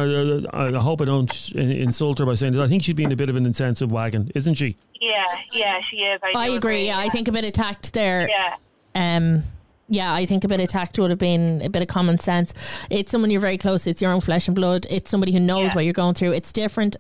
I, 0.51 0.67
I 0.67 0.79
hope 0.79 1.01
I 1.01 1.05
don't 1.05 1.51
insult 1.55 2.19
her 2.19 2.25
by 2.25 2.33
saying 2.33 2.53
this. 2.53 2.61
I 2.61 2.67
think 2.67 2.83
she's 2.83 2.95
been 2.95 3.11
a 3.11 3.15
bit 3.15 3.29
of 3.29 3.35
an 3.35 3.45
insensitive 3.45 3.91
wagon, 3.91 4.31
isn't 4.35 4.55
she? 4.55 4.75
yeah, 5.01 5.23
yeah, 5.53 5.79
she 5.89 5.97
is. 5.97 6.19
I, 6.23 6.37
I 6.37 6.47
do 6.49 6.55
agree. 6.55 6.85
Yeah, 6.87 6.97
I 6.99 7.07
think 7.09 7.27
a 7.27 7.31
bit 7.31 7.45
of 7.45 7.53
tact 7.53 7.93
there. 7.93 8.27
Yeah. 8.29 8.55
Um, 8.95 9.43
yeah, 9.87 10.13
I 10.13 10.25
think 10.25 10.43
a 10.43 10.47
bit 10.47 10.59
of 10.59 10.67
tact 10.67 10.99
would 10.99 11.09
have 11.09 11.19
been 11.19 11.61
a 11.63 11.69
bit 11.69 11.81
of 11.81 11.87
common 11.87 12.17
sense. 12.19 12.53
It's 12.89 13.11
someone 13.11 13.31
you're 13.31 13.41
very 13.41 13.57
close. 13.57 13.87
It's 13.87 14.01
your 14.01 14.11
own 14.11 14.19
flesh 14.21 14.47
and 14.47 14.55
blood. 14.55 14.85
It's 14.89 15.09
somebody 15.09 15.31
who 15.31 15.39
knows 15.39 15.71
Yeah. 15.71 15.75
what 15.75 15.85
you're 15.85 15.93
going 15.93 16.13
through. 16.15 16.33
It's 16.33 16.51
different, 16.51 16.95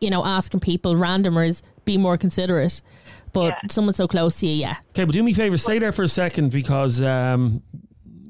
you 0.00 0.10
know, 0.10 0.24
asking 0.24 0.60
people, 0.60 0.94
randomers, 0.94 1.62
be 1.84 1.98
more 1.98 2.16
considerate. 2.16 2.80
But 3.32 3.48
Yeah. 3.48 3.58
someone 3.70 3.94
so 3.94 4.06
close 4.06 4.40
to 4.40 4.46
you, 4.46 4.54
yeah. 4.54 4.76
Okay, 4.90 5.04
but 5.04 5.12
do 5.12 5.22
me 5.22 5.32
a 5.32 5.34
favour, 5.34 5.56
stay 5.56 5.78
there 5.78 5.92
for 5.92 6.02
a 6.02 6.08
second 6.08 6.50
because 6.50 7.00
um, 7.02 7.62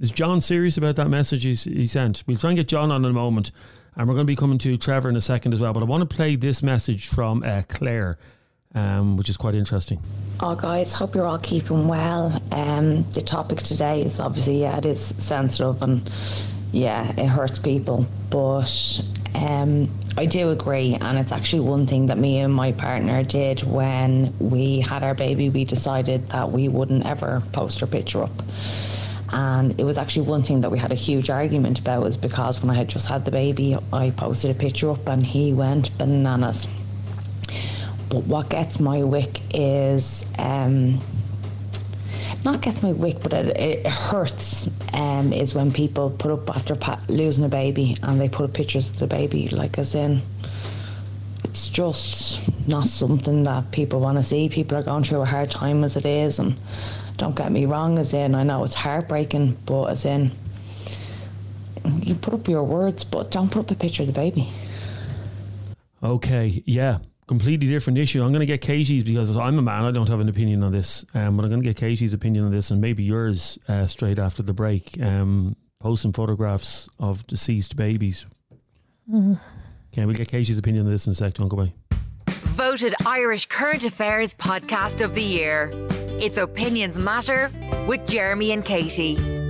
is 0.01 0.11
John 0.11 0.41
serious 0.41 0.77
about 0.77 0.97
that 0.97 1.09
message 1.09 1.45
he's, 1.45 1.65
he 1.65 1.87
sent? 1.87 2.23
We'll 2.27 2.37
try 2.37 2.51
and 2.51 2.57
get 2.57 2.69
John 2.69 2.91
on 2.93 3.05
in 3.05 3.11
a 3.11 3.15
moment, 3.15 3.51
and 3.97 4.09
we're 4.09 4.15
going 4.15 4.27
to 4.27 4.31
be 4.31 4.37
coming 4.37 4.59
to 4.59 4.77
Trevor 4.77 5.09
in 5.09 5.17
a 5.17 5.21
second 5.21 5.55
as 5.55 5.61
well. 5.61 5.73
But 5.73 5.83
I 5.83 5.87
want 5.87 6.09
to 6.09 6.15
play 6.17 6.37
this 6.37 6.63
message 6.63 7.09
from 7.09 7.43
uh, 7.43 7.63
Claire, 7.69 8.17
um, 8.75 9.17
which 9.17 9.29
is 9.29 9.37
quite 9.37 9.55
interesting. 9.55 10.01
Oh, 10.41 10.55
guys, 10.55 10.95
hope 10.95 11.15
you're 11.15 11.27
all 11.27 11.39
keeping 11.39 11.89
well. 11.89 12.41
Um, 12.53 13.03
the 13.11 13.21
topic 13.23 13.59
today 13.59 14.03
is 14.03 14.19
obviously, 14.21 14.61
yeah, 14.63 14.79
it 14.79 14.87
is 14.87 15.15
sensitive 15.19 15.83
and 15.83 16.11
yeah, 16.73 17.13
it 17.21 17.27
hurts 17.27 17.59
people. 17.59 18.07
But 18.31 19.03
um, 19.35 19.89
I 20.15 20.27
do 20.27 20.51
agree, 20.51 20.99
and 21.01 21.19
it's 21.19 21.33
actually 21.33 21.61
one 21.61 21.87
thing 21.87 22.07
that 22.07 22.19
me 22.19 22.39
and 22.39 22.53
my 22.53 22.73
partner 22.73 23.23
did 23.23 23.63
when 23.63 24.35
we 24.39 24.81
had 24.81 25.03
our 25.03 25.15
baby. 25.15 25.49
We 25.49 25.65
decided 25.65 26.27
that 26.27 26.53
we 26.53 26.69
wouldn't 26.69 27.07
ever 27.07 27.43
post 27.53 27.83
our 27.83 27.89
picture 27.89 28.23
up. 28.23 28.43
And 29.31 29.81
it 29.81 29.85
was 29.85 29.97
actually 29.97 30.27
one 30.29 30.43
thing 30.43 30.61
that 30.61 30.71
we 30.71 30.79
had 30.79 30.93
a 30.93 30.97
huge 30.97 31.31
argument 31.31 31.79
about, 31.79 32.03
was 32.03 32.19
because 32.19 32.61
when 32.61 32.69
I 32.69 32.75
had 32.75 32.89
just 32.89 33.09
had 33.09 33.25
the 33.25 33.31
baby, 33.31 33.79
I 33.91 34.11
posted 34.11 34.51
a 34.51 34.55
picture 34.55 34.91
up 34.91 35.09
and 35.09 35.25
he 35.25 35.55
went 35.55 35.97
bananas. 35.97 36.69
But 38.11 38.25
what 38.25 38.51
gets 38.51 38.79
my 38.79 39.03
wick 39.05 39.41
is 39.55 40.31
um, 40.39 41.01
not 42.45 42.61
gets 42.61 42.83
my 42.83 42.93
wick, 42.93 43.19
but 43.23 43.33
it, 43.33 43.57
it 43.57 43.87
hurts. 43.87 44.69
Um, 44.93 45.33
is 45.33 45.55
when 45.55 45.73
people 45.73 46.11
put 46.11 46.31
up 46.31 46.51
after 46.55 46.75
pa- 46.75 47.01
losing 47.09 47.45
a 47.45 47.49
baby 47.49 47.97
and 48.03 48.21
they 48.21 48.29
put 48.29 48.45
up 48.45 48.53
pictures 48.53 48.91
of 48.91 48.99
the 48.99 49.07
baby, 49.07 49.49
like 49.49 49.79
as 49.79 49.95
in. 49.95 50.23
It's 51.45 51.69
just 51.69 52.41
not 52.67 52.89
something 52.89 53.43
that 53.45 53.71
people 53.73 54.01
want 54.01 54.19
to 54.19 54.23
see. 54.23 54.49
People 54.49 54.79
are 54.79 54.83
going 54.83 55.05
through 55.05 55.21
a 55.21 55.27
hard 55.27 55.51
time 55.51 55.85
as 55.85 55.97
it 55.97 56.07
is, 56.07 56.39
and 56.39 56.57
don't 57.19 57.37
get 57.37 57.53
me 57.53 57.67
wrong, 57.67 57.99
as 57.99 58.15
in 58.15 58.35
I 58.35 58.43
know 58.43 58.65
it's 58.65 58.75
heartbreaking, 58.75 59.59
but 59.67 59.87
as 59.87 60.05
in 60.05 60.31
you 62.01 62.15
put 62.15 62.35
up 62.35 62.49
your 62.49 62.65
words, 62.65 63.05
but 63.05 63.31
don't 63.31 63.51
put 63.51 63.61
up 63.61 63.71
a 63.71 63.75
picture 63.75 64.03
of 64.03 64.07
the 64.07 64.13
baby. 64.13 64.53
Okay, 66.03 66.63
yeah, 66.67 66.99
completely 67.33 67.67
different 67.67 67.99
issue. 67.99 68.23
I'm 68.23 68.31
going 68.31 68.41
to 68.41 68.47
get 68.47 68.61
Katie's 68.61 69.05
because 69.05 69.39
I'm 69.39 69.59
a 69.59 69.63
man. 69.63 69.85
I 69.85 69.91
don't 69.91 70.09
have 70.11 70.21
an 70.21 70.29
opinion 70.29 70.63
on 70.63 70.71
this, 70.71 71.03
um, 71.15 71.39
but 71.39 71.45
I'm 71.45 71.51
going 71.51 71.63
to 71.63 71.67
get 71.67 71.77
Katie's 71.77 72.13
opinion 72.13 72.45
on 72.45 72.51
this 72.51 72.71
and 72.71 72.79
maybe 72.79 73.03
yours 73.03 73.59
uh, 73.69 73.87
straight 73.87 74.19
after 74.19 74.43
the 74.43 74.53
break. 74.53 75.01
Um, 75.03 75.57
posting 75.81 76.13
photographs 76.13 76.91
of 76.99 77.27
deceased 77.27 77.75
babies. 77.75 78.27
Okay, 79.11 80.05
we'll 80.05 80.15
get 80.15 80.29
Katie's 80.29 80.59
opinion 80.59 80.85
on 80.85 80.93
this 80.93 81.07
in 81.07 81.13
a 81.13 81.15
sec. 81.15 81.33
Don't 81.33 81.49
go 81.49 81.57
away. 81.57 81.75
Voted 82.29 82.95
Irish 83.07 83.47
Current 83.47 83.85
Affairs 83.85 84.35
Podcast 84.35 85.03
of 85.03 85.15
the 85.15 85.23
Year. 85.23 85.71
It's 86.21 86.37
Opinions 86.37 86.99
Matter 86.99 87.51
with 87.89 88.07
Jeremy 88.07 88.53
and 88.53 88.63
Katie. 88.63 89.42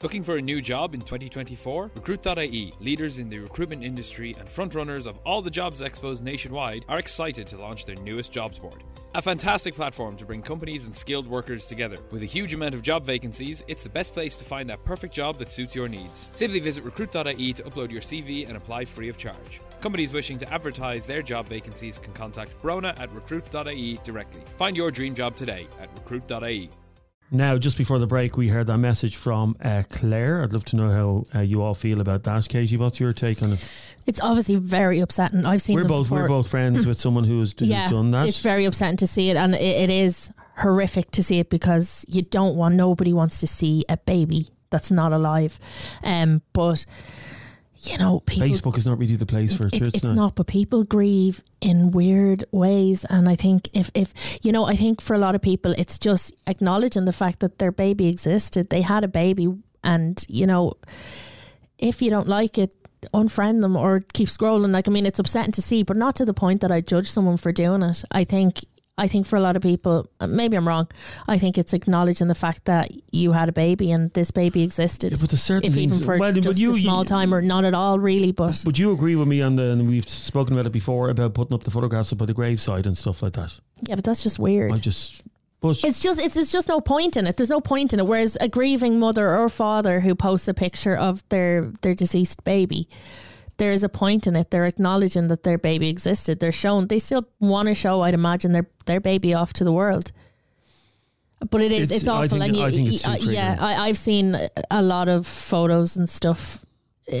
Looking 0.00 0.22
for 0.22 0.36
a 0.36 0.42
new 0.42 0.62
job 0.62 0.94
in 0.94 1.00
2024? 1.00 1.90
Recruit.ie, 1.96 2.72
leaders 2.78 3.18
in 3.18 3.28
the 3.28 3.40
recruitment 3.40 3.82
industry 3.82 4.36
and 4.38 4.48
frontrunners 4.48 5.08
of 5.08 5.18
all 5.26 5.42
the 5.42 5.50
jobs 5.50 5.80
expos 5.80 6.22
nationwide, 6.22 6.84
are 6.88 7.00
excited 7.00 7.48
to 7.48 7.58
launch 7.58 7.84
their 7.84 7.96
newest 7.96 8.30
jobs 8.30 8.60
board. 8.60 8.84
A 9.16 9.22
fantastic 9.22 9.74
platform 9.74 10.16
to 10.18 10.24
bring 10.24 10.40
companies 10.40 10.84
and 10.84 10.94
skilled 10.94 11.26
workers 11.26 11.66
together. 11.66 11.98
With 12.12 12.22
a 12.22 12.26
huge 12.26 12.54
amount 12.54 12.76
of 12.76 12.82
job 12.82 13.04
vacancies, 13.04 13.64
it's 13.66 13.82
the 13.82 13.88
best 13.88 14.12
place 14.12 14.36
to 14.36 14.44
find 14.44 14.70
that 14.70 14.84
perfect 14.84 15.12
job 15.12 15.36
that 15.38 15.50
suits 15.50 15.74
your 15.74 15.88
needs. 15.88 16.28
Simply 16.32 16.60
visit 16.60 16.84
recruit.ie 16.84 17.52
to 17.54 17.62
upload 17.64 17.90
your 17.90 18.00
CV 18.00 18.46
and 18.46 18.56
apply 18.56 18.84
free 18.84 19.08
of 19.08 19.18
charge. 19.18 19.60
Companies 19.80 20.12
wishing 20.12 20.38
to 20.38 20.52
advertise 20.52 21.06
their 21.06 21.22
job 21.22 21.48
vacancies 21.48 21.98
can 21.98 22.12
contact 22.12 22.62
Brona 22.62 22.96
at 23.00 23.12
recruit.ie 23.12 23.98
directly. 24.04 24.42
Find 24.58 24.76
your 24.76 24.92
dream 24.92 25.16
job 25.16 25.34
today 25.34 25.66
at 25.80 25.92
recruit.ie. 25.96 26.70
Now, 27.30 27.58
just 27.58 27.76
before 27.76 27.98
the 27.98 28.06
break, 28.06 28.36
we 28.38 28.48
heard 28.48 28.68
that 28.68 28.78
message 28.78 29.16
from 29.16 29.56
uh, 29.62 29.82
Claire. 29.90 30.42
I'd 30.42 30.52
love 30.52 30.64
to 30.66 30.76
know 30.76 30.90
how 30.90 31.38
uh, 31.38 31.42
you 31.42 31.62
all 31.62 31.74
feel 31.74 32.00
about 32.00 32.22
that. 32.22 32.48
Katie, 32.48 32.78
what's 32.78 32.98
your 32.98 33.12
take 33.12 33.42
on 33.42 33.52
it? 33.52 33.94
It's 34.06 34.20
obviously 34.20 34.56
very 34.56 35.00
upsetting. 35.00 35.44
I've 35.44 35.60
seen 35.60 35.76
We're 35.76 35.84
both 35.84 36.06
before. 36.06 36.22
we're 36.22 36.28
both 36.28 36.48
friends 36.48 36.86
with 36.86 36.98
someone 36.98 37.24
who's, 37.24 37.54
who's 37.58 37.68
yeah, 37.68 37.88
done 37.88 38.12
that. 38.12 38.26
It's 38.26 38.40
very 38.40 38.64
upsetting 38.64 38.96
to 38.98 39.06
see 39.06 39.28
it, 39.28 39.36
and 39.36 39.54
it, 39.54 39.60
it 39.60 39.90
is 39.90 40.32
horrific 40.56 41.10
to 41.12 41.22
see 41.22 41.38
it 41.38 41.50
because 41.50 42.04
you 42.08 42.22
don't 42.22 42.56
want 42.56 42.74
nobody 42.74 43.12
wants 43.12 43.40
to 43.40 43.46
see 43.46 43.84
a 43.88 43.98
baby 43.98 44.48
that's 44.70 44.90
not 44.90 45.12
alive. 45.12 45.58
Um, 46.02 46.42
but 46.52 46.86
you 47.82 47.96
know, 47.98 48.20
people 48.20 48.48
Facebook 48.48 48.76
is 48.76 48.86
not 48.86 48.98
really 48.98 49.16
the 49.16 49.26
place 49.26 49.56
for 49.56 49.66
it. 49.66 49.74
it's, 49.74 49.78
sure, 49.78 49.88
it's 49.88 50.04
not, 50.04 50.34
but 50.34 50.46
people 50.46 50.84
grieve 50.84 51.42
in 51.60 51.92
weird 51.92 52.44
ways. 52.50 53.04
And 53.04 53.28
I 53.28 53.36
think 53.36 53.70
if, 53.72 53.90
if, 53.94 54.44
you 54.44 54.50
know, 54.50 54.64
I 54.64 54.74
think 54.74 55.00
for 55.00 55.14
a 55.14 55.18
lot 55.18 55.34
of 55.34 55.42
people, 55.42 55.74
it's 55.78 55.98
just 55.98 56.34
acknowledging 56.46 57.04
the 57.04 57.12
fact 57.12 57.40
that 57.40 57.58
their 57.58 57.70
baby 57.70 58.08
existed. 58.08 58.70
They 58.70 58.82
had 58.82 59.04
a 59.04 59.08
baby. 59.08 59.48
And, 59.84 60.24
you 60.28 60.46
know, 60.46 60.74
if 61.78 62.02
you 62.02 62.10
don't 62.10 62.28
like 62.28 62.58
it, 62.58 62.74
unfriend 63.14 63.60
them 63.60 63.76
or 63.76 64.00
keep 64.12 64.28
scrolling. 64.28 64.72
Like, 64.72 64.88
I 64.88 64.90
mean, 64.90 65.06
it's 65.06 65.20
upsetting 65.20 65.52
to 65.52 65.62
see, 65.62 65.84
but 65.84 65.96
not 65.96 66.16
to 66.16 66.24
the 66.24 66.34
point 66.34 66.62
that 66.62 66.72
I 66.72 66.80
judge 66.80 67.08
someone 67.08 67.36
for 67.36 67.52
doing 67.52 67.82
it. 67.82 68.02
I 68.10 68.24
think. 68.24 68.64
I 68.98 69.08
think 69.08 69.26
for 69.26 69.36
a 69.36 69.40
lot 69.40 69.56
of 69.56 69.62
people, 69.62 70.10
uh, 70.20 70.26
maybe 70.26 70.56
I'm 70.56 70.66
wrong. 70.68 70.88
I 71.28 71.38
think 71.38 71.56
it's 71.56 71.72
acknowledging 71.72 72.26
the 72.26 72.34
fact 72.34 72.64
that 72.66 72.90
you 73.12 73.32
had 73.32 73.48
a 73.48 73.52
baby 73.52 73.92
and 73.92 74.12
this 74.12 74.30
baby 74.30 74.62
existed. 74.62 75.12
Yeah, 75.12 75.18
but 75.20 75.30
there's 75.30 75.42
certain 75.42 75.70
if 75.70 75.76
even 75.76 76.00
for 76.00 76.18
well, 76.18 76.32
just 76.32 76.58
you- 76.58 76.70
a 76.74 76.80
small 76.80 76.98
you- 77.00 77.04
time 77.06 77.32
or 77.32 77.40
not 77.40 77.64
at 77.64 77.74
all, 77.74 77.98
really. 77.98 78.32
But 78.32 78.62
Would 78.66 78.78
you 78.78 78.92
agree 78.92 79.16
with 79.16 79.28
me 79.28 79.40
on 79.40 79.56
the, 79.56 79.70
and 79.70 79.88
we've 79.88 80.08
spoken 80.08 80.52
about 80.52 80.66
it 80.66 80.72
before, 80.72 81.08
about 81.08 81.32
putting 81.34 81.54
up 81.54 81.62
the 81.62 81.70
photographs 81.70 82.12
by 82.12 82.26
the 82.26 82.34
graveside 82.34 82.86
and 82.86 82.98
stuff 82.98 83.22
like 83.22 83.34
that? 83.34 83.58
yeah, 83.82 83.94
but 83.94 84.04
that's 84.04 84.22
just 84.24 84.38
weird. 84.38 84.72
I 84.72 84.76
just, 84.76 85.22
but 85.60 85.78
It's 85.84 86.00
just 86.00 86.20
it's 86.20 86.34
there's 86.34 86.50
just 86.52 86.68
no 86.68 86.80
point 86.80 87.16
in 87.16 87.26
it. 87.26 87.36
There's 87.36 87.50
no 87.50 87.60
point 87.60 87.92
in 87.92 88.00
it. 88.00 88.06
Whereas 88.06 88.36
a 88.40 88.48
grieving 88.48 88.98
mother 88.98 89.36
or 89.36 89.48
father 89.48 90.00
who 90.00 90.14
posts 90.14 90.48
a 90.48 90.54
picture 90.54 90.96
of 90.96 91.22
their 91.28 91.72
their 91.82 91.94
deceased 91.94 92.42
baby, 92.44 92.88
there 93.58 93.72
is 93.72 93.84
a 93.84 93.88
point 93.88 94.26
in 94.26 94.34
it. 94.36 94.50
They're 94.50 94.64
acknowledging 94.66 95.28
that 95.28 95.42
their 95.42 95.58
baby 95.58 95.88
existed. 95.88 96.40
They're 96.40 96.52
shown. 96.52 96.86
they 96.88 96.98
still 96.98 97.28
want 97.40 97.68
to 97.68 97.74
show. 97.74 98.00
I'd 98.02 98.14
imagine 98.14 98.52
their 98.52 98.66
their 98.86 99.00
baby 99.00 99.34
off 99.34 99.52
to 99.54 99.64
the 99.64 99.72
world. 99.72 100.10
But 101.50 101.60
it 101.60 101.70
is 101.72 101.82
It's- 101.90 102.00
it's, 102.00 102.08
awful. 102.08 102.28
think- 102.28 102.44
and 102.46 102.56
you, 102.56 102.62
I 102.64 102.70
think 102.72 102.88
it's 102.92 103.06
you- 103.06 103.12
uh, 103.12 103.32
yeah. 103.32 103.56
I, 103.60 103.88
I've 103.88 103.96
seen 103.98 104.36
a 104.70 104.82
lot 104.82 105.08
of 105.08 105.26
photos 105.26 105.96
and 105.96 106.08
stuff. 106.08 106.64
Uh, 107.12 107.18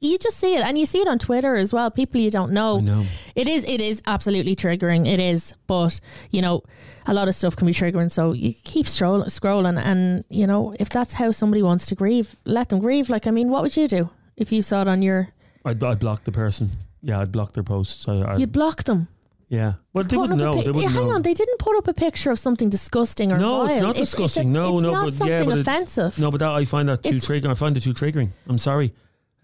You 0.00 0.18
just 0.18 0.36
see 0.36 0.54
it, 0.54 0.60
and 0.62 0.76
you 0.76 0.84
see 0.86 0.98
it 1.00 1.08
on 1.08 1.18
Twitter 1.18 1.56
as 1.56 1.72
well. 1.72 1.90
People 1.90 2.20
you 2.20 2.30
don't 2.30 2.52
know. 2.52 2.78
Know. 2.80 3.04
It 3.34 3.48
is 3.48 3.64
it 3.64 3.80
is 3.80 4.02
absolutely 4.06 4.54
triggering. 4.54 5.06
It 5.06 5.18
is, 5.18 5.54
but 5.66 5.98
you 6.30 6.42
know, 6.42 6.60
a 7.06 7.14
lot 7.14 7.26
of 7.28 7.34
stuff 7.34 7.56
can 7.56 7.66
be 7.66 7.72
triggering. 7.72 8.10
So 8.10 8.32
you 8.34 8.52
keep 8.64 8.86
scroll, 8.86 9.24
scrolling, 9.30 9.78
and 9.82 10.22
you 10.28 10.46
know, 10.46 10.74
if 10.78 10.88
that's 10.90 11.14
how 11.14 11.30
somebody 11.30 11.62
wants 11.62 11.86
to 11.86 11.94
grieve, 11.94 12.36
let 12.44 12.68
them 12.68 12.80
grieve. 12.80 13.08
Like, 13.08 13.26
I 13.26 13.30
mean, 13.30 13.48
what 13.48 13.62
would 13.62 13.76
you 13.78 13.88
do 13.88 14.10
if 14.36 14.52
you 14.52 14.60
saw 14.62 14.82
it 14.82 14.88
on 14.88 15.00
your? 15.00 15.28
I'd, 15.64 15.82
I'd 15.82 15.98
block 15.98 16.24
the 16.24 16.32
person. 16.32 16.70
Yeah, 17.02 17.20
I'd 17.20 17.32
block 17.32 17.52
their 17.52 17.62
posts. 17.64 18.06
I, 18.08 18.14
I, 18.20 18.36
You'd 18.36 18.52
block 18.52 18.84
them. 18.84 19.08
yeah. 19.48 19.74
Well, 19.92 20.04
they 20.04 20.16
wouldn't 20.16 20.38
know. 20.38 20.54
pic- 20.54 20.64
They 20.66 20.70
wouldn't 20.72 20.92
hang 20.94 21.08
know. 21.08 21.14
on, 21.14 21.22
they 21.22 21.34
didn't 21.34 21.58
put 21.58 21.76
up 21.76 21.86
a 21.88 21.92
picture 21.94 22.30
of 22.30 22.38
something 22.38 22.68
disgusting 22.70 23.30
or 23.32 23.38
No, 23.38 23.58
vile. 23.58 23.66
it's 23.68 23.80
not 23.80 23.96
a- 23.96 23.98
disgusting. 23.98 24.48
a- 24.48 24.52
no, 24.52 24.74
it's 24.74 24.82
no, 24.82 24.90
not 24.92 25.04
but 25.06 25.14
something 25.14 25.38
yeah, 25.38 25.44
but 25.44 25.58
it- 25.58 25.60
offensive. 25.60 26.18
no, 26.18 26.30
but 26.30 26.38
that, 26.40 26.50
I 26.50 26.64
find 26.64 26.88
that 26.88 27.02
too 27.02 27.16
It's- 27.16 27.26
triggering. 27.26 27.50
I 27.50 27.54
find 27.54 27.76
it 27.76 27.80
too 27.82 27.92
triggering. 27.94 28.30
I'm 28.48 28.58
sorry. 28.58 28.92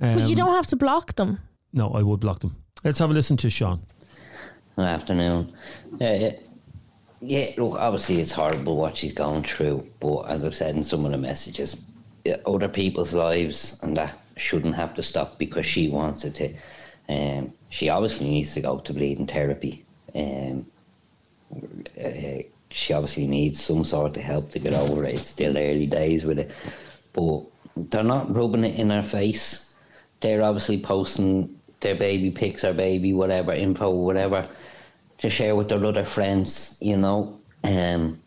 Um, 0.01 0.15
but 0.15 0.29
you 0.29 0.35
don't 0.37 0.55
have 0.55 0.67
to 0.69 0.77
block 0.77 1.15
them. 1.17 1.39
No, 1.73 1.91
I 1.91 2.03
would 2.03 2.21
block 2.21 2.41
them. 2.41 2.57
Let's 2.85 2.99
have 2.99 3.11
a 3.11 3.15
listen 3.15 3.37
to 3.39 3.51
Sean. 3.51 3.81
Good 4.77 4.87
afternoon. 4.87 5.53
Uh, 6.01 6.31
yeah, 7.21 7.47
look, 7.59 7.79
obviously 7.79 8.21
it's 8.21 8.33
horrible 8.33 8.77
what 8.79 8.97
she's 8.97 9.13
going 9.13 9.43
through, 9.43 9.87
but 10.01 10.21
as 10.23 10.43
I've 10.45 10.57
said 10.57 10.75
in 10.75 10.83
some 10.83 11.05
of 11.05 11.13
the 11.13 11.19
messages, 11.19 11.83
other 12.47 12.69
people's 12.69 13.13
lives 13.13 13.79
and 13.83 13.95
that 13.99 14.17
shouldn't 14.41 14.75
have 14.75 14.95
to 14.95 15.03
stop 15.03 15.39
because 15.39 15.67
she 15.67 15.89
wants 15.89 16.25
it 16.25 16.35
to. 16.37 16.55
Um, 17.09 17.53
she 17.69 17.89
obviously 17.89 18.31
needs 18.31 18.55
to 18.55 18.61
go 18.61 18.79
to 18.79 18.93
bleeding 18.93 19.27
therapy. 19.27 19.85
Um, 20.15 20.67
uh, 22.03 22.43
she 22.71 22.93
obviously 22.93 23.27
needs 23.27 23.63
some 23.63 23.85
sort 23.85 24.17
of 24.17 24.23
help 24.23 24.53
to 24.53 24.59
get 24.59 24.73
over 24.73 25.05
it. 25.05 25.15
It's 25.15 25.27
still 25.27 25.59
early 25.59 25.87
days 25.87 26.25
with 26.25 26.39
it, 26.39 26.53
but 27.13 27.43
they're 27.77 28.05
not 28.05 28.35
rubbing 28.35 28.65
it 28.65 28.79
in 28.79 28.91
her 28.91 29.03
face. 29.03 29.75
They're 30.21 30.43
obviously 30.43 30.81
posting 30.81 31.57
their 31.81 31.95
baby 31.95 32.31
pics 32.31 32.65
or 32.65 32.73
baby 32.73 33.13
whatever 33.13 33.53
info, 33.53 33.91
whatever, 33.91 34.49
to 35.19 35.31
share 35.31 35.57
with 35.57 35.69
their 35.69 35.85
other 35.85 36.05
friends. 36.05 36.79
You 36.81 36.97
know, 36.97 37.39
um, 37.65 38.21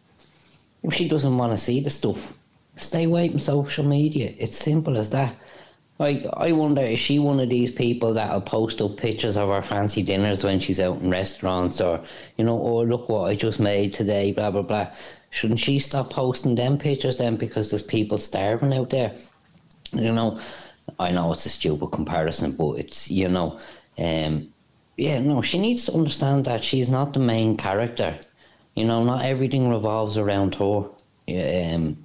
if 0.84 0.94
she 0.94 1.08
doesn't 1.08 1.38
want 1.38 1.54
to 1.54 1.58
see 1.58 1.80
the 1.80 1.90
stuff, 1.90 2.38
stay 2.76 3.06
away 3.06 3.30
from 3.30 3.40
social 3.40 3.86
media. 3.86 4.34
It's 4.38 4.58
simple 4.58 4.98
as 4.98 5.10
that. 5.12 5.34
Like, 6.04 6.26
I 6.34 6.52
wonder, 6.52 6.82
is 6.82 7.00
she 7.00 7.18
one 7.18 7.40
of 7.40 7.48
these 7.48 7.72
people 7.72 8.14
that'll 8.14 8.42
post 8.42 8.82
up 8.82 8.98
pictures 8.98 9.38
of 9.38 9.48
her 9.48 9.62
fancy 9.62 10.04
dinners 10.04 10.44
when 10.44 10.60
she's 10.60 10.82
out 10.82 11.00
in 11.00 11.10
restaurants 11.10 11.80
or, 11.80 12.04
you 12.36 12.44
know, 12.44 12.62
oh, 12.62 12.82
look 12.84 13.08
what 13.08 13.30
I 13.30 13.36
just 13.36 13.62
made 13.62 13.94
today, 13.94 14.34
blah, 14.34 14.52
blah, 14.52 14.64
blah. 14.64 14.90
Shouldn't 15.30 15.62
she 15.62 15.80
stop 15.80 16.10
posting 16.10 16.56
them 16.56 16.78
pictures 16.78 17.20
then 17.20 17.38
because 17.38 17.70
there's 17.70 17.84
people 17.84 18.18
starving 18.18 18.74
out 18.74 18.90
there? 18.90 19.16
You 19.94 20.12
know, 20.12 20.42
I 21.00 21.12
know 21.12 21.32
it's 21.32 21.46
a 21.46 21.50
stupid 21.50 21.94
comparison, 21.94 22.58
but 22.58 22.74
it's, 22.80 23.10
you 23.10 23.30
know, 23.30 23.58
um, 23.98 24.50
yeah, 24.98 25.22
no, 25.22 25.42
she 25.42 25.58
needs 25.58 25.86
to 25.86 25.94
understand 25.94 26.44
that 26.44 26.66
she's 26.66 26.90
not 26.90 27.14
the 27.14 27.22
main 27.22 27.56
character. 27.56 28.20
You 28.76 28.84
know, 28.84 29.04
not 29.04 29.24
everything 29.24 29.70
revolves 29.70 30.18
around 30.18 30.56
her. 30.56 30.84
Um, 31.30 32.03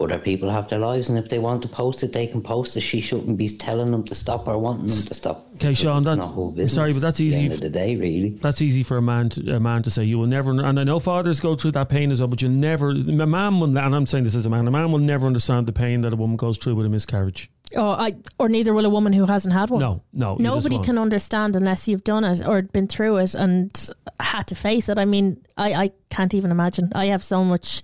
other 0.00 0.18
people 0.18 0.48
have 0.48 0.68
their 0.68 0.78
lives, 0.78 1.08
and 1.08 1.18
if 1.18 1.28
they 1.28 1.38
want 1.38 1.62
to 1.62 1.68
post 1.68 2.02
it, 2.02 2.12
they 2.12 2.26
can 2.26 2.40
post 2.40 2.76
it. 2.76 2.80
She 2.80 3.00
shouldn't 3.00 3.36
be 3.36 3.48
telling 3.48 3.90
them 3.90 4.04
to 4.04 4.14
stop 4.14 4.46
or 4.46 4.56
wanting 4.56 4.86
them 4.86 5.06
to 5.06 5.14
stop. 5.14 5.48
Okay, 5.56 5.74
Sean, 5.74 6.04
that's 6.04 6.18
not 6.18 6.34
her 6.34 6.50
business 6.50 6.74
sorry, 6.74 6.92
but 6.92 7.02
that's 7.02 7.20
at 7.20 7.24
the 7.24 7.34
end 7.34 7.52
of 7.52 7.60
the 7.60 7.70
day, 7.70 7.96
really. 7.96 8.30
That's 8.40 8.62
easy 8.62 8.84
for 8.84 8.96
a 8.96 9.02
man 9.02 9.30
to, 9.30 9.56
a 9.56 9.60
man 9.60 9.82
to 9.82 9.90
say. 9.90 10.04
You 10.04 10.18
will 10.18 10.26
never, 10.26 10.52
and 10.52 10.78
I 10.78 10.84
know 10.84 11.00
fathers 11.00 11.40
go 11.40 11.56
through 11.56 11.72
that 11.72 11.88
pain 11.88 12.12
as 12.12 12.20
well, 12.20 12.28
but 12.28 12.40
you'll 12.40 12.52
never. 12.52 12.90
A 12.90 12.94
man 12.94 13.58
will, 13.58 13.76
and 13.76 13.94
I'm 13.94 14.06
saying 14.06 14.24
this 14.24 14.36
as 14.36 14.46
a 14.46 14.50
man. 14.50 14.68
A 14.68 14.70
man 14.70 14.92
will 14.92 15.00
never 15.00 15.26
understand 15.26 15.66
the 15.66 15.72
pain 15.72 16.02
that 16.02 16.12
a 16.12 16.16
woman 16.16 16.36
goes 16.36 16.58
through 16.58 16.76
with 16.76 16.86
a 16.86 16.88
miscarriage. 16.88 17.50
Oh, 17.76 17.90
I 17.90 18.16
or 18.38 18.48
neither 18.48 18.72
will 18.72 18.86
a 18.86 18.90
woman 18.90 19.12
who 19.12 19.26
hasn't 19.26 19.52
had 19.52 19.68
one. 19.68 19.80
No, 19.80 20.02
no, 20.12 20.36
Nobody 20.36 20.78
can 20.78 20.96
understand 20.96 21.54
unless 21.54 21.86
you've 21.86 22.04
done 22.04 22.24
it 22.24 22.46
or 22.46 22.62
been 22.62 22.86
through 22.86 23.18
it 23.18 23.34
and 23.34 23.90
had 24.20 24.46
to 24.46 24.54
face 24.54 24.88
it. 24.88 24.96
I 24.96 25.04
mean, 25.04 25.42
I, 25.56 25.74
I 25.74 25.90
can't 26.08 26.32
even 26.32 26.50
imagine. 26.50 26.90
I 26.94 27.06
have 27.06 27.22
so 27.22 27.44
much 27.44 27.82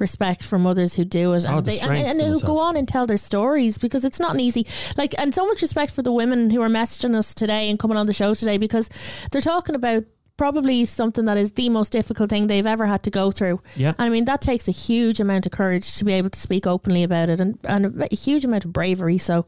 respect 0.00 0.42
for 0.44 0.58
mothers 0.58 0.94
who 0.94 1.04
do 1.04 1.32
it 1.34 1.44
Oh, 1.46 1.58
and 1.58 1.66
the 1.66 1.70
they 1.70 1.76
and, 1.78 1.82
strength 1.84 2.08
and 2.10 2.20
who 2.22 2.40
go 2.40 2.58
on 2.58 2.76
and 2.76 2.86
tell 2.88 3.06
their 3.06 3.16
stories 3.16 3.78
because 3.78 4.04
it's 4.04 4.20
not 4.20 4.34
an 4.34 4.40
easy 4.40 4.66
like 4.96 5.14
and 5.18 5.34
so 5.34 5.46
much 5.46 5.62
respect 5.62 5.92
for 5.92 6.02
the 6.02 6.12
women 6.12 6.50
who 6.50 6.60
are 6.62 6.68
messaging 6.68 7.14
us 7.14 7.34
today 7.34 7.68
and 7.70 7.78
coming 7.78 7.96
on 7.96 8.06
the 8.06 8.12
show 8.12 8.34
today 8.34 8.58
because 8.58 8.88
they're 9.32 9.40
talking 9.40 9.74
about 9.74 10.02
probably 10.36 10.84
something 10.84 11.24
that 11.24 11.36
is 11.36 11.50
the 11.52 11.68
most 11.68 11.90
difficult 11.90 12.30
thing 12.30 12.46
they've 12.46 12.64
ever 12.66 12.86
had 12.86 13.02
to 13.02 13.10
go 13.10 13.30
through. 13.32 13.60
Yeah. 13.74 13.88
And 13.98 14.02
I 14.06 14.08
mean, 14.08 14.24
that 14.26 14.40
takes 14.40 14.68
a 14.68 14.70
huge 14.70 15.18
amount 15.18 15.46
of 15.46 15.52
courage 15.52 15.96
to 15.96 16.04
be 16.04 16.12
able 16.12 16.30
to 16.30 16.38
speak 16.38 16.64
openly 16.64 17.02
about 17.02 17.28
it 17.28 17.40
and, 17.40 17.58
and 17.64 18.00
a 18.00 18.14
huge 18.14 18.44
amount 18.44 18.64
of 18.64 18.72
bravery. 18.72 19.18
So, 19.18 19.46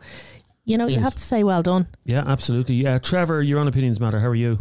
you 0.65 0.77
know, 0.77 0.87
you 0.89 0.95
Yes. 0.97 1.05
have 1.05 1.15
to 1.15 1.23
say 1.23 1.45
well 1.45 1.63
done. 1.63 1.87
Yeah, 2.05 2.25
absolutely. 2.27 2.75
Yeah, 2.75 2.99
Trevor, 2.99 3.41
your 3.41 3.61
own 3.61 3.69
opinions 3.69 4.01
matter. 4.01 4.19
How 4.19 4.27
are 4.29 4.35
you? 4.35 4.59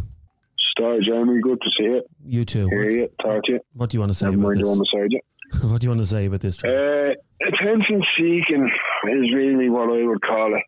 Star 0.70 0.98
Jeremy, 1.04 1.40
good 1.42 1.60
to 1.60 1.68
see 1.76 1.84
you. 1.84 2.02
You 2.24 2.44
too. 2.44 2.68
Hear 2.68 2.84
What, 2.84 2.92
you, 2.92 3.08
talk 3.22 3.44
to 3.46 3.52
you. 3.54 3.60
what 3.74 3.90
do 3.90 3.96
you 3.96 4.00
want 4.00 4.10
to 4.12 4.14
say 4.14 4.26
Never 4.26 4.36
about 4.36 4.46
mind 4.46 4.60
you 4.60 4.66
on 4.70 4.78
this? 4.78 4.88
beside 4.94 5.10
you. 5.12 5.20
What 5.62 5.80
do 5.80 5.86
you 5.86 5.90
want 5.90 6.00
to 6.00 6.06
say 6.06 6.26
about 6.26 6.40
this? 6.40 6.62
Uh, 6.62 7.14
attention 7.46 8.02
seeking 8.16 8.70
is 9.10 9.34
really 9.34 9.68
what 9.68 9.88
I 9.90 10.04
would 10.06 10.20
call 10.22 10.54
it. 10.54 10.62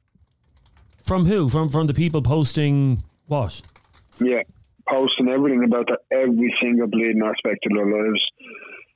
From 1.05 1.27
who? 1.27 1.49
From 1.49 1.68
from 1.68 1.87
the 1.87 1.95
people 1.95 2.23
posting 2.23 3.03
what? 3.27 3.61
Yeah, 4.21 4.42
posting 4.88 5.29
everything 5.29 5.64
about 5.64 5.87
that, 5.88 5.99
every 6.12 6.55
single 6.62 6.87
bleeding 6.87 7.23
aspect 7.23 7.64
of 7.66 7.77
their 7.77 7.87
lives. 7.87 8.23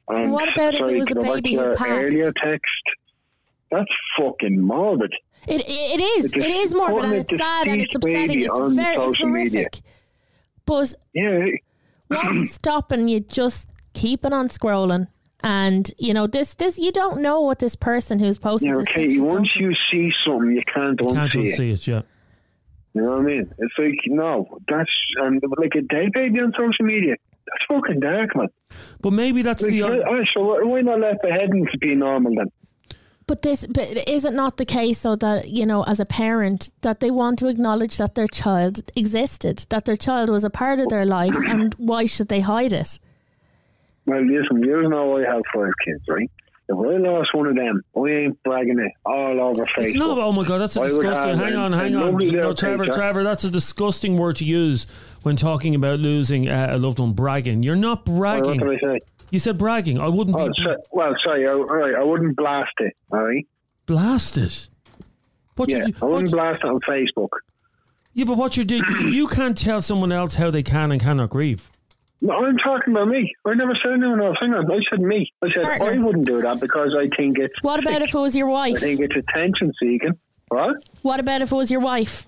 And 0.09 0.33
What 0.33 0.53
about 0.53 0.75
if 0.75 0.81
it 0.87 0.99
was 0.99 1.11
a 1.11 1.15
baby 1.17 1.43
to 1.43 1.49
who 1.57 1.63
your 1.63 1.77
passed? 1.77 1.89
earlier 1.91 2.33
text? 2.43 2.85
That's 3.73 3.91
fucking 4.19 4.61
morbid. 4.61 5.13
It 5.49 5.63
it 5.67 6.01
is. 6.01 6.27
It's 6.27 6.35
It 6.37 6.43
just 6.43 6.49
is 6.67 6.75
morbid 6.75 7.05
and 7.05 7.15
it's 7.15 7.37
sad 7.37 7.67
and 7.69 7.81
it's 7.81 7.95
upsetting. 7.95 8.41
It's 8.41 8.57
very 8.75 8.95
it's 8.97 9.17
social 9.19 9.29
media. 9.29 9.51
horrific. 9.51 9.81
But 10.65 10.95
Yeah, 11.13 11.47
what's 12.09 12.53
stopping 12.61 13.09
you 13.09 13.21
just 13.21 13.71
keeping 13.95 14.33
on 14.33 14.49
scrolling? 14.49 15.09
And 15.41 15.91
you 15.99 16.15
know 16.15 16.27
this 16.27 16.55
this 16.55 16.79
you 16.79 16.91
don't 16.93 17.21
know 17.21 17.41
what 17.41 17.59
this 17.59 17.77
person 17.77 18.19
who's 18.19 18.39
posting 18.39 18.71
yeah, 18.71 18.77
this 18.79 19.19
Once 19.19 19.55
going 19.55 19.65
you 19.65 19.75
see 19.91 20.13
something, 20.25 20.51
you 20.51 20.63
can't 20.73 21.01
You 21.01 21.07
unsee 21.09 21.15
can't 21.15 21.35
it. 21.35 21.39
unsee 21.39 21.73
it. 21.73 21.87
Yeah. 21.87 22.03
You 22.95 23.03
know 23.03 23.09
what 23.11 23.19
I 23.19 23.23
mean? 23.23 23.55
It's 23.59 23.75
like 23.79 23.99
no, 24.07 24.59
that's 24.69 24.91
and 25.19 25.43
like 25.59 25.75
a 25.75 25.83
dead 25.83 26.13
baby 26.13 26.41
on 26.41 26.53
social 26.53 26.87
media. 26.87 27.17
That's 27.47 27.65
fucking 27.69 28.01
dark, 28.01 28.35
man. 28.35 28.49
But 29.03 29.13
maybe 29.13 29.43
that's 29.43 29.63
Like, 29.63 29.71
the. 29.71 29.83
I, 29.85 29.89
I, 29.99 30.25
so 30.33 30.67
why 30.67 30.81
not 30.81 31.01
let 31.01 31.23
the 31.23 31.31
headings 31.31 31.69
be 31.81 31.95
normal 31.95 32.35
then? 32.35 32.51
But 33.29 33.43
this, 33.43 33.67
but 33.67 34.09
is 34.09 34.25
it 34.25 34.35
not 34.35 34.57
the 34.57 34.65
case 34.65 35.01
though 35.01 35.17
that 35.17 35.49
you 35.49 35.67
know, 35.67 35.83
as 35.83 36.01
a 36.01 36.07
parent, 36.07 36.71
that 36.83 37.01
they 37.01 37.11
want 37.11 37.39
to 37.41 37.49
acknowledge 37.49 37.99
that 37.99 38.15
their 38.15 38.29
child 38.29 38.91
existed, 38.97 39.67
that 39.69 39.85
their 39.85 39.97
child 39.97 40.31
was 40.31 40.45
a 40.45 40.51
part 40.51 40.79
of 40.79 40.89
their 40.89 41.05
life, 41.05 41.37
and 41.47 41.75
why 41.75 42.07
should 42.07 42.29
they 42.29 42.41
hide 42.41 42.73
it? 42.73 42.99
Well, 44.07 44.23
listen, 44.25 44.63
you 44.63 44.89
know 44.89 45.17
I 45.19 45.23
have 45.25 45.43
five 45.55 45.73
kids, 45.85 46.03
right? 46.09 46.31
If 46.69 46.77
I 46.77 46.97
lost 46.99 47.29
one 47.33 47.47
of 47.47 47.55
them, 47.55 47.81
I 47.97 48.09
ain't 48.09 48.43
bragging 48.43 48.79
it 48.81 48.91
all 49.05 49.41
over 49.41 49.65
Facebook. 49.67 49.85
It's 49.85 49.95
not. 49.97 50.19
Oh 50.19 50.33
my 50.33 50.43
god, 50.45 50.59
that's 50.59 50.77
a 50.77 50.83
I 50.83 50.89
disgusting. 50.89 51.37
Hang 51.37 51.55
on, 51.55 51.73
hang 51.73 51.95
on. 51.95 52.17
No, 52.17 52.53
Trevor. 52.55 52.87
Trevor, 52.87 53.23
that's 53.23 53.45
a 53.45 53.51
disgusting 53.51 54.17
word 54.17 54.37
to 54.37 54.45
use 54.45 54.87
when 55.23 55.37
talking 55.37 55.77
about 55.77 56.01
losing 56.01 56.49
uh, 56.49 56.69
a 56.73 56.79
loved 56.79 56.99
one. 56.99 57.13
Bragging. 57.13 57.63
You're 57.63 57.77
not 57.77 58.07
Well, 58.09 58.19
bragging. 58.19 58.61
What 58.61 58.77
I 58.77 58.79
say? 58.81 58.99
You 59.31 59.39
said 59.39 59.59
bragging. 59.59 60.01
I 60.01 60.09
wouldn't 60.09 60.37
Oh, 60.37 60.47
be 60.49 60.53
so, 60.65 60.77
well, 60.93 61.15
sorry, 61.25 61.47
I, 61.49 61.53
all 61.53 61.65
right, 61.67 61.95
I 61.95 62.03
wouldn't 62.03 62.37
blast 62.37 62.73
it, 62.79 62.95
all 63.13 63.23
right? 63.23 63.47
blasted. 63.87 64.53
What 65.57 65.69
Yeah, 65.71 65.87
you, 65.87 65.95
I 66.03 66.05
wouldn't 66.05 66.33
blast 66.33 66.61
it 66.65 66.67
on 66.69 66.81
Facebook. 66.81 67.29
yeah, 68.13 68.25
but 68.25 68.37
what 68.37 68.57
you're 68.57 68.67
doing, 68.67 68.83
you 69.13 69.27
can't 69.29 69.57
tell 69.57 69.81
someone 69.81 70.11
else 70.13 70.35
how 70.35 70.51
they 70.51 70.63
can 70.65 70.91
and 70.93 71.01
cannot 71.01 71.31
grieve. 71.31 71.71
No, 72.23 72.33
I'm 72.45 72.57
talking 72.57 72.95
about 72.95 73.09
me. 73.09 73.35
I 73.45 73.55
never 73.55 73.77
said 73.83 73.93
anyone 73.93 74.23
else. 74.23 74.37
Hang 74.41 74.55
on, 74.55 74.71
I 74.71 74.79
said 74.91 75.01
me. 75.01 75.31
I 75.43 75.49
said 75.53 75.65
Partner. 75.65 75.93
I 75.93 75.99
wouldn't 75.99 76.25
do 76.25 76.41
that 76.41 76.61
because 76.61 76.95
I 76.99 77.09
think 77.15 77.39
it's. 77.39 77.63
What 77.63 77.81
about 77.81 78.03
if 78.03 78.15
it 78.15 78.19
was 78.19 78.35
your 78.35 78.49
wife? 78.49 78.77
I 78.77 78.81
think 78.81 79.01
it's 79.01 79.17
attention 79.17 79.73
seeking. 79.81 80.19
What? 80.49 80.77
What 81.03 81.21
about 81.21 81.43
if 81.43 81.53
it 81.53 81.55
was 81.55 81.71
your 81.71 81.81
wife? 81.81 82.27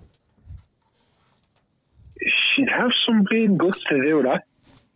She'd 2.21 2.69
have 2.69 2.91
some 3.07 3.23
bleeding 3.25 3.57
guts 3.57 3.81
to 3.89 4.03
do 4.03 4.23
that. 4.25 4.43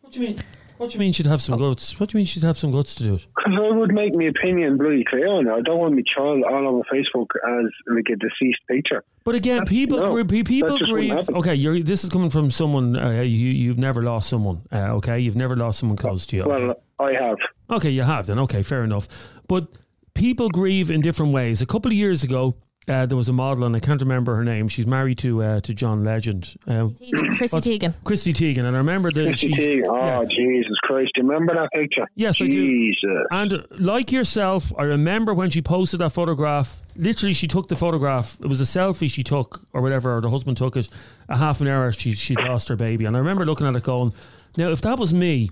What 0.02 0.12
do 0.12 0.20
you 0.20 0.28
mean? 0.28 0.38
What 0.82 0.90
do 0.90 0.94
you 0.94 1.00
mean 1.00 1.12
she'd 1.12 1.26
have 1.26 1.40
some 1.40 1.60
guts? 1.60 2.00
What 2.00 2.08
do 2.08 2.18
you 2.18 2.18
mean 2.18 2.26
she'd 2.26 2.42
have 2.42 2.58
some 2.58 2.72
guts 2.72 2.96
to 2.96 3.04
do 3.04 3.14
it? 3.14 3.28
Because 3.36 3.52
I 3.56 3.70
would 3.70 3.92
make 3.92 4.16
my 4.16 4.24
opinion 4.24 4.78
bloody 4.78 5.04
clear 5.04 5.28
on 5.28 5.46
it. 5.46 5.50
I 5.52 5.60
don't 5.60 5.78
want 5.78 5.94
my 5.94 6.02
child 6.02 6.42
all 6.42 6.66
over 6.66 6.82
Facebook 6.92 7.28
as 7.46 7.70
like 7.86 8.06
a 8.12 8.16
deceased 8.16 8.58
picture. 8.68 9.04
But 9.22 9.36
again, 9.36 9.64
people 9.64 9.98
no, 10.00 10.24
gr- 10.24 10.42
people 10.42 10.70
that 10.70 10.78
just 10.80 10.90
wouldn't 10.90 11.24
grieve. 11.26 11.36
Okay, 11.36 11.54
you're, 11.54 11.78
this 11.84 12.02
is 12.02 12.10
coming 12.10 12.30
from 12.30 12.50
someone 12.50 12.96
uh, 12.96 13.20
you 13.20 13.50
you've 13.50 13.78
never 13.78 14.02
lost 14.02 14.28
someone. 14.28 14.62
Uh, 14.72 14.96
okay, 14.96 15.20
you've 15.20 15.36
never 15.36 15.54
lost 15.54 15.78
someone 15.78 15.96
close 15.96 16.26
to 16.26 16.36
you. 16.38 16.44
Well, 16.46 16.74
I 16.98 17.12
have. 17.12 17.36
Okay, 17.70 17.90
you 17.90 18.02
have 18.02 18.26
then. 18.26 18.40
Okay, 18.40 18.64
fair 18.64 18.82
enough. 18.82 19.06
But 19.46 19.68
people 20.14 20.48
grieve 20.48 20.90
in 20.90 21.00
different 21.00 21.32
ways. 21.32 21.62
A 21.62 21.66
couple 21.66 21.92
of 21.92 21.96
years 21.96 22.24
ago, 22.24 22.56
uh, 22.88 23.06
there 23.06 23.16
was 23.16 23.28
a 23.28 23.32
model, 23.32 23.64
and 23.64 23.76
I 23.76 23.80
can't 23.80 24.00
remember 24.00 24.34
her 24.34 24.44
name. 24.44 24.66
She's 24.68 24.86
married 24.86 25.18
to 25.18 25.42
uh, 25.42 25.60
to 25.60 25.74
John 25.74 26.04
Legend, 26.04 26.54
uh, 26.66 26.88
Chrissy 27.36 27.78
Teigen. 27.78 27.94
Christy 28.04 28.32
Teigen, 28.32 28.64
and 28.64 28.74
I 28.74 28.78
remember 28.78 29.10
that 29.12 29.24
Christy 29.24 29.48
she. 29.48 29.54
Teigen. 29.54 29.86
Oh, 29.88 30.22
yeah. 30.22 30.24
Jesus 30.24 30.76
Christ. 30.82 31.12
Do 31.14 31.22
you 31.22 31.28
remember 31.28 31.54
that 31.54 31.70
picture? 31.72 32.08
Yes, 32.16 32.40
I 32.42 32.46
do. 32.46 32.50
Jesus. 32.50 33.26
And 33.30 33.64
like 33.78 34.10
yourself, 34.10 34.72
I 34.76 34.82
remember 34.84 35.32
when 35.32 35.50
she 35.50 35.62
posted 35.62 36.00
that 36.00 36.10
photograph. 36.10 36.80
Literally, 36.96 37.34
she 37.34 37.46
took 37.46 37.68
the 37.68 37.76
photograph. 37.76 38.36
It 38.40 38.48
was 38.48 38.60
a 38.60 38.64
selfie 38.64 39.10
she 39.10 39.22
took, 39.22 39.60
or 39.72 39.80
whatever, 39.80 40.16
or 40.16 40.20
the 40.20 40.30
husband 40.30 40.56
took 40.56 40.76
it. 40.76 40.88
A 41.28 41.36
half 41.36 41.60
an 41.60 41.68
hour, 41.68 41.92
she 41.92 42.14
she 42.14 42.34
lost 42.34 42.68
her 42.68 42.76
baby, 42.76 43.04
and 43.04 43.16
I 43.16 43.20
remember 43.20 43.44
looking 43.44 43.66
at 43.66 43.76
it 43.76 43.84
going, 43.84 44.12
"Now, 44.56 44.70
if 44.70 44.82
that 44.82 44.98
was 44.98 45.14
me, 45.14 45.50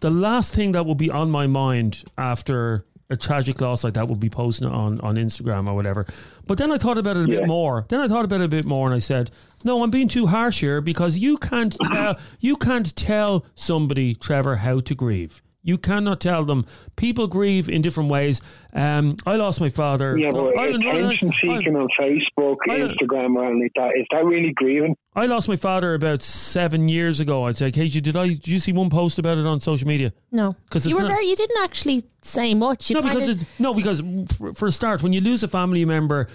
the 0.00 0.10
last 0.10 0.52
thing 0.52 0.72
that 0.72 0.84
would 0.84 0.98
be 0.98 1.10
on 1.10 1.30
my 1.30 1.46
mind 1.46 2.02
after 2.18 2.84
a 3.12 3.16
tragic 3.16 3.60
loss 3.60 3.84
like 3.84 3.94
that 3.94 4.08
would 4.08 4.18
be 4.20 4.30
posting 4.30 4.66
it 4.68 4.74
on 4.74 5.00
on 5.00 5.16
Instagram 5.16 5.68
or 5.68 5.74
whatever." 5.74 6.06
But 6.46 6.58
then 6.58 6.72
I 6.72 6.78
thought 6.78 6.98
about 6.98 7.16
it 7.16 7.28
a 7.28 7.32
Yeah. 7.32 7.38
bit 7.40 7.46
more. 7.48 7.84
Then 7.88 8.00
I 8.00 8.08
thought 8.08 8.24
about 8.24 8.40
it 8.40 8.44
a 8.44 8.48
bit 8.48 8.64
more, 8.64 8.86
and 8.88 8.94
I 8.94 8.98
said, 9.00 9.30
"No, 9.64 9.82
I'm 9.82 9.90
being 9.90 10.08
too 10.08 10.26
harsh 10.26 10.60
here 10.60 10.80
because 10.80 11.18
you 11.18 11.36
can't 11.36 11.76
tell 11.84 12.16
you 12.40 12.56
can't 12.56 12.94
tell 12.96 13.44
somebody, 13.54 14.14
Trevor, 14.14 14.56
how 14.56 14.80
to 14.80 14.94
grieve." 14.94 15.40
You 15.64 15.78
cannot 15.78 16.20
tell 16.20 16.44
them. 16.44 16.66
People 16.96 17.28
grieve 17.28 17.68
in 17.68 17.82
different 17.82 18.10
ways. 18.10 18.42
Um, 18.74 19.16
I 19.24 19.36
lost 19.36 19.60
my 19.60 19.68
father. 19.68 20.18
Yeah, 20.18 20.32
but 20.32 20.58
I 20.58 20.72
don't 20.72 20.80
know, 20.80 20.90
I- 20.90 20.96
attention 20.96 21.32
seeking 21.40 21.76
on 21.76 21.88
Facebook, 22.00 22.56
I 22.68 22.78
Instagram, 22.80 23.36
or 23.36 23.44
anything 23.44 23.62
like 23.62 23.72
that, 23.76 23.92
is 23.98 24.06
that 24.10 24.24
really 24.24 24.52
grieving? 24.52 24.96
I 25.14 25.26
lost 25.26 25.48
my 25.48 25.56
father 25.56 25.94
about 25.94 26.22
seven 26.22 26.88
years 26.88 27.20
ago. 27.20 27.44
I'd 27.46 27.56
say, 27.58 27.70
Katie, 27.70 28.00
did 28.00 28.16
I? 28.16 28.28
Did 28.28 28.48
you 28.48 28.58
see 28.58 28.72
one 28.72 28.90
post 28.90 29.18
about 29.18 29.38
it 29.38 29.46
on 29.46 29.60
social 29.60 29.86
media? 29.86 30.12
No, 30.32 30.56
'Cause 30.70 30.86
you 30.86 30.96
were 30.96 31.02
not- 31.02 31.08
very. 31.12 31.26
You 31.28 31.36
didn't 31.36 31.62
actually 31.62 32.02
say 32.22 32.54
much. 32.54 32.88
You 32.90 32.94
no, 32.96 33.02
because 33.02 33.28
of, 33.28 33.40
it's, 33.42 33.60
no, 33.60 33.74
because 33.74 34.02
for, 34.38 34.54
for 34.54 34.66
a 34.66 34.70
start, 34.72 35.02
when 35.02 35.12
you 35.12 35.20
lose 35.20 35.42
a 35.44 35.48
family 35.48 35.84
member 35.84 36.28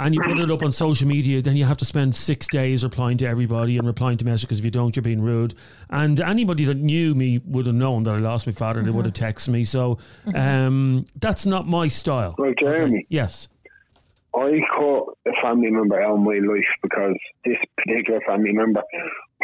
and 0.00 0.14
you 0.14 0.20
put 0.22 0.38
it 0.38 0.50
up 0.50 0.62
on 0.62 0.72
social 0.72 1.06
media, 1.06 1.40
then 1.40 1.56
you 1.56 1.64
have 1.64 1.76
to 1.76 1.84
spend 1.84 2.16
six 2.16 2.48
days 2.48 2.82
replying 2.82 3.16
to 3.18 3.26
everybody 3.26 3.78
and 3.78 3.86
replying 3.86 4.18
to 4.18 4.24
messages. 4.24 4.46
Because 4.48 4.58
if 4.58 4.64
you 4.64 4.70
don't, 4.70 4.96
you're 4.96 5.02
being 5.04 5.22
rude. 5.22 5.54
And 5.90 6.20
anybody 6.20 6.64
that 6.64 6.76
knew 6.78 7.14
me 7.14 7.38
would 7.44 7.66
have 7.66 7.76
known 7.76 8.02
that 8.04 8.14
I 8.14 8.18
lost 8.18 8.46
my 8.46 8.52
father. 8.52 8.80
and 8.80 8.88
They 8.88 8.92
would 8.92 9.04
have 9.04 9.14
texted 9.14 9.50
me. 9.50 9.62
So 9.62 9.98
um, 10.34 11.04
that's 11.20 11.46
not 11.46 11.66
my 11.68 11.86
style. 11.88 12.34
Well, 12.38 12.52
Jeremy, 12.58 13.06
Yes. 13.08 13.48
I 14.36 14.58
caught 14.76 15.16
a 15.28 15.30
family 15.40 15.70
member 15.70 16.00
out 16.02 16.14
of 16.14 16.20
my 16.20 16.38
life 16.38 16.66
because 16.82 17.14
this 17.44 17.56
particular 17.76 18.20
family 18.26 18.52
member 18.52 18.82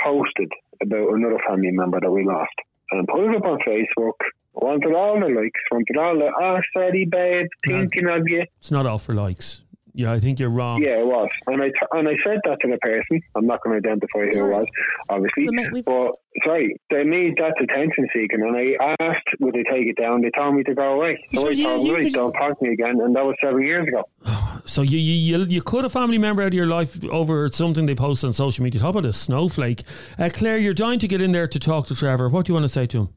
posted 0.03 0.51
about 0.83 1.15
another 1.15 1.39
family 1.47 1.71
member 1.71 2.01
that 2.01 2.11
we 2.11 2.25
lost 2.25 2.51
and 2.91 3.07
put 3.07 3.21
it 3.31 3.37
up 3.37 3.45
on 3.45 3.59
Facebook. 3.61 4.15
Wanted 4.55 4.93
all 4.93 5.21
the 5.21 5.29
likes, 5.29 5.61
wanted 5.71 5.97
all 5.97 6.19
the, 6.19 6.33
oh, 6.41 6.59
sorry, 6.77 7.07
babe, 7.09 7.47
thinking 7.65 8.09
of 8.09 8.23
you. 8.27 8.43
It's 8.59 8.73
not 8.73 8.85
all 8.85 8.99
for 8.99 9.15
likes. 9.15 9.61
Yeah, 9.94 10.12
I 10.12 10.18
think 10.18 10.38
you're 10.38 10.50
wrong. 10.50 10.83
Yeah, 10.83 10.98
it 11.00 11.07
was. 11.07 11.29
And 11.46 11.62
I, 11.62 11.66
t- 11.68 11.74
and 11.92 12.09
I 12.09 12.12
said 12.24 12.38
that 12.44 12.59
to 12.62 12.68
the 12.70 12.79
person. 12.79 13.20
I'm 13.37 13.46
not 13.46 13.62
going 13.62 13.81
to 13.81 13.88
identify 13.88 14.26
who 14.38 14.46
it 14.46 14.50
was, 14.57 14.64
obviously. 15.09 15.44
Well, 15.50 15.70
mate, 15.72 15.85
But, 15.85 16.12
sorry, 16.46 16.76
they 16.90 17.05
need 17.05 17.37
that 17.38 17.55
attention 17.61 18.09
seeking. 18.14 18.40
And 18.42 18.57
I 18.57 18.94
asked, 19.00 19.26
would 19.40 19.55
they 19.55 19.64
take 19.64 19.88
it 19.88 19.96
down? 19.96 20.20
They 20.22 20.31
told 20.31 20.55
me 20.55 20.62
to 20.64 20.74
go 20.74 20.94
away. 20.94 21.24
So 21.35 21.42
So 21.42 21.48
I 21.48 21.50
you- 21.53 21.64
told 21.64 21.87
you 21.87 21.92
them, 21.94 22.05
right, 22.05 22.12
don't 22.12 22.33
talk 22.33 22.59
to 22.59 22.64
me 22.64 22.72
again. 22.72 23.00
And 23.00 23.14
that 23.16 23.24
was 23.24 23.35
seven 23.42 23.62
years 23.62 23.87
ago. 23.88 24.05
So 24.66 24.83
you, 24.83 24.98
you 24.98 25.38
you 25.38 25.44
you 25.46 25.62
cut 25.62 25.87
a 25.87 25.88
family 25.88 26.18
member 26.18 26.42
out 26.42 26.48
of 26.48 26.55
your 26.55 26.66
life 26.66 27.03
over 27.07 27.48
something 27.48 27.87
they 27.87 27.94
post 27.94 28.22
on 28.24 28.33
social 28.35 28.62
media. 28.62 28.81
How 28.83 28.90
about 28.90 29.07
a 29.07 29.12
snowflake? 29.12 29.83
Uh, 30.18 30.29
Claire, 30.33 30.59
you're 30.59 30.74
dying 30.74 30.98
to 31.00 31.09
get 31.09 31.20
in 31.22 31.33
there 31.33 31.48
to 31.48 31.59
talk 31.59 31.87
to 31.87 31.94
Trevor. 31.96 32.29
What 32.29 32.44
do 32.44 32.50
you 32.50 32.55
want 32.55 32.64
to 32.64 32.68
say 32.68 32.85
to 32.87 32.98
him? 32.98 33.09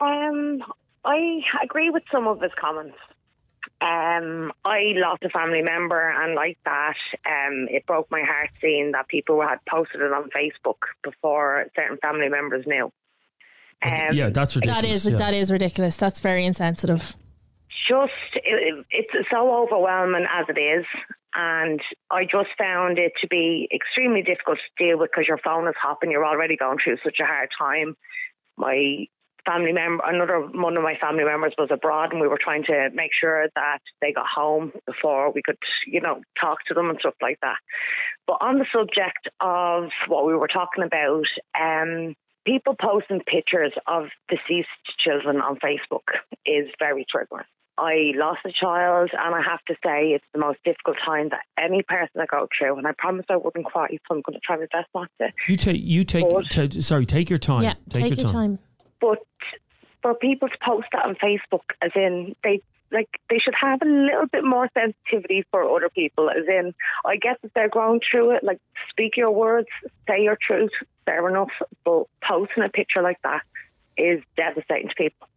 Um, 0.00 0.62
I 1.04 1.40
agree 1.62 1.88
with 1.88 2.02
some 2.12 2.26
of 2.26 2.40
his 2.42 2.50
comments. 2.60 2.96
Um, 3.80 4.52
I 4.64 4.92
lost 4.96 5.22
a 5.22 5.28
family 5.28 5.62
member, 5.62 6.10
and 6.10 6.34
like 6.34 6.58
that, 6.64 6.96
um, 7.26 7.68
it 7.70 7.86
broke 7.86 8.10
my 8.10 8.22
heart 8.22 8.50
seeing 8.60 8.92
that 8.92 9.06
people 9.08 9.40
had 9.40 9.58
posted 9.68 10.00
it 10.00 10.12
on 10.12 10.30
Facebook 10.30 10.78
before 11.04 11.66
certain 11.76 11.96
family 11.98 12.28
members 12.28 12.66
knew. 12.66 12.90
Um, 13.80 14.12
yeah, 14.12 14.30
that's 14.30 14.56
ridiculous. 14.56 14.82
that 14.82 14.88
is 14.88 15.10
yeah. 15.10 15.16
that 15.18 15.34
is 15.34 15.52
ridiculous. 15.52 15.96
That's 15.96 16.18
very 16.18 16.44
insensitive. 16.44 17.16
just 17.88 18.12
it, 18.34 18.84
it's 18.90 19.28
so 19.30 19.62
overwhelming 19.62 20.26
as 20.32 20.46
it 20.48 20.58
is 20.58 20.84
and 21.34 21.80
i 22.10 22.24
just 22.24 22.48
found 22.58 22.98
it 22.98 23.12
to 23.20 23.26
be 23.28 23.68
extremely 23.74 24.22
difficult 24.22 24.58
to 24.58 24.84
deal 24.84 24.98
with 24.98 25.10
because 25.10 25.28
your 25.28 25.38
phone 25.38 25.68
is 25.68 25.74
hopping 25.80 26.10
you're 26.10 26.26
already 26.26 26.56
going 26.56 26.78
through 26.82 26.96
such 27.04 27.20
a 27.20 27.26
hard 27.26 27.50
time 27.56 27.96
my 28.56 29.06
family 29.48 29.72
member 29.72 30.02
another 30.06 30.40
one 30.40 30.76
of 30.76 30.82
my 30.82 30.96
family 31.00 31.24
members 31.24 31.54
was 31.56 31.68
abroad 31.70 32.12
and 32.12 32.20
we 32.20 32.28
were 32.28 32.38
trying 32.40 32.62
to 32.64 32.88
make 32.94 33.10
sure 33.18 33.46
that 33.54 33.78
they 34.02 34.12
got 34.12 34.26
home 34.26 34.72
before 34.86 35.32
we 35.32 35.42
could 35.42 35.56
you 35.86 36.00
know 36.00 36.20
talk 36.40 36.58
to 36.66 36.74
them 36.74 36.90
and 36.90 36.98
stuff 37.00 37.14
like 37.22 37.38
that 37.40 37.56
but 38.26 38.36
on 38.40 38.58
the 38.58 38.66
subject 38.72 39.28
of 39.40 39.90
what 40.06 40.26
we 40.26 40.34
were 40.34 40.48
talking 40.48 40.84
about 40.84 41.24
um 41.58 42.14
people 42.44 42.74
posting 42.80 43.20
pictures 43.20 43.72
of 43.86 44.08
deceased 44.28 44.68
children 44.98 45.40
on 45.40 45.56
facebook 45.56 46.08
is 46.44 46.68
very 46.78 47.04
triggering 47.04 47.44
I 47.80 48.12
lost 48.16 48.40
a 48.44 48.50
child, 48.50 49.10
and 49.12 49.34
I 49.36 49.40
have 49.40 49.64
to 49.66 49.74
say 49.84 50.08
it's 50.08 50.24
the 50.32 50.40
most 50.40 50.58
difficult 50.64 50.96
time 51.04 51.28
that 51.28 51.42
any 51.56 51.82
person 51.82 52.20
I 52.20 52.26
go 52.26 52.48
through. 52.58 52.76
And 52.76 52.88
I 52.88 52.92
promise 52.98 53.24
I 53.28 53.36
wouldn't 53.36 53.66
cry, 53.66 53.86
so 53.90 54.16
I'm 54.16 54.22
going 54.22 54.34
to 54.34 54.40
try 54.40 54.56
my 54.56 54.66
best 54.72 54.88
not 54.96 55.08
to. 55.20 55.28
You 55.46 55.56
take 55.56 55.80
you 55.80 56.02
take 56.02 56.28
But- 56.28 56.50
ta- 56.50 56.80
sorry, 56.80 57.06
take 57.06 57.30
your 57.30 57.38
time. 57.38 57.62
yeah, 57.62 57.74
take, 57.88 58.16
your 58.18 58.28
time. 58.28 58.58
But 59.00 59.24
for 60.02 60.14
people 60.14 60.48
to 60.48 60.58
post 60.62 60.88
that 60.92 61.06
on 61.06 61.16
Facebook, 61.16 61.64
as 61.82 61.92
in 61.94 62.34
they 62.42 62.62
like 62.90 63.08
they 63.28 63.38
should 63.38 63.54
have 63.54 63.82
a 63.82 63.84
little 63.84 64.26
bit 64.26 64.44
more 64.44 64.68
sensitivity 64.74 65.44
for 65.50 65.62
other 65.62 65.88
people. 65.90 66.30
As 66.30 66.46
in, 66.48 66.74
I 67.04 67.16
guess 67.16 67.36
that 67.42 67.52
they're 67.54 67.68
going 67.68 68.00
through 68.08 68.36
it. 68.36 68.44
Like, 68.44 68.60
speak 68.90 69.16
your 69.16 69.30
words, 69.30 69.68
say 70.08 70.22
your 70.22 70.38
truth, 70.40 70.70
fair 71.04 71.28
enough. 71.28 71.50
But 71.84 72.04
posting 72.22 72.62
a 72.62 72.68
picture 72.68 73.02
like 73.02 73.20
that 73.22 73.42
is 73.96 74.22
devastating 74.36 74.88
to 74.88 74.94
people. 74.94 75.28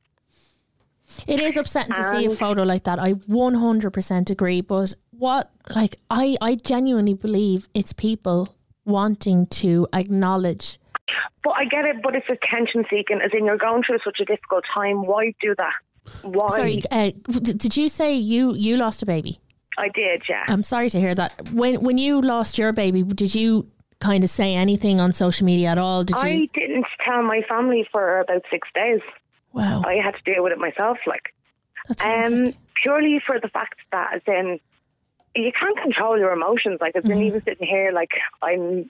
It 1.27 1.39
is 1.39 1.57
upsetting 1.57 1.93
to 1.93 2.03
see 2.03 2.25
a 2.25 2.29
photo 2.29 2.63
like 2.63 2.83
that. 2.85 2.99
I 2.99 3.13
100% 3.13 4.29
agree. 4.29 4.61
But 4.61 4.93
what, 5.11 5.51
like, 5.75 5.97
I, 6.09 6.37
I 6.41 6.55
genuinely 6.55 7.13
believe 7.13 7.67
it's 7.73 7.91
people 7.91 8.55
wanting 8.85 9.47
to 9.47 9.87
acknowledge. 9.93 10.79
But 11.43 11.51
I 11.51 11.65
get 11.65 11.85
it. 11.85 12.01
But 12.01 12.15
it's 12.15 12.29
attention 12.29 12.85
seeking. 12.89 13.21
As 13.21 13.31
in, 13.33 13.45
you're 13.45 13.57
going 13.57 13.83
through 13.83 13.99
such 14.03 14.19
a 14.19 14.25
difficult 14.25 14.63
time. 14.73 15.05
Why 15.05 15.33
do 15.41 15.55
that? 15.57 15.73
Why? 16.23 16.49
Sorry, 16.49 16.81
uh, 16.91 17.11
did 17.41 17.77
you 17.77 17.87
say 17.87 18.15
you, 18.15 18.55
you 18.55 18.77
lost 18.77 19.03
a 19.03 19.05
baby? 19.05 19.37
I 19.77 19.87
did, 19.89 20.23
yeah. 20.27 20.43
I'm 20.47 20.63
sorry 20.63 20.89
to 20.89 20.99
hear 20.99 21.15
that. 21.15 21.51
When 21.53 21.81
when 21.81 21.97
you 21.97 22.21
lost 22.21 22.57
your 22.57 22.73
baby, 22.73 23.03
did 23.03 23.33
you 23.33 23.69
kind 23.99 24.23
of 24.23 24.29
say 24.29 24.55
anything 24.55 24.99
on 24.99 25.13
social 25.13 25.45
media 25.45 25.69
at 25.69 25.77
all? 25.77 26.03
Did 26.03 26.17
I 26.17 26.27
you? 26.27 26.47
didn't 26.47 26.85
tell 27.05 27.21
my 27.23 27.41
family 27.47 27.87
for 27.91 28.19
about 28.19 28.43
six 28.51 28.67
days. 28.73 28.99
Wow, 29.53 29.83
I 29.85 29.95
had 29.95 30.15
to 30.15 30.23
deal 30.23 30.43
with 30.43 30.51
it 30.53 30.57
myself, 30.57 30.97
like, 31.05 31.33
that's 31.87 32.03
um, 32.03 32.53
purely 32.81 33.21
for 33.25 33.39
the 33.39 33.47
fact 33.49 33.75
that, 33.91 34.13
as 34.15 34.21
in, 34.27 34.59
you 35.35 35.51
can't 35.57 35.77
control 35.77 36.17
your 36.17 36.33
emotions. 36.33 36.79
Like, 36.81 36.95
as 36.95 37.05
in, 37.05 37.11
Mm-hmm. 37.11 37.21
even 37.21 37.43
sitting 37.43 37.67
here, 37.67 37.91
like, 37.91 38.11
I'm 38.41 38.89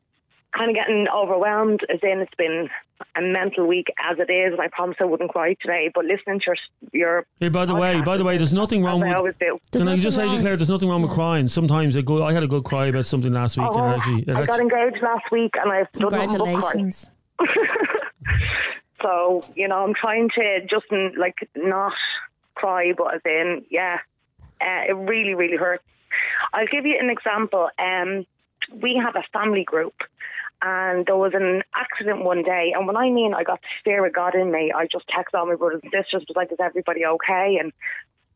kind 0.55 0.69
of 0.69 0.75
getting 0.75 1.07
overwhelmed. 1.13 1.81
As 1.89 1.99
in, 2.03 2.19
it's 2.19 2.35
been 2.35 2.69
a 3.15 3.21
mental 3.21 3.67
week 3.67 3.87
as 4.09 4.17
it 4.19 4.31
is, 4.31 4.53
and 4.53 4.61
I 4.61 4.67
promise 4.67 4.97
I 4.99 5.05
wouldn't 5.05 5.31
cry 5.31 5.55
today. 5.61 5.91
But 5.93 6.05
listening 6.05 6.39
to 6.41 6.45
your, 6.47 6.55
your 6.91 7.25
Hey, 7.39 7.49
by 7.49 7.65
the 7.65 7.75
way, 7.75 8.01
by 8.01 8.17
the 8.17 8.23
way, 8.23 8.37
there's 8.37 8.53
nothing 8.53 8.83
wrong 8.83 9.01
as 9.01 9.05
I 9.05 9.07
with. 9.09 9.17
always 9.17 9.35
do. 9.39 9.59
Can 9.71 9.87
I 9.87 9.97
just 9.97 10.15
say 10.15 10.27
to 10.29 10.39
Claire, 10.39 10.57
there's 10.57 10.69
nothing 10.69 10.89
wrong 10.89 11.01
with 11.01 11.11
crying. 11.11 11.47
Sometimes 11.47 11.95
a 11.95 12.01
good, 12.01 12.21
I 12.21 12.33
had 12.33 12.43
a 12.43 12.47
good 12.47 12.63
cry 12.63 12.87
about 12.87 13.05
something 13.05 13.31
last 13.31 13.57
week. 13.57 13.67
Oh, 13.69 13.83
and 13.83 13.95
actually, 13.95 14.23
it 14.27 14.37
I 14.37 14.45
got 14.45 14.59
engaged 14.59 15.01
last 15.01 15.31
week, 15.31 15.55
and 15.61 15.71
I've 15.71 15.91
done 15.93 16.11
nothing 16.11 16.37
but 16.37 16.59
cry. 16.59 16.71
Congratulations. 16.71 17.09
So 19.01 19.43
you 19.55 19.67
know, 19.67 19.83
I'm 19.83 19.93
trying 19.93 20.29
to 20.35 20.65
just 20.69 20.85
like 21.17 21.49
not 21.55 21.93
cry, 22.55 22.93
but 22.97 23.15
as 23.15 23.21
in, 23.25 23.65
yeah, 23.69 23.97
uh, 24.61 24.83
it 24.89 24.95
really, 24.95 25.33
really 25.33 25.57
hurts. 25.57 25.83
I'll 26.53 26.67
give 26.67 26.85
you 26.85 26.97
an 26.99 27.09
example. 27.09 27.69
Um, 27.79 28.25
we 28.81 29.01
have 29.03 29.15
a 29.15 29.23
family 29.33 29.63
group, 29.63 29.95
and 30.62 31.06
there 31.06 31.17
was 31.17 31.34
an 31.34 31.63
accident 31.76 32.24
one 32.24 32.43
day. 32.43 32.74
And 32.76 32.88
when 32.88 32.97
I 32.97 33.10
mean 33.10 33.34
I 33.34 33.43
got 33.43 33.62
the 33.62 33.67
fear 33.84 34.06
of 34.06 34.13
God 34.13 34.36
in 34.36 34.52
me, 34.52 34.71
I 34.76 34.88
just 34.91 35.06
texted 35.08 35.38
all 35.39 35.45
my 35.45 35.56
brothers 35.56 35.82
and 35.84 35.91
sisters, 35.91 36.26
was 36.28 36.36
like, 36.36 36.52
"Is 36.52 36.58
everybody 36.60 37.06
okay?" 37.06 37.58
And 37.60 37.71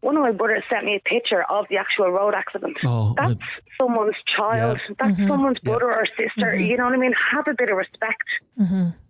one 0.01 0.15
of 0.17 0.21
my 0.23 0.31
brothers 0.31 0.63
sent 0.69 0.85
me 0.85 0.95
a 0.95 1.09
picture 1.09 1.43
of 1.49 1.65
the 1.69 1.77
actual 1.77 2.11
road 2.11 2.33
accident. 2.35 2.77
Oh, 2.83 3.15
That's 3.17 3.33
someone's 3.79 4.15
child. 4.25 4.79
Yeah. 4.87 4.95
That's 4.99 5.15
Mm-hmm. 5.17 5.27
someone's 5.27 5.59
brother 5.59 5.91
or 5.91 6.05
sister. 6.17 6.55
You 6.55 6.77
know 6.77 6.83
what 6.85 6.93
I 6.93 6.97
mean? 6.97 7.13
Have 7.31 7.47
a 7.47 7.53
bit 7.55 7.69
of 7.69 7.77
respect. 7.77 8.23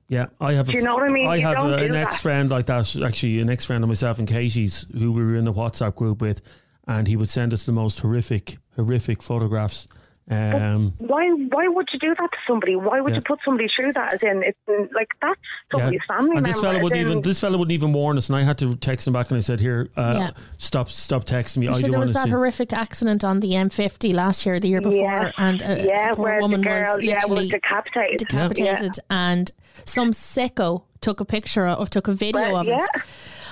Yeah, 0.08 0.28
I 0.39 0.54
have. 0.54 0.69
A, 0.69 0.71
Do 0.71 0.78
you 0.78 0.84
know 0.84 0.93
what 0.93 1.04
I 1.04 1.10
mean? 1.10 1.28
I 1.28 1.36
You 1.38 1.47
have 1.47 1.65
a, 1.65 1.73
an 1.78 1.95
ex 1.95 2.21
friend 2.21 2.49
like 2.51 2.67
that. 2.67 2.95
Actually, 3.04 3.39
an 3.39 3.49
ex 3.49 3.65
friend 3.65 3.84
of 3.84 3.88
myself 3.88 4.19
and 4.19 4.28
Katie's, 4.28 4.86
who 4.93 5.12
we 5.12 5.23
were 5.23 5.36
in 5.36 5.45
the 5.45 5.54
WhatsApp 5.54 5.95
group 5.95 6.21
with, 6.21 6.41
and 6.88 7.08
he 7.08 7.15
would 7.15 7.30
send 7.30 7.54
us 7.54 7.65
the 7.65 7.71
most 7.71 7.99
horrific, 7.99 8.58
horrific 8.75 9.23
photographs. 9.23 9.88
Um, 10.29 10.93
Why? 10.97 11.29
Why 11.29 11.67
would 11.67 11.88
you 11.93 11.99
do 11.99 12.09
that 12.09 12.31
to 12.31 12.38
somebody? 12.47 12.75
Why 12.75 12.99
would 12.99 13.11
Yeah. 13.11 13.17
you 13.17 13.21
put 13.21 13.39
somebody 13.45 13.67
through 13.75 13.93
that? 13.93 14.15
As 14.15 14.23
in, 14.23 14.41
it's 14.41 14.57
mm, 14.67 14.91
like 14.93 15.09
that's 15.21 15.39
yeah. 15.71 15.77
somebody's 15.79 16.01
family 16.07 16.38
and 16.38 16.45
this 16.45 16.55
member. 16.55 16.67
fella 16.67 16.77
as 16.79 16.83
wouldn't 16.83 17.01
even. 17.01 17.21
This 17.21 17.39
fella 17.39 17.57
wouldn't 17.59 17.73
even 17.73 17.93
warn 17.93 18.17
us, 18.17 18.27
and 18.29 18.35
I 18.35 18.41
had 18.41 18.57
to 18.57 18.75
text 18.75 19.05
him 19.05 19.13
back, 19.13 19.29
and 19.29 19.38
I 19.38 19.41
said, 19.41 19.59
"Here, 19.59 19.88
uh, 19.95 20.15
Yeah. 20.17 20.31
stop, 20.57 20.89
stop 20.89 21.25
texting 21.25 21.57
me. 21.59 21.65
You 21.67 21.73
I 21.73 21.81
don't 21.81 21.91
there 21.91 21.99
was 21.99 22.13
that 22.13 22.23
see." 22.23 22.31
horrific 22.31 22.73
accident 22.73 23.23
on 23.23 23.39
the 23.39 23.51
M50 23.55 24.13
last 24.13 24.47
year, 24.47 24.59
the 24.59 24.67
year 24.67 24.81
before, 24.81 24.99
Yeah. 24.99 25.31
and 25.38 25.61
a, 25.61 25.85
yeah, 25.85 26.11
a 26.11 26.15
poor 26.15 26.23
where 26.25 26.39
woman 26.41 26.61
the 26.61 26.67
girl, 26.67 26.95
was 26.95 27.03
yeah, 27.03 27.15
was 27.21 27.29
literally 27.29 27.49
decapitated. 27.49 28.17
decapitated, 28.17 28.95
and 29.11 29.51
some 29.85 30.09
sicko 30.11 30.85
took 31.01 31.19
a 31.19 31.25
picture 31.25 31.67
of, 31.67 31.88
took 31.91 32.07
a 32.07 32.13
video 32.13 32.41
Well, 32.41 32.57
of 32.61 32.67
yeah. 32.67 32.77
it. 32.95 33.01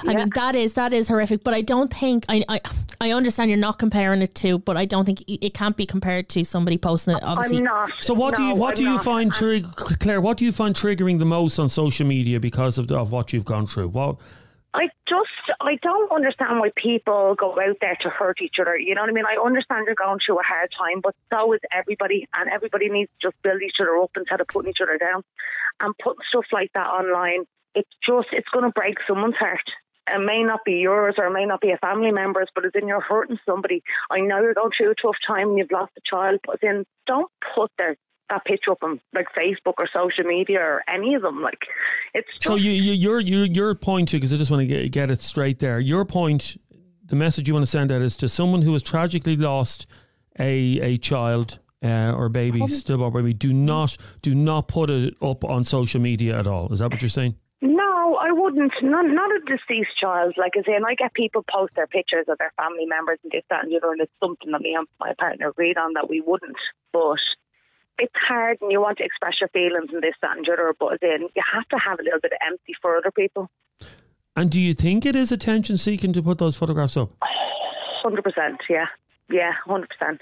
I 0.07 0.15
mean, 0.15 0.29
that 0.35 0.55
is 0.55 0.73
that 0.73 0.93
is 0.93 1.07
horrific. 1.07 1.43
But 1.43 1.53
I 1.53 1.61
don't 1.61 1.93
think 1.93 2.25
I, 2.29 2.43
I 2.49 2.61
I 3.01 3.11
understand 3.11 3.49
you're 3.49 3.59
not 3.59 3.79
comparing 3.79 4.21
it 4.21 4.35
to, 4.35 4.59
but 4.59 4.77
I 4.77 4.85
don't 4.85 5.05
think 5.05 5.21
it 5.21 5.45
it 5.45 5.53
can't 5.53 5.75
be 5.75 5.85
compared 5.85 6.29
to 6.29 6.43
somebody 6.43 6.77
posting 6.77 7.15
it. 7.15 7.23
Obviously, 7.23 7.57
I'm 7.57 7.63
not. 7.63 7.91
So 7.99 8.13
what 8.13 8.35
do 8.35 8.43
you 8.43 8.55
what 8.55 8.69
I'm 8.69 8.75
do 8.75 8.83
you 8.83 8.95
not. 8.95 9.03
find 9.03 9.31
trig- 9.31 9.71
Claire? 9.75 10.21
What 10.21 10.37
do 10.37 10.45
you 10.45 10.51
find 10.51 10.75
triggering 10.75 11.19
the 11.19 11.25
most 11.25 11.59
on 11.59 11.69
social 11.69 12.05
media 12.05 12.39
because 12.39 12.77
of, 12.77 12.87
the, 12.87 12.97
of 12.97 13.11
what 13.11 13.33
you've 13.33 13.45
gone 13.45 13.65
through? 13.65 13.89
What 13.89 14.17
I 14.73 14.89
just 15.07 15.29
I 15.61 15.77
don't 15.83 16.11
understand 16.11 16.59
why 16.59 16.71
people 16.75 17.35
go 17.35 17.51
out 17.51 17.77
there 17.79 17.97
to 18.01 18.09
hurt 18.09 18.41
each 18.41 18.55
other. 18.59 18.77
You 18.77 18.95
know 18.95 19.01
what 19.01 19.09
I 19.09 19.13
mean? 19.13 19.25
I 19.25 19.39
understand 19.43 19.85
you're 19.85 19.95
going 19.95 20.19
through 20.25 20.39
a 20.39 20.43
hard 20.43 20.71
time, 20.71 20.99
but 21.01 21.15
so 21.31 21.53
is 21.53 21.59
everybody, 21.71 22.27
and 22.33 22.49
everybody 22.49 22.89
needs 22.89 23.11
to 23.21 23.29
just 23.29 23.41
build 23.43 23.61
each 23.61 23.75
other 23.79 23.97
up 23.97 24.11
instead 24.17 24.41
of 24.41 24.47
putting 24.47 24.71
each 24.71 24.81
other 24.81 24.97
down. 24.97 25.23
And 25.79 25.95
putting 25.97 26.23
stuff 26.27 26.45
like 26.51 26.71
that 26.73 26.87
online, 26.87 27.45
it's 27.75 27.89
just 28.05 28.29
it's 28.31 28.49
going 28.49 28.65
to 28.65 28.71
break 28.71 28.97
someone's 29.07 29.35
heart. 29.35 29.69
It 30.07 30.19
may 30.19 30.43
not 30.43 30.61
be 30.65 30.73
yours 30.73 31.15
or 31.17 31.27
it 31.27 31.33
may 31.33 31.45
not 31.45 31.61
be 31.61 31.71
a 31.71 31.77
family 31.77 32.11
member's, 32.11 32.49
but 32.53 32.65
it's 32.65 32.75
in 32.75 32.87
you're 32.87 32.99
hurting 32.99 33.39
somebody. 33.45 33.83
I 34.11 34.19
know 34.19 34.41
you're 34.41 34.53
going 34.53 34.71
through 34.75 34.91
a 34.91 34.95
tough 34.95 35.15
time 35.25 35.49
and 35.49 35.57
you've 35.57 35.71
lost 35.71 35.93
a 35.97 36.01
child, 36.05 36.41
but 36.45 36.59
then 36.61 36.85
don't 37.07 37.31
put 37.55 37.71
their 37.77 37.95
that 38.29 38.45
picture 38.45 38.71
up 38.71 38.83
on 38.83 38.99
like 39.13 39.27
Facebook 39.37 39.75
or 39.77 39.87
social 39.91 40.23
media 40.23 40.59
or 40.59 40.83
any 40.87 41.13
of 41.13 41.21
them. 41.21 41.41
Like 41.41 41.59
it's 42.13 42.27
just 42.33 42.43
So 42.43 42.55
you, 42.55 42.71
you 42.71 42.93
your 42.93 43.19
your 43.19 43.45
your 43.45 43.75
point 43.75 44.09
to 44.09 44.17
because 44.17 44.33
I 44.33 44.37
just 44.37 44.51
want 44.51 44.61
to 44.61 44.67
get, 44.67 44.91
get 44.91 45.09
it 45.09 45.21
straight 45.21 45.59
there. 45.59 45.79
Your 45.79 46.05
point, 46.05 46.57
the 47.05 47.15
message 47.15 47.47
you 47.47 47.53
want 47.53 47.65
to 47.65 47.71
send 47.71 47.91
out 47.91 48.01
is 48.01 48.17
to 48.17 48.29
someone 48.29 48.61
who 48.61 48.73
has 48.73 48.83
tragically 48.83 49.35
lost 49.35 49.87
a 50.39 50.79
a 50.81 50.97
child 50.97 51.59
uh, 51.83 52.13
or 52.15 52.29
baby, 52.29 52.65
stillborn 52.67 53.13
baby. 53.13 53.33
Do 53.33 53.53
not 53.53 53.97
do 54.21 54.33
not 54.33 54.67
put 54.67 54.89
it 54.89 55.15
up 55.21 55.43
on 55.43 55.63
social 55.63 56.01
media 56.01 56.39
at 56.39 56.47
all. 56.47 56.71
Is 56.71 56.79
that 56.79 56.91
what 56.91 57.01
you're 57.01 57.09
saying? 57.09 57.35
Wouldn't. 58.53 58.83
Not, 58.83 59.05
not 59.07 59.31
a 59.31 59.39
deceased 59.45 59.97
child. 59.97 60.35
Like 60.37 60.53
I 60.57 60.61
say, 60.61 60.75
and 60.75 60.85
I 60.85 60.93
get 60.95 61.13
people 61.13 61.43
post 61.49 61.73
their 61.75 61.87
pictures 61.87 62.25
of 62.27 62.37
their 62.37 62.53
family 62.55 62.85
members 62.85 63.17
and 63.23 63.31
this, 63.31 63.43
that, 63.49 63.63
and 63.63 63.71
the 63.71 63.77
other, 63.77 63.91
and 63.91 64.01
it's 64.01 64.11
something 64.21 64.51
that 64.51 64.61
me 64.61 64.75
and 64.75 64.87
my 64.99 65.13
partner 65.17 65.49
agreed 65.49 65.77
on 65.77 65.93
that 65.93 66.09
we 66.09 66.21
wouldn't. 66.21 66.57
But 66.91 67.19
it's 67.99 68.13
hard, 68.15 68.59
and 68.61 68.71
you 68.71 68.79
want 68.79 68.99
to 68.99 69.03
express 69.03 69.39
your 69.39 69.49
feelings 69.49 69.89
and 69.91 70.03
this, 70.03 70.15
that, 70.21 70.37
and 70.37 70.45
the 70.45 70.53
other. 70.53 70.75
But 70.79 70.99
then 71.01 71.21
you 71.35 71.41
have 71.51 71.67
to 71.69 71.77
have 71.77 71.99
a 71.99 72.03
little 72.03 72.19
bit 72.19 72.33
of 72.33 72.39
empathy 72.45 72.75
for 72.81 72.95
other 72.95 73.11
people. 73.11 73.49
And 74.35 74.51
do 74.51 74.61
you 74.61 74.73
think 74.73 75.05
it 75.05 75.15
is 75.15 75.31
attention 75.31 75.77
seeking 75.77 76.13
to 76.13 76.21
put 76.21 76.37
those 76.37 76.55
photographs 76.55 76.97
up? 76.97 77.11
Hundred 77.21 78.23
percent. 78.23 78.61
Yeah, 78.69 78.87
yeah, 79.29 79.53
hundred 79.65 79.89
percent. 79.89 80.21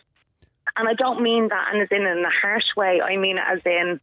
And 0.78 0.88
I 0.88 0.94
don't 0.94 1.22
mean 1.22 1.50
that, 1.50 1.70
and 1.74 1.82
as 1.82 1.90
in 1.92 2.06
in 2.06 2.24
a 2.24 2.30
harsh 2.30 2.76
way. 2.78 3.02
I 3.02 3.18
mean 3.18 3.38
it 3.38 3.44
as 3.46 3.60
in. 3.66 4.00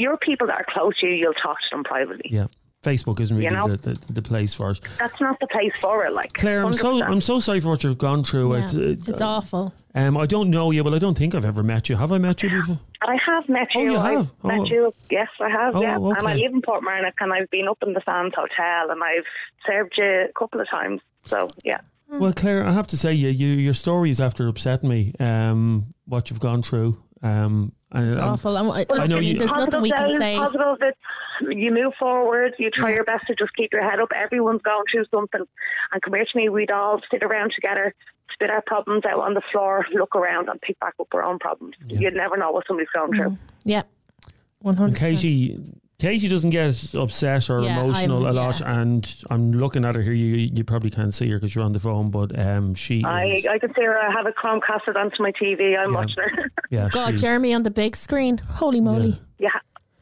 Your 0.00 0.16
people 0.16 0.46
that 0.48 0.56
are 0.56 0.66
close 0.68 0.98
to 1.00 1.06
you, 1.06 1.14
you'll 1.14 1.34
talk 1.34 1.58
to 1.60 1.66
them 1.70 1.84
privately. 1.84 2.30
Yeah, 2.30 2.46
Facebook 2.82 3.20
isn't 3.20 3.36
really 3.36 3.48
You 3.50 3.56
know? 3.56 3.68
the, 3.68 3.76
the, 3.76 4.12
the 4.14 4.22
place 4.22 4.54
for 4.54 4.70
it. 4.70 4.80
That's 4.98 5.20
not 5.20 5.38
the 5.40 5.46
place 5.48 5.72
for 5.80 6.04
it. 6.06 6.12
Like 6.12 6.32
Claire, 6.32 6.64
I'm 6.64 6.72
so 6.72 7.02
I'm 7.02 7.20
so 7.20 7.38
sorry 7.40 7.60
for 7.60 7.68
what 7.68 7.84
you've 7.84 7.98
gone 7.98 8.24
through. 8.24 8.56
Yeah, 8.56 8.64
It's, 8.64 8.76
uh, 8.76 8.80
it's 9.12 9.20
awful. 9.20 9.74
Um, 9.94 10.16
I 10.16 10.26
don't 10.26 10.50
know 10.50 10.70
you, 10.70 10.82
but 10.84 10.94
I 10.94 10.98
don't 10.98 11.18
think 11.18 11.34
I've 11.34 11.44
ever 11.44 11.62
met 11.62 11.88
you. 11.88 11.96
Have 11.96 12.12
I 12.12 12.18
met 12.18 12.42
you 12.42 12.50
before? 12.50 12.78
I 13.02 13.16
have 13.26 13.48
met 13.48 13.68
Oh, 13.74 13.80
you. 13.82 13.92
you 13.92 13.98
I've 13.98 14.16
have? 14.18 14.32
Oh. 14.44 14.48
met 14.48 14.68
you. 14.68 14.92
Yes, 15.10 15.28
I 15.40 15.48
have. 15.50 15.74
Oh, 15.76 15.82
yeah, 15.82 15.96
and 15.96 16.26
I 16.28 16.34
live 16.34 16.52
in 16.52 16.62
Portmarnock, 16.62 17.14
and 17.20 17.32
I've 17.32 17.50
been 17.50 17.66
up 17.68 17.78
in 17.86 17.92
the 17.92 18.02
Sands 18.06 18.34
Hotel, 18.34 18.90
and 18.90 19.02
I've 19.02 19.24
served 19.66 19.94
you 19.98 20.04
a 20.28 20.32
couple 20.38 20.60
of 20.60 20.68
times. 20.68 21.00
So 21.26 21.48
yeah, 21.64 21.80
Well, 22.08 22.32
Claire, 22.32 22.64
I 22.64 22.72
have 22.72 22.86
to 22.88 22.96
say, 22.96 23.12
you, 23.12 23.28
you 23.28 23.48
your 23.48 23.74
story 23.74 24.10
is 24.10 24.20
after 24.20 24.48
upsetting 24.48 24.88
me. 24.88 25.12
Um, 25.20 25.86
what 26.06 26.30
you've 26.30 26.40
gone 26.40 26.62
through. 26.62 27.02
Um, 27.22 27.72
and 27.92 28.10
It's 28.10 28.18
I'm- 28.18 28.32
awful. 28.32 28.56
And 28.56 28.70
I, 28.72 28.86
I 29.02 29.06
know 29.06 29.18
you- 29.18 29.38
there's 29.38 29.50
nothing 29.52 29.82
we 29.82 29.90
can 29.90 30.08
days, 30.08 30.18
say. 30.18 30.36
Positive. 30.36 30.76
It's, 30.80 30.98
you 31.58 31.72
move 31.72 31.94
forward. 31.98 32.54
You 32.58 32.70
try 32.70 32.92
your 32.94 33.04
best 33.04 33.26
to 33.28 33.34
just 33.34 33.54
keep 33.54 33.72
your 33.72 33.88
head 33.88 33.98
up. 34.00 34.10
Everyone's 34.14 34.62
going 34.62 34.84
through 34.90 35.04
something, 35.10 35.42
and 35.92 36.02
come 36.02 36.14
here 36.14 36.24
to 36.24 36.36
me. 36.36 36.48
We'd 36.48 36.70
all 36.70 37.00
sit 37.10 37.22
around 37.22 37.52
together, 37.54 37.94
spit 38.32 38.50
our 38.50 38.62
problems 38.62 39.04
out 39.04 39.20
on 39.20 39.34
the 39.34 39.42
floor, 39.52 39.86
look 39.92 40.14
around, 40.14 40.48
and 40.48 40.60
pick 40.60 40.78
back 40.80 40.94
up 41.00 41.08
our 41.14 41.22
own 41.22 41.38
problems. 41.38 41.74
You'd 41.88 42.14
never 42.14 42.36
know 42.36 42.50
what 42.52 42.66
somebody's 42.66 42.90
going 42.94 43.12
through. 43.14 43.30
Mm-hmm. 43.30 43.68
Yeah, 43.68 43.82
one 44.60 44.74
And 44.76 44.78
hundred. 44.78 44.98
Katie, 44.98 45.58
Katie 46.00 46.28
doesn't 46.28 46.50
get 46.50 46.94
upset 46.94 47.48
or 47.50 47.60
Yeah, 47.60 47.78
emotional 47.80 48.26
I'm- 48.26 48.36
a 48.36 48.40
lot, 48.40 48.60
and 48.60 49.14
I'm 49.30 49.52
looking 49.52 49.84
at 49.84 49.94
her 49.94 50.02
here. 50.02 50.12
You 50.14 50.34
you 50.56 50.64
probably 50.64 50.90
can't 50.90 51.14
see 51.14 51.28
her 51.30 51.36
because 51.38 51.54
you're 51.54 51.64
on 51.64 51.72
the 51.72 51.80
phone, 51.80 52.10
but 52.10 52.36
um, 52.38 52.74
she 52.74 53.04
I, 53.04 53.26
is. 53.26 53.46
I 53.46 53.58
can 53.58 53.72
see 53.74 53.82
her. 53.84 53.96
I 53.98 54.10
have 54.10 54.26
a 54.26 54.32
Chromecast 54.32 54.96
onto 54.96 55.22
my 55.22 55.32
TV. 55.32 55.78
I'm 55.78 55.92
Yeah. 55.92 55.96
watching 55.98 56.22
her. 56.24 56.50
Yeah, 56.70 56.88
God, 56.90 57.16
Jeremy 57.16 57.52
on 57.54 57.62
the 57.64 57.70
big 57.70 57.96
screen. 57.96 58.38
Holy 58.38 58.80
moly! 58.80 59.18
yeah, 59.38 59.50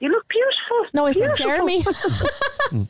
you 0.00 0.08
look 0.10 0.26
beautiful. 0.28 0.86
No, 0.94 1.06
it's 1.06 1.18
said 1.18 1.32
Beautiful. 1.34 1.50
Jeremy. 1.50 1.80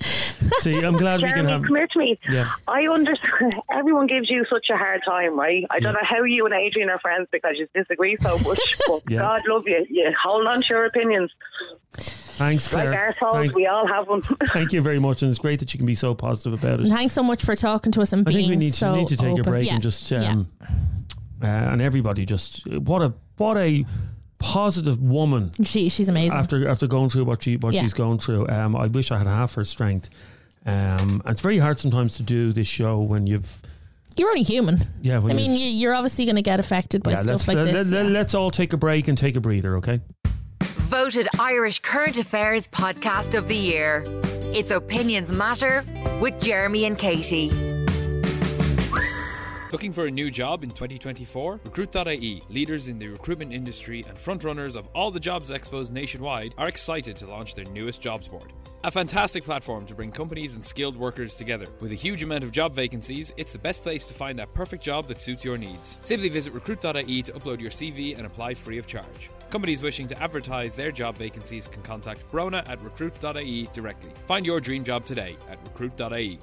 See, 0.61 0.81
I'm 0.85 0.97
glad 0.97 1.21
we 1.23 1.29
can 1.29 1.47
Jeremy, 1.47 1.53
have. 1.53 1.63
come 1.63 1.77
here 1.77 1.87
to 1.87 1.99
me. 1.99 2.19
Yeah. 2.29 2.49
I 2.67 2.87
understand. 2.89 3.55
Everyone 3.71 4.07
gives 4.09 4.29
you 4.29 4.45
such 4.51 4.69
a 4.71 4.77
hard 4.77 5.03
time, 5.05 5.39
right? 5.39 5.65
I 5.71 5.79
don't 5.79 5.93
know 5.95 6.01
how 6.03 6.25
you 6.25 6.45
and 6.47 6.55
Adrian 6.55 6.91
are 6.91 6.99
friends 6.99 7.29
because 7.31 7.55
you 7.57 7.69
disagree 7.75 8.17
so 8.17 8.37
much. 8.47 8.77
But 8.89 9.03
Yeah. 9.09 9.21
God 9.21 9.43
love 9.47 9.63
you. 9.67 9.87
You 9.89 10.13
hold 10.21 10.47
on 10.47 10.63
to 10.63 10.69
your 10.69 10.85
opinions. 10.87 11.31
Thanks, 12.39 12.73
Like 12.73 12.87
Claire. 12.87 13.09
assholes, 13.11 13.35
Thank, 13.35 13.55
we 13.57 13.67
all 13.67 13.87
have 13.87 14.09
one. 14.09 14.23
thank 14.53 14.73
you 14.73 14.81
very 14.81 14.99
much, 14.99 15.23
and 15.23 15.31
it's 15.31 15.39
great 15.39 15.59
that 15.61 15.75
you 15.75 15.79
can 15.79 15.87
be 15.87 15.95
so 15.95 16.15
positive 16.15 16.53
about 16.63 16.81
it. 16.81 16.87
And 16.87 16.93
thanks 16.93 17.13
so 17.13 17.23
much 17.23 17.45
for 17.45 17.55
talking 17.57 17.93
to 17.93 18.01
us 18.01 18.13
and 18.13 18.27
I 18.27 18.31
being 18.33 18.49
think 18.49 18.51
we 18.51 18.57
need 18.67 18.75
so 18.75 18.93
to 18.95 18.99
need 19.01 19.09
to 19.09 19.17
take 19.17 19.31
open. 19.33 19.41
a 19.41 19.51
break 19.51 19.67
Yeah. 19.67 19.75
and 19.75 19.83
just 19.83 20.11
Yeah. 20.11 20.31
um, 20.31 20.49
uh, 21.43 21.47
and 21.47 21.81
everybody 21.83 22.25
just 22.27 22.67
what 22.67 23.03
a 23.03 23.13
what 23.37 23.57
a 23.57 23.85
positive 24.39 25.01
woman 25.03 25.51
She 25.65 25.89
she's 25.89 26.09
amazing. 26.09 26.39
after 26.39 26.69
after 26.69 26.87
going 26.87 27.11
through 27.11 27.25
what 27.25 27.43
she 27.43 27.57
what 27.57 27.75
Yeah. 27.75 27.83
she's 27.83 27.93
going 27.95 28.19
through. 28.19 28.49
Um, 28.49 28.77
I 28.77 28.87
wish 28.87 29.11
I 29.11 29.19
had 29.19 29.27
half 29.27 29.55
her 29.55 29.65
strength. 29.65 30.11
Um, 30.67 31.23
it's 31.27 31.41
very 31.41 31.59
hard 31.59 31.79
sometimes 31.81 32.17
to 32.17 32.23
do 32.23 32.53
this 32.53 32.67
show 32.69 33.01
when 33.01 33.27
you've 33.27 33.61
You're 34.17 34.29
only 34.29 34.43
human. 34.43 34.79
yeah. 35.03 35.19
When 35.19 35.33
I 35.33 35.35
mean, 35.35 35.53
you've- 35.53 35.63
you, 35.65 35.71
you're 35.71 35.95
obviously 35.95 36.25
going 36.25 36.37
to 36.37 36.43
get 36.43 36.61
affected 36.61 37.03
by 37.03 37.13
yeah, 37.13 37.23
let's 37.23 37.43
stuff 37.45 37.49
like 37.49 37.65
let, 37.67 37.73
this. 37.73 37.91
let, 37.93 38.05
yeah. 38.07 38.11
let's 38.13 38.35
all 38.35 38.51
take 38.51 38.73
a 38.73 38.77
break 38.77 39.09
and 39.09 39.17
take 39.19 39.35
a 39.37 39.41
breather, 39.41 39.77
okay? 39.79 40.01
Voted 40.89 41.29
Irish 41.39 41.81
Current 41.81 42.17
Affairs 42.17 42.67
Podcast 42.67 43.37
of 43.37 43.47
the 43.47 43.55
Year. 43.55 44.03
It's 44.55 44.71
Opinions 44.71 45.31
Matter 45.31 45.85
with 46.19 46.41
Jeremy 46.41 46.87
and 46.87 46.97
Katie. 46.97 47.51
Looking 49.71 49.93
for 49.93 50.07
a 50.07 50.11
new 50.11 50.31
job 50.31 50.65
in 50.65 50.71
2024? 50.71 51.61
Recruit.ie, 51.63 52.43
leaders 52.49 52.89
in 52.89 52.99
the 52.99 53.09
recruitment 53.09 53.53
industry 53.53 54.03
and 54.09 54.17
frontrunners 54.17 54.77
of 54.77 54.89
all 54.95 55.11
the 55.11 55.21
jobs 55.21 55.51
expos 55.51 55.91
nationwide, 55.91 56.55
are 56.57 56.69
excited 56.69 57.19
to 57.19 57.27
launch 57.27 57.55
their 57.55 57.67
newest 57.67 58.01
jobs 58.01 58.27
board. 58.27 58.51
A 58.85 58.91
fantastic 58.91 59.45
platform 59.45 59.85
to 59.85 59.95
bring 59.95 60.11
companies 60.11 60.55
and 60.55 60.65
skilled 60.65 60.97
workers 60.97 61.37
together. 61.37 61.67
With 61.81 61.93
a 61.93 61.97
huge 61.97 62.23
amount 62.23 62.45
of 62.45 62.51
job 62.51 62.75
vacancies, 62.75 63.35
it's 63.37 63.53
the 63.53 63.59
best 63.59 63.83
place 63.83 64.07
to 64.07 64.15
find 64.15 64.39
that 64.39 64.55
perfect 64.55 64.83
job 64.83 65.07
that 65.09 65.21
suits 65.21 65.45
your 65.45 65.59
needs. 65.59 65.99
Simply 66.03 66.31
visit 66.31 66.55
recruit.ie 66.55 67.23
to 67.25 67.33
upload 67.33 67.61
your 67.61 67.71
CV 67.71 68.17
and 68.17 68.25
apply 68.25 68.55
free 68.55 68.79
of 68.79 68.87
charge. 68.87 69.29
Companies 69.51 69.81
wishing 69.83 70.07
to 70.09 70.23
advertise 70.23 70.77
their 70.77 70.93
job 70.93 71.17
vacancies 71.17 71.67
can 71.69 71.83
contact 71.83 72.31
Brona 72.31 72.69
at 72.69 72.83
recruit.ie 72.83 73.69
directly. 73.73 74.11
Find 74.27 74.45
your 74.45 74.61
dream 74.61 74.85
job 74.85 75.05
today 75.07 75.37
at 75.51 75.59
recruit.ie. 75.65 76.39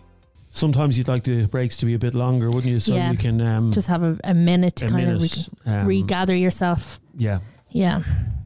Sometimes 0.49 0.97
you'd 0.97 1.07
like 1.07 1.23
the 1.23 1.45
breaks 1.47 1.77
to 1.77 1.85
be 1.85 1.93
a 1.95 1.99
bit 1.99 2.13
longer, 2.15 2.47
wouldn't 2.49 2.71
you? 2.71 2.79
So 2.79 2.95
Yeah. 2.95 3.11
you 3.11 3.17
can 3.17 3.41
um, 3.41 3.71
Just 3.71 3.87
have 3.87 4.03
a, 4.03 4.17
a 4.23 4.33
minute 4.33 4.77
to 4.77 4.85
a 4.85 4.89
kind 4.89 5.05
minute, 5.07 5.37
of 5.47 5.49
re- 5.65 5.73
um, 5.73 5.85
regather 5.87 6.35
yourself. 6.35 6.99
yeah. 7.17 7.39
Yeah. 7.71 8.03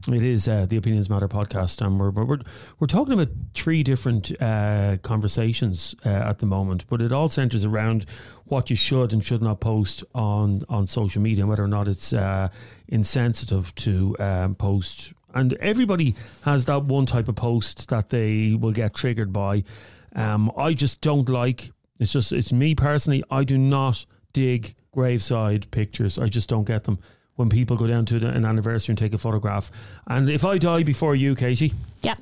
It 0.08 0.22
is 0.22 0.48
uh, 0.48 0.64
the 0.66 0.78
Opinions 0.78 1.10
Matter 1.10 1.28
podcast, 1.28 1.84
and 1.84 2.00
we're 2.00 2.10
we're 2.10 2.38
we're 2.78 2.86
talking 2.86 3.12
about 3.12 3.28
three 3.54 3.82
different 3.82 4.32
uh, 4.40 4.96
conversations 5.02 5.94
uh, 6.06 6.08
at 6.08 6.38
the 6.38 6.46
moment, 6.46 6.86
but 6.88 7.02
it 7.02 7.12
all 7.12 7.28
centers 7.28 7.66
around 7.66 8.06
what 8.46 8.70
you 8.70 8.76
should 8.76 9.12
and 9.12 9.22
should 9.22 9.42
not 9.42 9.60
post 9.60 10.02
on 10.14 10.62
on 10.70 10.86
social 10.86 11.20
media, 11.20 11.42
and 11.42 11.50
whether 11.50 11.62
or 11.62 11.68
not 11.68 11.86
it's 11.86 12.14
uh, 12.14 12.48
insensitive 12.88 13.74
to 13.74 14.16
um, 14.18 14.54
post. 14.54 15.12
And 15.34 15.52
everybody 15.54 16.16
has 16.44 16.64
that 16.64 16.84
one 16.84 17.04
type 17.04 17.28
of 17.28 17.34
post 17.34 17.90
that 17.90 18.08
they 18.08 18.54
will 18.54 18.72
get 18.72 18.94
triggered 18.94 19.34
by. 19.34 19.64
Um, 20.16 20.50
I 20.56 20.72
just 20.72 21.02
don't 21.02 21.28
like. 21.28 21.72
It's 21.98 22.12
just 22.12 22.32
it's 22.32 22.54
me 22.54 22.74
personally. 22.74 23.22
I 23.30 23.44
do 23.44 23.58
not 23.58 24.06
dig 24.32 24.74
graveside 24.92 25.70
pictures. 25.70 26.18
I 26.18 26.28
just 26.28 26.48
don't 26.48 26.64
get 26.64 26.84
them 26.84 27.00
when 27.40 27.48
people 27.48 27.76
go 27.76 27.86
down 27.86 28.04
to 28.04 28.18
the- 28.18 28.28
an 28.28 28.44
anniversary 28.44 28.92
and 28.92 28.98
take 28.98 29.14
a 29.14 29.18
photograph. 29.18 29.70
And 30.06 30.28
if 30.30 30.44
I 30.44 30.58
die 30.58 30.82
before 30.84 31.16
you, 31.16 31.34
Katie, 31.34 31.72
yeah, 32.02 32.14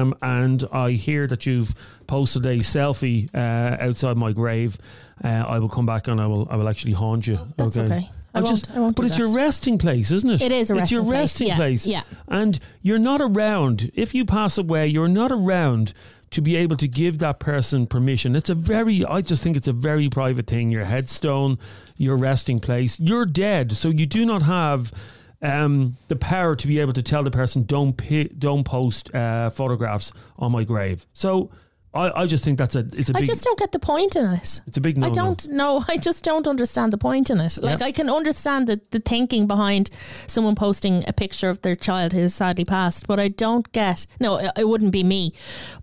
um, 0.00 0.14
and 0.22 0.64
I 0.72 0.92
hear 0.92 1.26
that 1.26 1.44
you've 1.46 1.74
posted 2.06 2.44
a 2.46 2.56
selfie 2.58 3.28
uh, 3.34 3.76
outside 3.86 4.16
my 4.16 4.32
grave, 4.32 4.78
uh, 5.22 5.28
I 5.46 5.58
will 5.58 5.68
come 5.68 5.86
back 5.86 6.08
and 6.08 6.20
I 6.20 6.26
will 6.26 6.48
I 6.50 6.56
will 6.56 6.68
actually 6.68 6.94
haunt 6.94 7.26
you. 7.26 7.38
That's 7.56 7.76
okay. 7.76 8.08
I 8.34 8.38
I'll 8.38 8.44
won't- 8.44 8.68
I 8.74 8.80
won't 8.80 8.96
but 8.96 9.04
it's 9.04 9.18
that. 9.18 9.22
your 9.24 9.34
resting 9.34 9.76
place, 9.76 10.10
isn't 10.10 10.30
it? 10.30 10.40
It 10.42 10.52
is 10.52 10.70
a 10.70 10.76
It's 10.78 10.90
your 10.90 11.02
resting 11.02 11.12
place, 11.12 11.20
resting 11.20 11.46
yeah, 11.48 11.56
place. 11.56 11.86
yeah. 11.86 12.02
And 12.28 12.58
you're 12.80 12.98
not 12.98 13.20
around. 13.20 13.90
If 13.94 14.14
you 14.14 14.24
pass 14.24 14.56
away, 14.56 14.88
you're 14.88 15.06
not 15.06 15.30
around 15.30 15.92
to 16.30 16.40
be 16.40 16.56
able 16.56 16.76
to 16.78 16.88
give 16.88 17.18
that 17.18 17.38
person 17.40 17.86
permission. 17.86 18.34
It's 18.34 18.48
a 18.48 18.54
very, 18.54 19.04
I 19.04 19.20
just 19.20 19.42
think 19.42 19.54
it's 19.54 19.68
a 19.68 19.72
very 19.72 20.08
private 20.08 20.46
thing. 20.46 20.70
Your 20.70 20.86
headstone, 20.86 21.58
your 22.02 22.16
resting 22.16 22.60
place. 22.60 22.98
You're 23.00 23.26
dead, 23.26 23.72
so 23.72 23.88
you 23.88 24.06
do 24.06 24.24
not 24.26 24.42
have 24.42 24.92
um, 25.40 25.96
the 26.08 26.16
power 26.16 26.54
to 26.56 26.66
be 26.66 26.78
able 26.80 26.92
to 26.92 27.02
tell 27.02 27.22
the 27.22 27.30
person 27.30 27.64
don't 27.64 27.94
pi- 27.96 28.28
don't 28.38 28.64
post 28.64 29.14
uh, 29.14 29.50
photographs 29.50 30.12
on 30.38 30.52
my 30.52 30.64
grave. 30.64 31.06
So 31.12 31.50
I, 31.94 32.22
I 32.22 32.26
just 32.26 32.42
think 32.44 32.58
that's 32.58 32.74
a 32.76 32.80
it's 32.80 33.10
a 33.10 33.16
I 33.16 33.20
big 33.20 33.28
just 33.28 33.44
don't 33.44 33.58
get 33.58 33.72
the 33.72 33.78
point 33.78 34.16
in 34.16 34.24
it. 34.24 34.60
it's 34.66 34.76
a 34.76 34.80
big 34.80 34.96
no. 34.96 35.08
I 35.08 35.10
don't 35.10 35.46
know. 35.48 35.84
I 35.88 35.96
just 35.98 36.24
don't 36.24 36.46
understand 36.46 36.92
the 36.92 36.98
point 36.98 37.28
in 37.28 37.40
it. 37.40 37.58
Like 37.60 37.80
Yeah. 37.80 37.86
I 37.86 37.92
can 37.92 38.08
understand 38.08 38.66
the, 38.66 38.80
the 38.90 39.00
thinking 39.00 39.46
behind 39.46 39.90
someone 40.26 40.54
posting 40.54 41.04
a 41.08 41.12
picture 41.12 41.50
of 41.50 41.60
their 41.62 41.74
child 41.76 42.12
who's 42.12 42.34
sadly 42.34 42.64
passed, 42.64 43.06
but 43.06 43.20
I 43.20 43.28
don't 43.28 43.70
get. 43.72 44.06
No, 44.20 44.36
it, 44.38 44.52
it 44.56 44.68
wouldn't 44.68 44.92
be 44.92 45.02
me, 45.04 45.32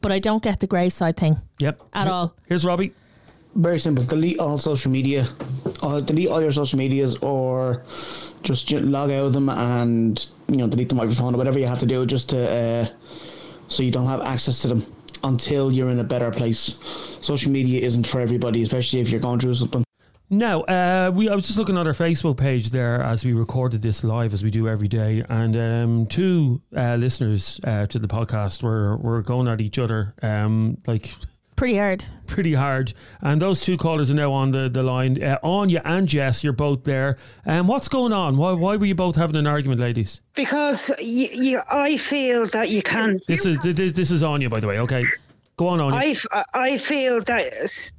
but 0.01 0.11
I 0.11 0.19
don't 0.19 0.41
get 0.41 0.59
the 0.61 0.67
graveside 0.67 1.15
thing. 1.17 1.37
Yep. 1.59 1.81
At 1.93 2.07
all. 2.07 2.33
Here's 2.47 2.65
Robbie. 2.65 2.93
Very 3.59 3.77
simple. 3.77 4.05
Delete 4.05 4.39
all 4.39 4.57
social 4.57 4.89
media. 4.89 5.27
Uh, 5.83 5.99
delete 5.99 6.29
all 6.29 6.41
your 6.41 6.53
social 6.53 6.79
medias, 6.79 7.17
or 7.17 7.83
just 8.41 8.71
log 8.71 9.11
out 9.11 9.25
of 9.25 9.33
them 9.33 9.49
and 9.49 10.29
you 10.47 10.55
know 10.55 10.67
delete 10.67 10.87
the 10.87 10.95
microphone 10.95 11.35
or 11.35 11.37
whatever 11.37 11.59
you 11.59 11.67
have 11.67 11.79
to 11.79 11.85
do, 11.85 12.05
just 12.05 12.29
to 12.29 12.49
uh, 12.49 12.87
so 13.67 13.83
you 13.83 13.91
don't 13.91 14.05
have 14.05 14.21
access 14.21 14.61
to 14.61 14.69
them 14.69 14.85
until 15.25 15.73
you're 15.73 15.89
in 15.89 15.99
a 15.99 16.05
better 16.05 16.31
place. 16.31 16.79
Social 17.19 17.51
media 17.51 17.81
isn't 17.81 18.07
for 18.07 18.21
everybody, 18.21 18.61
especially 18.63 19.01
if 19.01 19.09
you're 19.09 19.19
going 19.19 19.41
through 19.41 19.55
something. 19.55 19.83
No, 20.29 20.61
uh, 20.61 21.11
we. 21.13 21.27
I 21.27 21.35
was 21.35 21.45
just 21.45 21.57
looking 21.57 21.77
at 21.77 21.85
our 21.85 21.91
Facebook 21.91 22.37
page 22.37 22.69
there 22.69 23.01
as 23.01 23.25
we 23.25 23.33
recorded 23.33 23.81
this 23.81 24.05
live, 24.05 24.33
as 24.33 24.41
we 24.41 24.51
do 24.51 24.69
every 24.69 24.87
day, 24.87 25.25
and 25.27 25.57
um, 25.57 26.05
two 26.05 26.61
uh, 26.77 26.95
listeners 26.95 27.59
uh, 27.65 27.87
to 27.87 27.99
the 27.99 28.07
podcast 28.07 28.63
were 28.63 28.95
were 28.95 29.21
going 29.21 29.49
at 29.49 29.59
each 29.59 29.79
other, 29.79 30.13
um, 30.21 30.77
like 30.87 31.13
Pretty 31.59 31.77
hard. 31.77 32.05
pretty 32.25 32.53
hard. 32.53 32.93
And 33.19 33.41
those 33.41 33.59
two 33.59 33.75
callers 33.75 34.09
are 34.11 34.13
now 34.15 34.31
on 34.31 34.51
the 34.51 34.69
the 34.69 34.81
line. 34.81 35.21
Uh, 35.21 35.37
Anya 35.43 35.81
and 35.83 36.07
Jess, 36.07 36.41
you're 36.41 36.53
both 36.53 36.85
there. 36.85 37.17
Um, 37.45 37.67
what's 37.67 37.89
going 37.89 38.13
on? 38.13 38.37
Why 38.37 38.53
why 38.53 38.77
were 38.77 38.85
you 38.85 38.95
both 38.95 39.17
having 39.17 39.35
an 39.35 39.45
argument, 39.45 39.81
ladies? 39.81 40.21
Because 40.35 40.89
you, 41.01 41.27
you, 41.33 41.59
I 41.69 41.97
feel 41.97 42.45
that 42.47 42.69
you 42.69 42.81
can. 42.81 43.19
This 43.27 43.45
is 43.45 43.59
this, 43.59 43.91
this 43.91 44.09
is 44.09 44.23
Anya, 44.23 44.49
by 44.49 44.61
the 44.61 44.67
way. 44.67 44.79
Okay, 44.79 45.03
go 45.57 45.67
on, 45.67 45.81
Anya. 45.81 45.97
I, 45.99 46.05
f- 46.11 46.25
I 46.53 46.77
feel 46.77 47.19
that 47.23 47.41
s- 47.61 47.91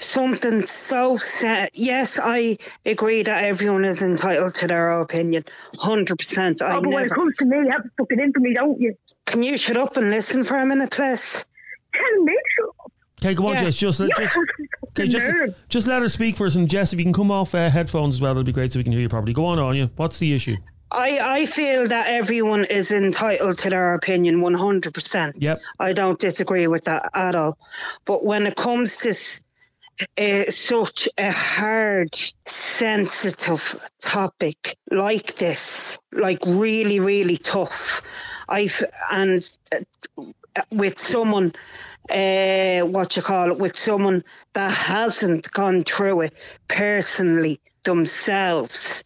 something 0.00 0.66
so 0.66 1.16
sad. 1.16 1.70
Yes, 1.72 2.20
I 2.22 2.58
agree 2.84 3.22
that 3.22 3.42
everyone 3.42 3.86
is 3.86 4.02
entitled 4.02 4.54
to 4.56 4.66
their 4.66 5.00
opinion. 5.00 5.44
100%. 5.76 6.60
I 6.60 6.76
Oh, 6.76 6.80
but 6.82 6.90
when 6.90 7.04
it 7.06 7.10
comes 7.10 7.34
to 7.38 7.46
me, 7.46 7.56
you 7.56 7.70
have 7.70 7.84
to 7.84 7.90
fucking 7.98 8.20
in 8.20 8.34
for 8.34 8.40
me, 8.40 8.52
don't 8.52 8.78
you? 8.78 8.94
Can 9.24 9.42
you 9.42 9.56
shut 9.56 9.78
up 9.78 9.96
and 9.96 10.10
listen 10.10 10.44
for 10.44 10.58
a 10.58 10.66
minute, 10.66 10.90
please? 10.90 11.46
Tell 11.94 12.22
me, 12.22 12.36
shut 12.58 12.68
up. 12.84 12.92
Okay, 13.20 13.34
go 13.34 13.48
on, 13.48 13.54
Yeah. 13.54 13.64
Jess. 13.64 13.76
Just, 13.76 14.00
You're 14.00 14.08
just, 14.16 14.38
okay, 14.88 15.08
just, 15.08 15.26
just 15.68 15.86
let 15.86 16.02
her 16.02 16.08
speak 16.08 16.36
first. 16.36 16.56
And 16.56 16.68
Jess, 16.68 16.92
if 16.92 16.98
you 16.98 17.04
can 17.04 17.12
come 17.12 17.30
off 17.30 17.54
uh, 17.54 17.68
headphones 17.68 18.16
as 18.16 18.20
well, 18.20 18.34
that'd 18.34 18.46
be 18.46 18.52
great, 18.52 18.72
so 18.72 18.78
we 18.78 18.84
can 18.84 18.92
hear 18.92 19.02
you 19.02 19.08
properly. 19.08 19.32
Go 19.32 19.46
on, 19.46 19.58
Anya. 19.58 19.90
What's 19.96 20.18
the 20.18 20.32
issue? 20.34 20.56
I, 20.90 21.18
I 21.20 21.46
feel 21.46 21.86
that 21.88 22.08
everyone 22.08 22.64
is 22.64 22.92
entitled 22.92 23.58
to 23.58 23.70
their 23.70 23.94
opinion 23.94 24.36
100%. 24.36 25.32
Yep. 25.36 25.58
I 25.80 25.92
don't 25.92 26.18
disagree 26.18 26.66
with 26.66 26.84
that 26.84 27.10
at 27.12 27.34
all. 27.34 27.58
But 28.06 28.24
when 28.24 28.46
it 28.46 28.56
comes 28.56 28.96
to 28.98 29.10
uh, 30.16 30.50
such 30.50 31.08
a 31.18 31.30
hard, 31.30 32.14
sensitive 32.46 33.86
topic 34.00 34.78
like 34.90 35.34
this, 35.34 35.98
like 36.12 36.38
really, 36.46 37.00
really 37.00 37.36
tough, 37.36 38.00
I've, 38.48 38.82
and 39.12 39.46
uh, 39.72 40.22
with 40.70 40.98
someone, 40.98 41.52
uh, 42.10 42.86
what 42.86 43.16
you 43.16 43.22
call 43.22 43.50
it, 43.50 43.58
with 43.58 43.76
someone 43.76 44.22
that 44.54 44.72
hasn't 44.72 45.50
gone 45.52 45.82
through 45.84 46.22
it 46.22 46.34
personally 46.68 47.60
themselves. 47.84 49.04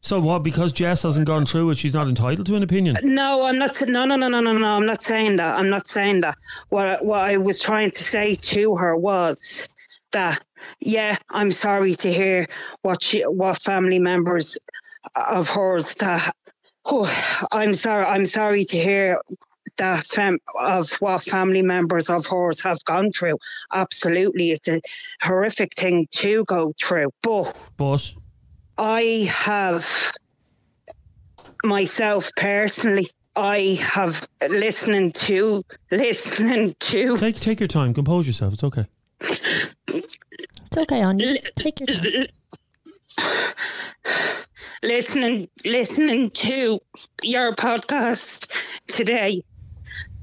So 0.00 0.20
what? 0.20 0.42
Because 0.42 0.74
Jess 0.74 1.02
hasn't 1.04 1.26
gone 1.26 1.46
through 1.46 1.70
it, 1.70 1.78
she's 1.78 1.94
not 1.94 2.08
entitled 2.08 2.46
to 2.48 2.56
an 2.56 2.62
opinion. 2.62 2.96
No, 3.02 3.46
I'm 3.46 3.58
not. 3.58 3.80
No, 3.86 4.04
no, 4.04 4.16
no, 4.16 4.28
no, 4.28 4.40
no, 4.42 4.52
no. 4.52 4.76
I'm 4.76 4.84
not 4.84 5.02
saying 5.02 5.36
that. 5.36 5.58
I'm 5.58 5.70
not 5.70 5.88
saying 5.88 6.20
that. 6.20 6.36
What 6.68 7.02
what 7.04 7.20
I 7.20 7.38
was 7.38 7.58
trying 7.58 7.90
to 7.92 8.02
say 8.02 8.34
to 8.34 8.76
her 8.76 8.94
was 8.96 9.66
that 10.12 10.42
yeah, 10.80 11.16
I'm 11.30 11.52
sorry 11.52 11.94
to 11.96 12.12
hear 12.12 12.46
what 12.82 13.02
she, 13.02 13.22
what 13.22 13.62
family 13.62 13.98
members 13.98 14.58
of 15.14 15.48
hers 15.48 15.94
that. 15.96 16.34
Oh, 16.86 17.08
I'm 17.50 17.74
sorry. 17.74 18.04
I'm 18.04 18.26
sorry 18.26 18.66
to 18.66 18.76
hear 18.76 19.18
that 19.76 20.06
fam- 20.06 20.38
of 20.58 20.92
what 20.94 21.24
family 21.24 21.62
members 21.62 22.10
of 22.10 22.26
hers 22.26 22.62
have 22.62 22.84
gone 22.84 23.12
through. 23.12 23.38
Absolutely, 23.72 24.52
it's 24.52 24.68
a 24.68 24.80
horrific 25.22 25.74
thing 25.74 26.06
to 26.12 26.44
go 26.44 26.72
through. 26.80 27.10
But 27.22 27.56
But 27.76 28.12
I 28.78 29.28
have 29.30 30.12
myself 31.64 32.30
personally. 32.36 33.08
I 33.36 33.78
have 33.82 34.28
listening 34.48 35.10
to 35.12 35.64
listening 35.90 36.76
to 36.80 37.16
take 37.16 37.36
take 37.36 37.60
your 37.60 37.66
time, 37.66 37.92
compose 37.94 38.26
yourself. 38.26 38.54
It's 38.54 38.64
okay. 38.64 38.86
It's 39.20 40.76
okay, 40.76 41.02
Anya. 41.02 41.34
Just 41.34 41.56
take 41.56 41.80
your 41.80 41.86
time. 41.88 42.26
listening 44.82 45.48
listening 45.64 46.30
to 46.30 46.78
your 47.22 47.54
podcast 47.54 48.50
today. 48.86 49.42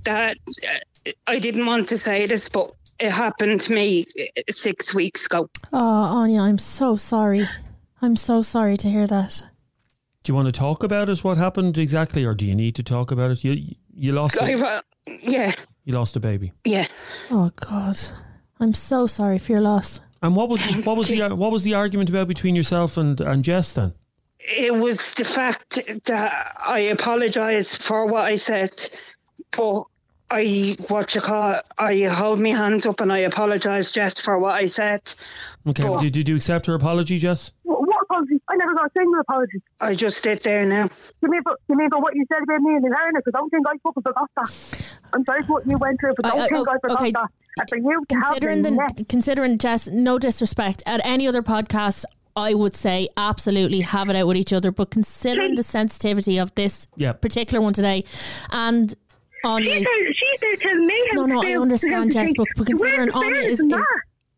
That 0.03 0.37
uh, 0.67 1.11
I 1.27 1.39
didn't 1.39 1.65
want 1.65 1.89
to 1.89 1.97
say 1.97 2.25
this, 2.25 2.49
but 2.49 2.71
it 2.99 3.11
happened 3.11 3.61
to 3.61 3.73
me 3.73 4.05
uh, 4.19 4.41
six 4.49 4.93
weeks 4.93 5.25
ago. 5.25 5.49
Oh, 5.73 5.79
Anya, 5.79 6.41
I'm 6.41 6.57
so 6.57 6.95
sorry. 6.95 7.47
I'm 8.01 8.15
so 8.15 8.41
sorry 8.41 8.77
to 8.77 8.89
hear 8.89 9.07
that. 9.07 9.41
Do 10.23 10.31
you 10.31 10.35
want 10.35 10.47
to 10.47 10.51
talk 10.51 10.83
about 10.83 11.09
it? 11.09 11.23
What 11.23 11.37
happened 11.37 11.77
exactly, 11.77 12.23
or 12.23 12.33
do 12.33 12.45
you 12.45 12.55
need 12.55 12.75
to 12.75 12.83
talk 12.83 13.11
about 13.11 13.31
it? 13.31 13.43
You 13.43 13.75
you 13.93 14.11
lost 14.11 14.41
I, 14.41 14.51
a, 14.51 14.63
uh, 14.63 14.81
yeah, 15.21 15.53
you 15.83 15.93
lost 15.93 16.15
a 16.15 16.19
baby. 16.19 16.51
yeah. 16.65 16.87
Oh 17.29 17.51
God, 17.55 17.97
I'm 18.59 18.73
so 18.73 19.07
sorry 19.07 19.39
for 19.39 19.51
your 19.51 19.61
loss. 19.61 19.99
And 20.21 20.35
what 20.35 20.49
was 20.49 20.61
what 20.85 20.97
was 20.97 21.07
the 21.07 21.29
what 21.29 21.51
was 21.51 21.63
the 21.63 21.73
argument 21.73 22.09
about 22.09 22.27
between 22.27 22.55
yourself 22.55 22.97
and 22.97 23.19
and 23.21 23.43
Jess 23.43 23.73
then? 23.73 23.93
it 24.43 24.75
was 24.75 25.13
the 25.13 25.25
fact 25.25 25.79
that 26.05 26.57
I 26.65 26.79
apologise 26.79 27.75
for 27.75 28.05
what 28.05 28.23
I 28.23 28.35
said, 28.35 28.71
but 29.51 29.83
I 30.31 30.75
what 30.87 31.13
you 31.13 31.21
call 31.21 31.55
I 31.77 31.95
hold 32.03 32.39
my 32.39 32.49
hands 32.49 32.85
up 32.85 32.99
and 33.01 33.11
I 33.11 33.19
apologise 33.19 33.91
just 33.91 34.21
for 34.21 34.39
what 34.39 34.53
I 34.53 34.65
said. 34.65 35.13
Okay, 35.67 35.83
But- 35.83 36.01
did, 36.01 36.13
did 36.13 36.29
you 36.29 36.35
accept 36.37 36.65
her 36.67 36.73
apology, 36.73 37.19
Jess? 37.19 37.51
What, 37.63 37.81
what 37.81 38.03
apology? 38.03 38.41
I 38.49 38.55
never 38.55 38.73
got 38.73 38.85
a 38.87 38.89
single 38.97 39.19
apology. 39.19 39.61
I 39.79 39.93
just 39.93 40.23
sit 40.23 40.41
there 40.43 40.65
now. 40.65 40.89
You 41.21 41.29
mean 41.29 41.43
for, 41.43 41.57
you 41.69 41.75
mean 41.77 41.89
for 41.91 41.99
what 42.01 42.15
you 42.15 42.25
said 42.31 42.41
about 42.43 42.61
me 42.61 42.75
and 42.75 42.83
the 42.83 42.89
Because 43.15 43.33
I 43.35 43.37
don't 43.39 43.49
think 43.49 43.67
I 43.67 43.73
fucking 43.83 44.03
forgot 44.03 44.29
that. 44.37 44.93
I'm 45.13 45.25
sorry 45.25 45.43
for 45.43 45.53
what 45.53 45.67
you 45.67 45.77
went 45.77 45.99
through, 45.99 46.13
but 46.17 46.25
I- 46.25 46.29
don't 46.29 46.39
I- 46.39 46.47
think 46.47 46.67
I 46.69 46.73
forgot 46.81 47.01
okay. 47.01 47.11
that. 47.11 47.27
And 47.59 47.69
for 47.69 47.75
you 47.77 48.03
to 48.07 48.15
have 48.15 48.23
Considering 48.23 48.61
the 48.61 48.69
the 48.71 48.75
neck, 48.77 48.91
considering 49.09 49.57
Jess, 49.57 49.87
no 49.89 50.17
disrespect, 50.17 50.81
at 50.85 51.01
any 51.05 51.27
other 51.27 51.43
podcast, 51.43 52.05
I 52.37 52.53
would 52.53 52.75
say 52.75 53.09
absolutely 53.17 53.81
have 53.81 54.09
it 54.09 54.15
out 54.15 54.25
with 54.27 54.37
each 54.37 54.53
other. 54.53 54.71
But 54.71 54.89
considering 54.89 55.55
the 55.55 55.63
sensitivity 55.63 56.37
of 56.37 56.55
this 56.55 56.87
Yeah. 56.95 57.11
particular 57.11 57.61
one 57.61 57.73
today, 57.73 58.05
and 58.51 58.95
on 59.43 59.61
She's 59.63 59.83
there, 59.83 60.13
she's 60.13 60.20
there 60.59 60.71
telling 60.71 60.85
me 60.87 61.03
no, 61.13 61.25
no, 61.25 61.43
I 61.43 61.55
understand, 61.59 62.11
Jess, 62.11 62.25
think. 62.27 62.37
but, 62.37 62.47
but 62.57 62.67
considering 62.67 63.07
the 63.07 63.15
Anya 63.15 63.31
fairness 63.41 63.59
is, 63.59 63.73
is 63.73 63.85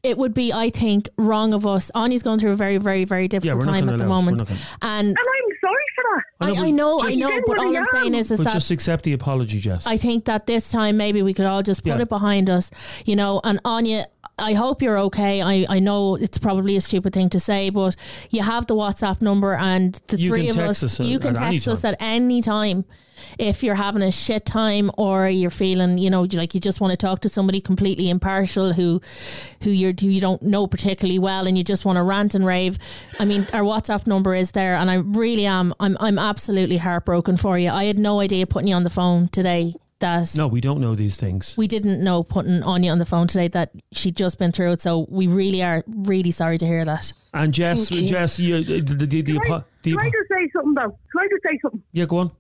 it 0.04 0.18
would 0.18 0.34
be, 0.34 0.52
I 0.52 0.70
think, 0.70 1.08
wrong 1.18 1.54
of 1.54 1.66
us. 1.66 1.90
Anya's 1.96 2.24
going 2.24 2.38
through 2.38 2.52
a 2.52 2.56
very, 2.56 2.78
very, 2.78 3.06
very 3.06 3.30
difficult 3.30 3.60
we're 3.66 3.66
time 3.74 3.88
at 3.88 3.98
the 3.98 4.06
allow 4.06 4.16
us, 4.18 4.26
we're 4.26 4.32
moment, 4.32 4.42
and 4.50 4.60
And 4.82 5.18
I'm 5.18 5.58
sorry 5.62 5.84
for 5.96 6.04
that. 6.04 6.24
I 6.42 6.72
know, 6.72 7.00
I, 7.00 7.08
I 7.08 7.16
know, 7.16 7.28
I 7.30 7.36
know, 7.36 7.42
but 7.48 7.60
all 7.60 7.78
I'm 7.78 7.86
saying 7.86 8.14
is, 8.14 8.30
is 8.30 8.40
But 8.40 8.46
that 8.46 8.54
just 8.54 8.70
accept 8.70 9.06
the 9.06 9.14
apology, 9.14 9.60
Jess. 9.60 9.88
I 9.88 9.96
think 9.96 10.26
that 10.26 10.46
this 10.46 10.70
time 10.70 10.98
maybe 10.98 11.22
we 11.22 11.34
could 11.34 11.46
all 11.46 11.64
just 11.64 11.84
put 11.84 11.90
Yeah. 11.94 12.02
it 12.02 12.10
behind 12.10 12.50
us, 12.50 12.70
you 13.06 13.16
know. 13.16 13.40
And 13.46 13.62
Anya, 13.64 14.08
I 14.40 14.54
hope 14.54 14.82
you're 14.82 14.98
okay. 15.00 15.42
I, 15.42 15.66
I 15.70 15.80
know 15.80 16.16
it's 16.16 16.40
probably 16.40 16.76
a 16.76 16.82
stupid 16.82 17.14
thing 17.14 17.30
to 17.30 17.40
say, 17.40 17.70
but 17.70 17.96
you 18.32 18.42
have 18.42 18.66
the 18.66 18.76
WhatsApp 18.76 19.22
number, 19.22 19.54
and 19.54 19.94
the 20.08 20.18
You 20.18 20.30
three 20.30 20.50
of 20.50 20.58
us, 20.58 20.82
us 20.84 21.00
you 21.00 21.18
at- 21.18 21.22
can 21.22 21.38
at 21.38 21.52
text 21.52 21.68
us 21.68 21.86
at 21.86 21.96
any 22.00 22.42
time 22.42 22.86
if 23.38 23.64
you're 23.64 23.76
having 23.76 24.02
a 24.02 24.12
shit 24.12 24.44
time 24.44 24.90
or 24.98 25.30
you're 25.30 25.52
feeling, 25.52 25.98
you 26.00 26.10
know, 26.10 26.24
like 26.34 26.54
you 26.56 26.60
just 26.60 26.82
want 26.82 26.92
to 26.92 26.98
talk 26.98 27.22
to 27.22 27.30
somebody 27.30 27.62
completely 27.62 28.10
impartial 28.10 28.74
who, 28.74 29.02
who 29.62 29.70
you're 29.70 29.94
who 29.98 30.08
you 30.08 30.20
don't 30.20 30.42
know 30.42 30.66
particularly 30.66 31.20
well, 31.20 31.46
and 31.46 31.56
you 31.58 31.64
just 31.64 31.86
want 31.86 31.98
to 31.98 32.04
rant 32.04 32.34
and 32.34 32.44
rave. 32.46 32.80
I 33.20 33.26
mean, 33.26 33.48
our 33.54 33.62
WhatsApp 33.62 34.08
number 34.08 34.34
is 34.34 34.52
there, 34.52 34.76
and 34.76 34.90
I 34.90 34.96
really 34.96 35.46
am. 35.46 35.76
I'm 35.80 35.96
I'm 36.00 36.18
absolutely 36.18 36.78
heartbroken 36.78 37.38
for 37.38 37.58
you. 37.58 37.70
I 37.70 37.84
had 37.86 38.00
no 38.00 38.20
idea 38.20 38.48
putting 38.48 38.68
you 38.68 38.76
on 38.76 38.84
the 38.84 38.90
phone 38.90 39.28
today 39.28 39.74
that 40.04 40.36
no, 40.36 40.48
we 40.48 40.60
don't 40.62 40.80
know 40.82 40.96
these 40.96 41.16
things. 41.18 41.56
we 41.58 41.68
didn't 41.68 42.04
know 42.04 42.24
putting 42.24 42.62
Anya 42.64 42.92
on 42.92 43.00
the 43.00 43.06
phone 43.06 43.28
today 43.28 43.48
that 43.50 43.72
she'd 43.94 44.16
just 44.16 44.38
been 44.38 44.52
through 44.52 44.74
it. 44.74 44.82
So 44.82 45.08
we 45.10 45.28
really 45.28 45.64
are 45.64 45.84
really 45.88 46.32
sorry 46.32 46.58
to 46.58 46.66
hear 46.66 46.84
that. 46.86 47.12
And 47.34 47.54
Jess, 47.54 47.90
Thank 47.90 48.02
you. 48.02 48.08
Jess, 48.10 48.40
you, 48.40 48.56
uh, 48.56 48.60
the, 48.60 48.82
the, 48.82 49.06
the, 49.06 49.22
the, 49.22 49.38
apo- 49.38 49.64
the 49.84 49.92
Can 49.92 50.00
I 50.00 50.08
apo- 50.08 50.12
just 50.12 50.30
say 50.30 50.50
something 50.54 50.74
though? 50.76 50.98
Can 51.12 51.20
I 51.20 51.28
just 51.32 51.44
say 51.48 51.60
something? 51.62 51.84
yeah, 51.94 52.06
go 52.06 52.18
on. 52.18 52.32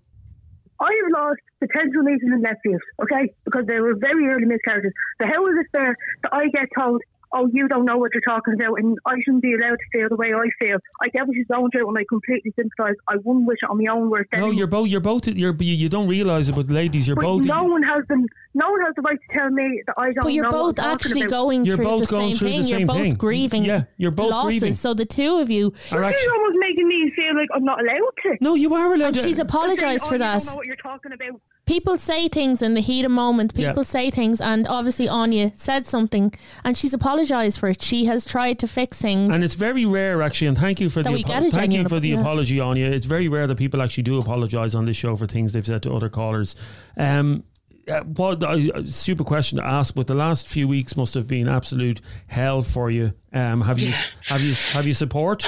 I 0.79 0.91
have 1.03 1.11
lost 1.23 1.39
potential 1.61 2.03
nieces 2.03 2.27
and 2.33 2.41
nephews, 2.41 2.81
okay, 3.01 3.31
because 3.45 3.65
they 3.67 3.79
were 3.79 3.95
very 3.95 4.27
early 4.27 4.45
miscarriages. 4.45 4.91
So 5.21 5.27
how 5.27 5.47
is 5.47 5.53
it 5.61 5.67
fair 5.71 5.95
that 6.23 6.33
I 6.33 6.47
get 6.49 6.67
told, 6.77 7.01
oh, 7.33 7.49
you 7.51 7.67
don't 7.67 7.85
know 7.85 7.97
what 7.97 8.11
you're 8.13 8.21
talking 8.21 8.53
about 8.53 8.77
and 8.79 8.97
I 9.05 9.15
shouldn't 9.25 9.41
be 9.43 9.53
allowed 9.55 9.75
to 9.75 9.85
feel 9.91 10.07
the 10.09 10.15
way 10.15 10.33
I 10.33 10.47
feel? 10.63 10.77
I 11.01 11.09
get 11.09 11.27
what 11.27 11.35
she's 11.35 11.47
going 11.47 11.69
through 11.71 11.87
and 11.89 11.97
I 11.97 12.05
completely 12.07 12.53
sympathise. 12.57 12.95
I 13.07 13.15
wouldn't 13.23 13.45
wish 13.47 13.57
it 13.63 13.69
on 13.69 13.83
my 13.83 13.91
own 13.91 14.09
worst 14.09 14.29
No, 14.33 14.51
you're 14.51 14.67
both. 14.67 14.87
You're 14.87 15.01
both. 15.01 15.27
You're. 15.27 15.55
You, 15.59 15.73
you 15.75 15.89
don't 15.89 16.07
realize 16.07 16.49
it, 16.49 16.55
but 16.55 16.67
ladies, 16.69 17.07
you're 17.07 17.15
but 17.15 17.23
both. 17.23 17.43
no 17.45 17.63
one 17.63 17.83
has 17.83 18.03
the 18.07 18.25
no 18.55 18.69
one 18.69 18.81
has 18.85 18.93
the 18.95 19.01
right 19.01 19.17
to 19.19 19.37
tell 19.37 19.49
me 19.49 19.81
that 19.87 19.95
I 19.97 20.11
don't 20.11 20.23
But 20.23 20.33
you're 20.33 20.43
know 20.43 20.51
both 20.51 20.77
what 20.77 20.79
I'm 20.79 20.91
talking 20.91 20.93
actually 21.11 21.21
about. 21.21 21.29
going 21.31 21.65
You're 21.65 21.75
through 21.77 21.85
both 21.85 22.01
the 22.01 22.11
going 22.11 22.35
same 22.35 22.37
through 22.37 22.49
the 22.49 22.53
thing. 22.55 22.63
same 22.65 22.79
you're 22.79 22.87
both 22.87 22.97
thing. 22.97 23.13
grieving. 23.15 23.65
Yeah, 23.65 23.83
you're 23.97 24.11
both 24.11 24.31
losses. 24.31 24.59
grieving. 24.59 24.73
So 24.73 24.93
the 24.93 25.05
two 25.05 25.37
of 25.37 25.49
you 25.49 25.73
Are 25.91 26.03
actually- 26.03 26.21
She's 26.21 26.29
almost 26.31 26.57
making 26.59 26.87
me 26.87 27.11
feel 27.15 27.35
like 27.35 27.49
I'm 27.53 27.63
not 27.65 27.79
allowed 27.81 28.11
to. 28.23 28.37
No, 28.41 28.53
you 28.55 28.73
are 28.75 28.93
allowed 28.93 29.07
And 29.07 29.15
to. 29.15 29.21
she's 29.23 29.39
apologised 29.39 30.03
Oh, 30.05 30.07
for 30.09 30.15
you 30.15 30.19
that. 30.19 30.37
don't 30.39 30.45
know 30.47 30.55
what 30.55 30.67
you're 30.67 30.75
talking 30.75 31.11
about. 31.13 31.41
People 31.65 31.97
say 31.97 32.27
things 32.27 32.61
in 32.61 32.73
the 32.73 32.81
heat 32.81 33.05
of 33.05 33.11
moment. 33.11 33.53
Yeah. 33.55 33.69
People 33.69 33.85
say 33.85 34.09
things, 34.09 34.41
and 34.41 34.67
obviously 34.67 35.07
Anya 35.07 35.51
said 35.55 35.85
something, 35.85 36.33
and 36.65 36.77
she's 36.77 36.93
apologised 36.93 37.57
for 37.59 37.69
it. 37.69 37.81
She 37.81 38.03
has 38.05 38.25
tried 38.25 38.59
to 38.59 38.67
fix 38.67 38.97
things. 39.01 39.33
And 39.33 39.43
it's 39.45 39.55
very 39.55 39.85
rare, 39.85 40.21
actually. 40.21 40.47
And 40.47 40.57
thank 40.57 40.81
you 40.81 40.89
for 40.89 41.01
That 41.03 41.13
the 41.13 41.23
apo- 41.23 41.49
thank 41.51 41.71
you 41.73 41.87
for 41.87 42.01
the 42.01 42.09
yeah. 42.09 42.19
apology, 42.19 42.59
Anya. 42.59 42.87
It's 42.87 43.05
very 43.05 43.29
rare 43.29 43.47
that 43.47 43.57
people 43.57 43.81
actually 43.81 44.03
do 44.03 44.17
apologise 44.17 44.75
on 44.75 44.83
this 44.85 44.97
show 44.97 45.15
for 45.15 45.25
things 45.25 45.53
they've 45.53 45.65
said 45.65 45.83
to 45.83 45.93
other 45.93 46.09
callers. 46.09 46.55
Um, 46.97 47.45
uh, 47.87 48.01
what 48.01 48.43
I, 48.43 48.69
a 48.75 48.85
super 48.85 49.23
question 49.23 49.57
to 49.57 49.65
ask, 49.65 49.95
but 49.95 50.07
the 50.07 50.13
last 50.15 50.47
few 50.47 50.67
weeks 50.67 50.95
must 50.97 51.13
have 51.15 51.27
been 51.27 51.47
absolute 51.49 52.01
hell 52.27 52.61
for 52.61 52.91
you. 52.91 53.13
Um, 53.33 53.61
have 53.61 53.79
you 53.79 53.93
have 54.25 54.41
you 54.41 54.53
have 54.71 54.85
you 54.85 54.93
support? 54.93 55.45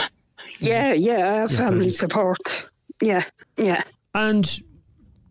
Yeah, 0.60 0.94
yeah, 0.94 1.14
I 1.30 1.34
have 1.42 1.52
Yeah, 1.52 1.58
family 1.58 1.72
brilliant. 1.72 1.94
support. 1.94 2.70
Yeah, 3.02 3.24
yeah. 3.58 3.84
And 4.14 4.62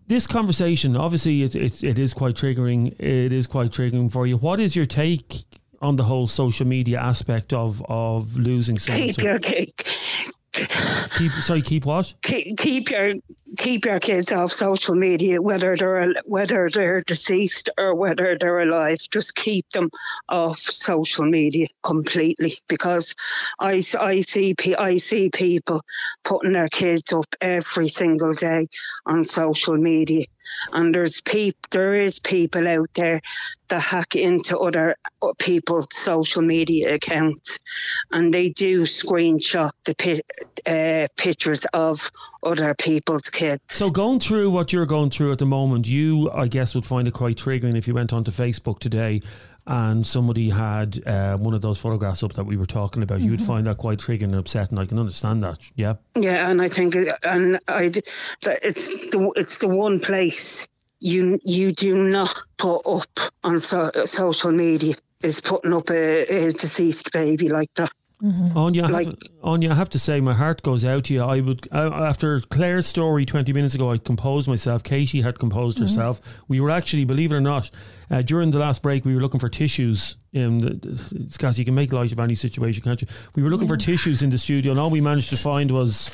this 0.07 0.27
conversation, 0.27 0.97
obviously, 0.97 1.43
it, 1.43 1.55
it, 1.57 1.83
it 1.85 1.99
is 1.99 2.15
quite 2.15 2.35
triggering. 2.35 2.99
It 3.01 3.33
is 3.33 3.47
quite 3.47 3.71
triggering 3.71 4.11
for 4.11 4.27
you. 4.27 4.37
What 4.37 4.61
is 4.61 4.77
your 4.77 4.87
take 4.87 5.35
on 5.81 5.97
the 5.97 6.05
whole 6.05 6.27
social 6.27 6.67
media 6.67 7.01
aspect 7.01 7.53
of 7.53 7.83
of 7.89 8.37
losing 8.37 8.79
someone? 8.79 9.09
Keep 9.09 9.17
to- 9.17 9.23
your 9.23 9.39
keep, 9.39 9.81
keep 11.17 11.33
sorry, 11.43 11.63
keep 11.63 11.85
what? 11.85 12.15
keep, 12.23 12.57
keep 12.59 12.91
your 12.91 13.15
keep 13.57 13.85
your 13.85 14.01
kids 14.01 14.33
off 14.33 14.53
social 14.53 14.95
media, 14.95 15.41
whether 15.41 15.77
they're 15.77 16.15
whether 16.25 16.71
they're 16.73 17.01
deceased 17.01 17.69
or 17.79 17.95
whether 17.95 18.37
they're 18.39 18.61
alive. 18.61 18.99
Just 19.11 19.35
keep 19.35 19.69
them 19.71 19.91
off 20.29 20.59
social 20.59 21.25
media 21.25 21.67
completely 21.83 22.59
because 22.69 23.15
I, 23.59 23.83
I 24.01 24.21
see 24.21 24.55
I 24.79 24.97
see 24.97 25.31
people 25.31 25.83
putting 26.25 26.53
their 26.53 26.69
kids 26.69 27.13
up 27.13 27.35
every 27.41 27.89
single 27.89 28.35
day 28.35 28.67
on 29.07 29.25
social 29.25 29.77
media. 29.77 30.25
And 30.73 30.95
there's 30.95 31.21
peop, 31.21 31.57
there 31.71 31.95
is 31.95 32.19
people 32.19 32.67
out 32.67 32.91
there 32.95 33.21
that 33.69 33.81
hack 33.81 34.15
into 34.15 34.59
other 34.59 34.95
uh, 35.23 35.33
people's 35.39 35.87
social 35.93 36.43
media 36.43 36.95
accounts, 36.95 37.59
and 38.13 38.33
they 38.33 38.51
do 38.51 38.83
screenshot 38.83 39.71
the 39.85 39.95
pi- 39.95 40.71
uh, 40.71 41.09
pictures 41.17 41.65
of 41.73 42.11
other 42.43 42.75
people's 42.75 43.31
kids. 43.31 43.63
So 43.69 43.91
going 43.91 44.21
through 44.21 44.51
what 44.51 44.73
you're 44.73 44.87
going 44.87 45.11
through 45.11 45.33
at 45.33 45.39
the 45.39 45.47
moment, 45.47 45.89
you 45.89 46.31
I 46.31 46.47
guess 46.47 46.75
would 46.75 46.85
find 46.85 47.09
it 47.09 47.15
quite 47.15 47.37
triggering 47.37 47.77
if 47.77 47.89
you 47.89 47.95
went 47.95 48.13
onto 48.13 48.31
Facebook 48.31 48.79
today 48.81 49.23
and 49.67 50.07
somebody 50.07 50.51
had 50.51 51.07
uh, 51.07 51.37
one 51.37 51.55
of 51.55 51.63
those 51.63 51.79
photographs 51.79 52.23
up 52.23 52.35
that 52.35 52.45
we 52.45 52.57
were 52.57 52.67
talking 52.67 53.03
about. 53.03 53.21
You 53.21 53.31
would 53.31 53.41
Mhm. 53.41 53.47
find 53.47 53.67
that 53.67 53.79
quite 53.79 53.99
triggering 53.99 54.25
and 54.25 54.35
upsetting. 54.37 54.79
I 54.79 54.85
can 54.87 54.99
understand 54.99 55.43
that. 55.43 55.59
Yeah. 55.75 55.95
Yeah, 56.17 56.51
and 56.51 56.61
I 56.61 56.69
think, 56.69 56.97
and 57.23 57.59
I, 57.69 57.89
that 58.43 58.59
it's 58.63 58.89
the 59.11 59.33
it's 59.37 59.59
the 59.59 59.69
one 59.69 60.01
place 60.01 60.69
you 61.01 61.39
you 61.45 61.73
do 61.73 62.09
not 62.09 62.35
put 62.59 62.81
up 62.87 63.09
on 63.43 63.61
so, 63.61 63.91
social 64.05 64.53
media 64.53 64.95
is 65.23 65.41
putting 65.41 65.73
up 65.73 65.91
a, 65.91 66.47
a 66.49 66.53
deceased 66.53 67.11
baby 67.13 67.49
like 67.49 67.73
that. 67.77 67.91
Anya, 68.23 68.85
I 68.85 68.87
Like- 68.89 69.07
have, 69.07 69.17
Anya, 69.43 69.71
I 69.73 69.75
have 69.75 69.91
to 69.91 69.99
say, 69.99 70.21
my 70.21 70.33
heart 70.35 70.63
goes 70.63 70.85
out 70.85 71.05
to 71.05 71.15
you. 71.15 71.23
I 71.23 71.41
would, 71.41 71.69
uh, 71.73 71.91
after 71.93 72.39
Claire's 72.41 72.87
story 72.87 73.27
20 73.27 73.53
minutes 73.53 73.75
ago, 73.75 73.91
I 73.91 73.99
composed 73.99 74.49
myself. 74.49 74.83
Katie 74.83 75.21
had 75.21 75.39
composed 75.39 75.77
Mhm. 75.79 75.83
herself. 75.83 76.21
We 76.49 76.61
were 76.61 76.71
actually, 76.71 77.05
believe 77.05 77.33
it 77.33 77.35
or 77.35 77.41
not, 77.41 77.71
uh, 78.11 78.23
during 78.23 78.51
the 78.51 78.59
last 78.59 78.83
break, 78.83 79.05
we 79.05 79.15
were 79.15 79.21
looking 79.21 79.41
for 79.41 79.49
tissues. 79.49 80.17
In 80.33 80.59
the, 80.59 81.27
Scott, 81.29 81.59
you 81.59 81.65
can 81.65 81.75
make 81.75 81.93
light 81.93 82.13
of 82.13 82.19
any 82.21 82.35
situation, 82.35 82.83
can't 82.83 83.01
you? 83.03 83.09
We 83.37 83.43
were 83.43 83.51
looking 83.51 83.69
for 83.69 83.77
tissues 83.77 84.23
in 84.23 84.31
the 84.31 84.39
studio, 84.39 84.73
and 84.73 84.81
all 84.81 84.91
we 84.91 85.01
managed 85.01 85.31
to 85.31 85.37
find 85.37 85.71
was 85.71 86.11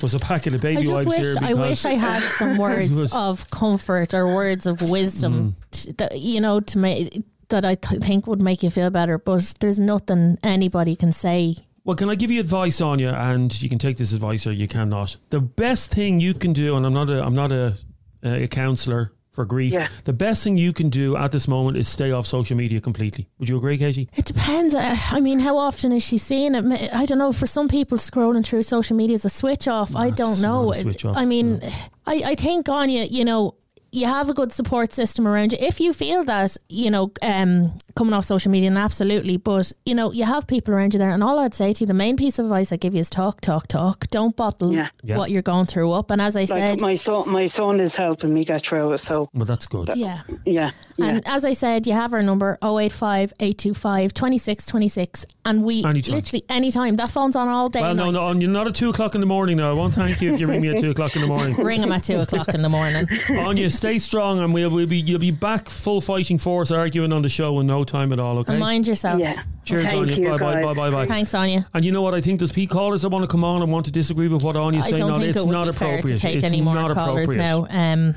was 0.00 0.14
a 0.14 0.18
packet 0.20 0.54
of 0.54 0.60
baby 0.60 0.76
I 0.78 0.82
just 0.82 0.92
wipes 0.94 1.08
wish 1.08 1.18
here. 1.18 1.36
I 1.42 1.54
wish 1.54 1.84
I 1.84 1.94
had 1.94 2.22
some 2.22 2.56
words 2.66 2.92
was- 2.92 3.12
of 3.12 3.50
comfort 3.50 4.14
or 4.14 4.32
words 4.32 4.64
of 4.66 4.80
wisdom 4.88 5.56
t- 5.72 5.90
that 5.98 6.20
you 6.20 6.40
know 6.40 6.60
to 6.60 6.78
make 6.78 7.24
that 7.48 7.64
I 7.64 7.74
th- 7.74 8.02
think 8.02 8.26
would 8.26 8.42
make 8.42 8.62
you 8.62 8.70
feel 8.70 8.90
better. 8.90 9.18
But 9.18 9.54
there's 9.60 9.80
nothing 9.80 10.38
anybody 10.42 10.96
can 10.96 11.12
say. 11.12 11.56
Well, 11.84 11.96
can 11.96 12.10
I 12.10 12.14
give 12.14 12.30
you 12.30 12.40
advice, 12.40 12.80
Anya? 12.80 13.14
And 13.14 13.62
you 13.62 13.68
can 13.68 13.78
take 13.78 13.96
this 13.96 14.12
advice 14.12 14.46
or 14.46 14.52
you 14.52 14.68
cannot. 14.68 15.16
The 15.30 15.40
best 15.40 15.90
thing 15.92 16.20
you 16.20 16.34
can 16.34 16.52
do, 16.52 16.76
and 16.76 16.84
I'm 16.84 16.92
not 16.92 17.08
a, 17.08 17.24
I'm 17.24 17.34
not 17.34 17.50
a, 17.50 17.74
a 18.22 18.46
counsellor 18.48 19.12
for 19.38 19.44
grief. 19.44 19.72
Yeah. 19.72 19.86
The 20.02 20.12
best 20.12 20.42
thing 20.42 20.58
you 20.58 20.72
can 20.72 20.90
do 20.90 21.16
at 21.16 21.30
this 21.30 21.46
moment 21.46 21.76
is 21.76 21.88
stay 21.88 22.10
off 22.10 22.26
social 22.26 22.56
media 22.56 22.80
completely. 22.80 23.28
Would 23.38 23.48
you 23.48 23.56
agree, 23.56 23.78
Katie? 23.78 24.08
It 24.16 24.24
depends. 24.24 24.74
I 24.74 24.98
I 25.12 25.20
mean, 25.20 25.38
how 25.38 25.56
often 25.56 25.92
is 25.92 26.02
she 26.02 26.18
seeing 26.18 26.56
it? 26.56 26.92
I 26.92 27.06
don't 27.06 27.18
know. 27.18 27.32
For 27.32 27.46
some 27.46 27.68
people, 27.68 27.98
scrolling 27.98 28.44
through 28.44 28.64
social 28.64 28.96
media 28.96 29.14
is 29.14 29.24
a 29.24 29.30
switch 29.30 29.68
off. 29.68 29.94
I 29.94 30.10
don't 30.10 30.42
know. 30.42 30.64
not 30.64 30.76
a 30.76 30.80
switch 30.80 31.04
off, 31.04 31.16
I 31.16 31.24
mean, 31.24 31.60
I, 32.04 32.22
I 32.32 32.34
think 32.34 32.68
Anya, 32.68 33.04
you 33.04 33.24
know, 33.24 33.54
you 33.90 34.06
have 34.06 34.28
a 34.28 34.34
good 34.34 34.52
support 34.52 34.92
system 34.92 35.26
around 35.26 35.52
you. 35.52 35.58
If 35.60 35.80
you 35.80 35.92
feel 35.92 36.24
that, 36.24 36.56
you 36.68 36.90
know, 36.90 37.10
um, 37.22 37.72
coming 37.96 38.12
off 38.14 38.24
social 38.26 38.50
media, 38.50 38.68
and 38.68 38.78
absolutely, 38.78 39.36
but 39.38 39.72
you 39.86 39.94
know, 39.94 40.12
you 40.12 40.24
have 40.24 40.46
people 40.46 40.74
around 40.74 40.94
you 40.94 40.98
there. 40.98 41.10
And 41.10 41.22
all 41.24 41.38
I'd 41.38 41.54
say 41.54 41.72
to 41.72 41.80
you, 41.80 41.86
the 41.86 41.94
main 41.94 42.16
piece 42.16 42.38
of 42.38 42.44
advice 42.46 42.70
I 42.72 42.76
give 42.76 42.94
you 42.94 43.00
is 43.00 43.10
talk, 43.10 43.40
talk, 43.40 43.66
talk. 43.66 44.08
Don't 44.10 44.36
bottle 44.36 44.72
Yeah. 44.74 44.88
Yeah. 45.02 45.16
what 45.16 45.30
you're 45.30 45.42
going 45.42 45.66
through 45.66 45.92
up. 45.92 46.10
And 46.10 46.20
as 46.20 46.36
I 46.36 46.40
Like 46.40 46.48
said, 46.48 46.80
my 46.80 46.94
son, 46.94 47.28
my 47.30 47.46
son 47.46 47.80
is 47.80 47.96
helping 47.96 48.32
me 48.34 48.44
get 48.44 48.62
through 48.62 48.92
it. 48.92 48.98
So 48.98 49.28
well, 49.32 49.44
that's 49.46 49.66
good. 49.66 49.88
yeah. 49.96 50.22
Yeah, 50.28 50.36
yeah. 50.44 50.70
And 51.00 51.26
as 51.26 51.44
I 51.44 51.52
said, 51.52 51.86
you 51.86 51.92
have 51.92 52.12
our 52.12 52.22
number 52.22 52.58
085 52.62 53.32
825 53.40 54.12
2626. 54.14 55.26
And 55.44 55.64
we 55.64 55.84
Anytime. 55.84 56.14
literally 56.16 56.44
anytime. 56.48 56.96
That 56.96 57.10
phone's 57.10 57.36
on 57.36 57.48
all 57.48 57.68
day. 57.68 57.80
Well, 57.80 57.94
no, 57.94 58.06
night. 58.06 58.10
no, 58.14 58.22
Anya, 58.26 58.48
not 58.48 58.66
at 58.66 58.74
two 58.74 58.90
o'clock 58.90 59.14
in 59.14 59.20
the 59.20 59.26
morning. 59.26 59.56
Now, 59.56 59.70
I 59.70 59.72
won't 59.74 59.94
thank 59.94 60.20
you 60.20 60.32
if 60.34 60.40
you 60.40 60.46
ring 60.46 60.60
me 60.60 60.68
at 60.68 60.80
two 60.80 60.90
o'clock 60.90 61.14
in 61.16 61.22
the 61.22 61.28
morning. 61.28 61.54
Ring 61.56 61.82
him 61.82 61.92
at 61.92 62.02
two 62.04 62.18
o'clock 62.20 62.48
in 62.48 62.60
the 62.62 62.68
morning. 62.68 63.06
Anya, 63.30 63.70
stay 63.70 63.98
strong, 63.98 64.40
and 64.40 64.52
we'll, 64.52 64.68
we'll 64.70 64.86
be 64.86 64.98
you'll 64.98 65.18
be 65.18 65.30
back 65.30 65.68
full 65.70 66.00
fighting 66.00 66.36
force, 66.36 66.70
arguing 66.70 67.12
on 67.12 67.22
the 67.22 67.28
show 67.28 67.58
in 67.60 67.66
no 67.66 67.84
time 67.84 68.12
at 68.12 68.18
all. 68.20 68.38
Okay. 68.38 68.52
And 68.52 68.60
mind 68.60 68.86
yourself. 68.86 69.20
Yeah. 69.20 69.40
Cheers, 69.64 69.82
Thank 69.84 69.94
Anya. 70.10 70.16
you, 70.16 70.28
bye, 70.30 70.36
bye, 70.36 70.62
guys. 70.62 70.76
bye, 70.76 70.82
bye, 70.82 70.90
bye. 70.90 71.06
Thanks, 71.06 71.32
Anya. 71.34 71.66
And 71.74 71.84
you 71.84 71.92
know 71.92 72.02
what? 72.02 72.14
I 72.14 72.20
think 72.20 72.40
there's 72.40 72.52
P 72.52 72.66
callers 72.66 73.02
that 73.02 73.08
want 73.10 73.22
to 73.22 73.28
come 73.28 73.44
on 73.44 73.62
and 73.62 73.70
want 73.72 73.86
to 73.86 73.92
disagree 73.92 74.28
with 74.28 74.42
what 74.42 74.56
Anya's 74.56 74.84
I 74.86 74.90
saying. 74.90 75.00
don't 75.00 75.08
No, 75.12 75.18
think 75.18 75.30
it's 75.30 75.38
it 75.38 75.46
would 75.46 75.52
not 75.52 75.66
be 75.66 75.72
fair 75.72 75.88
appropriate. 75.98 76.16
to 76.16 76.22
take 76.22 76.36
it's 76.36 76.44
any 76.44 76.60
more 76.60 76.74
not 76.74 76.92
callers 76.92 77.28
appropriate. 77.28 77.38
now. 77.44 77.66
Um, 77.70 78.14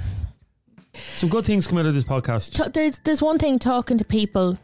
Some 0.94 1.30
good 1.30 1.46
things 1.46 1.68
come 1.68 1.78
out 1.78 1.86
of 1.86 1.94
this 1.94 2.04
podcast. 2.04 2.52
t- 2.52 2.70
there's 2.74 3.00
there's 3.00 3.22
one 3.22 3.38
thing 3.38 3.60
talking 3.60 3.98
to 3.98 4.06
people 4.06 4.58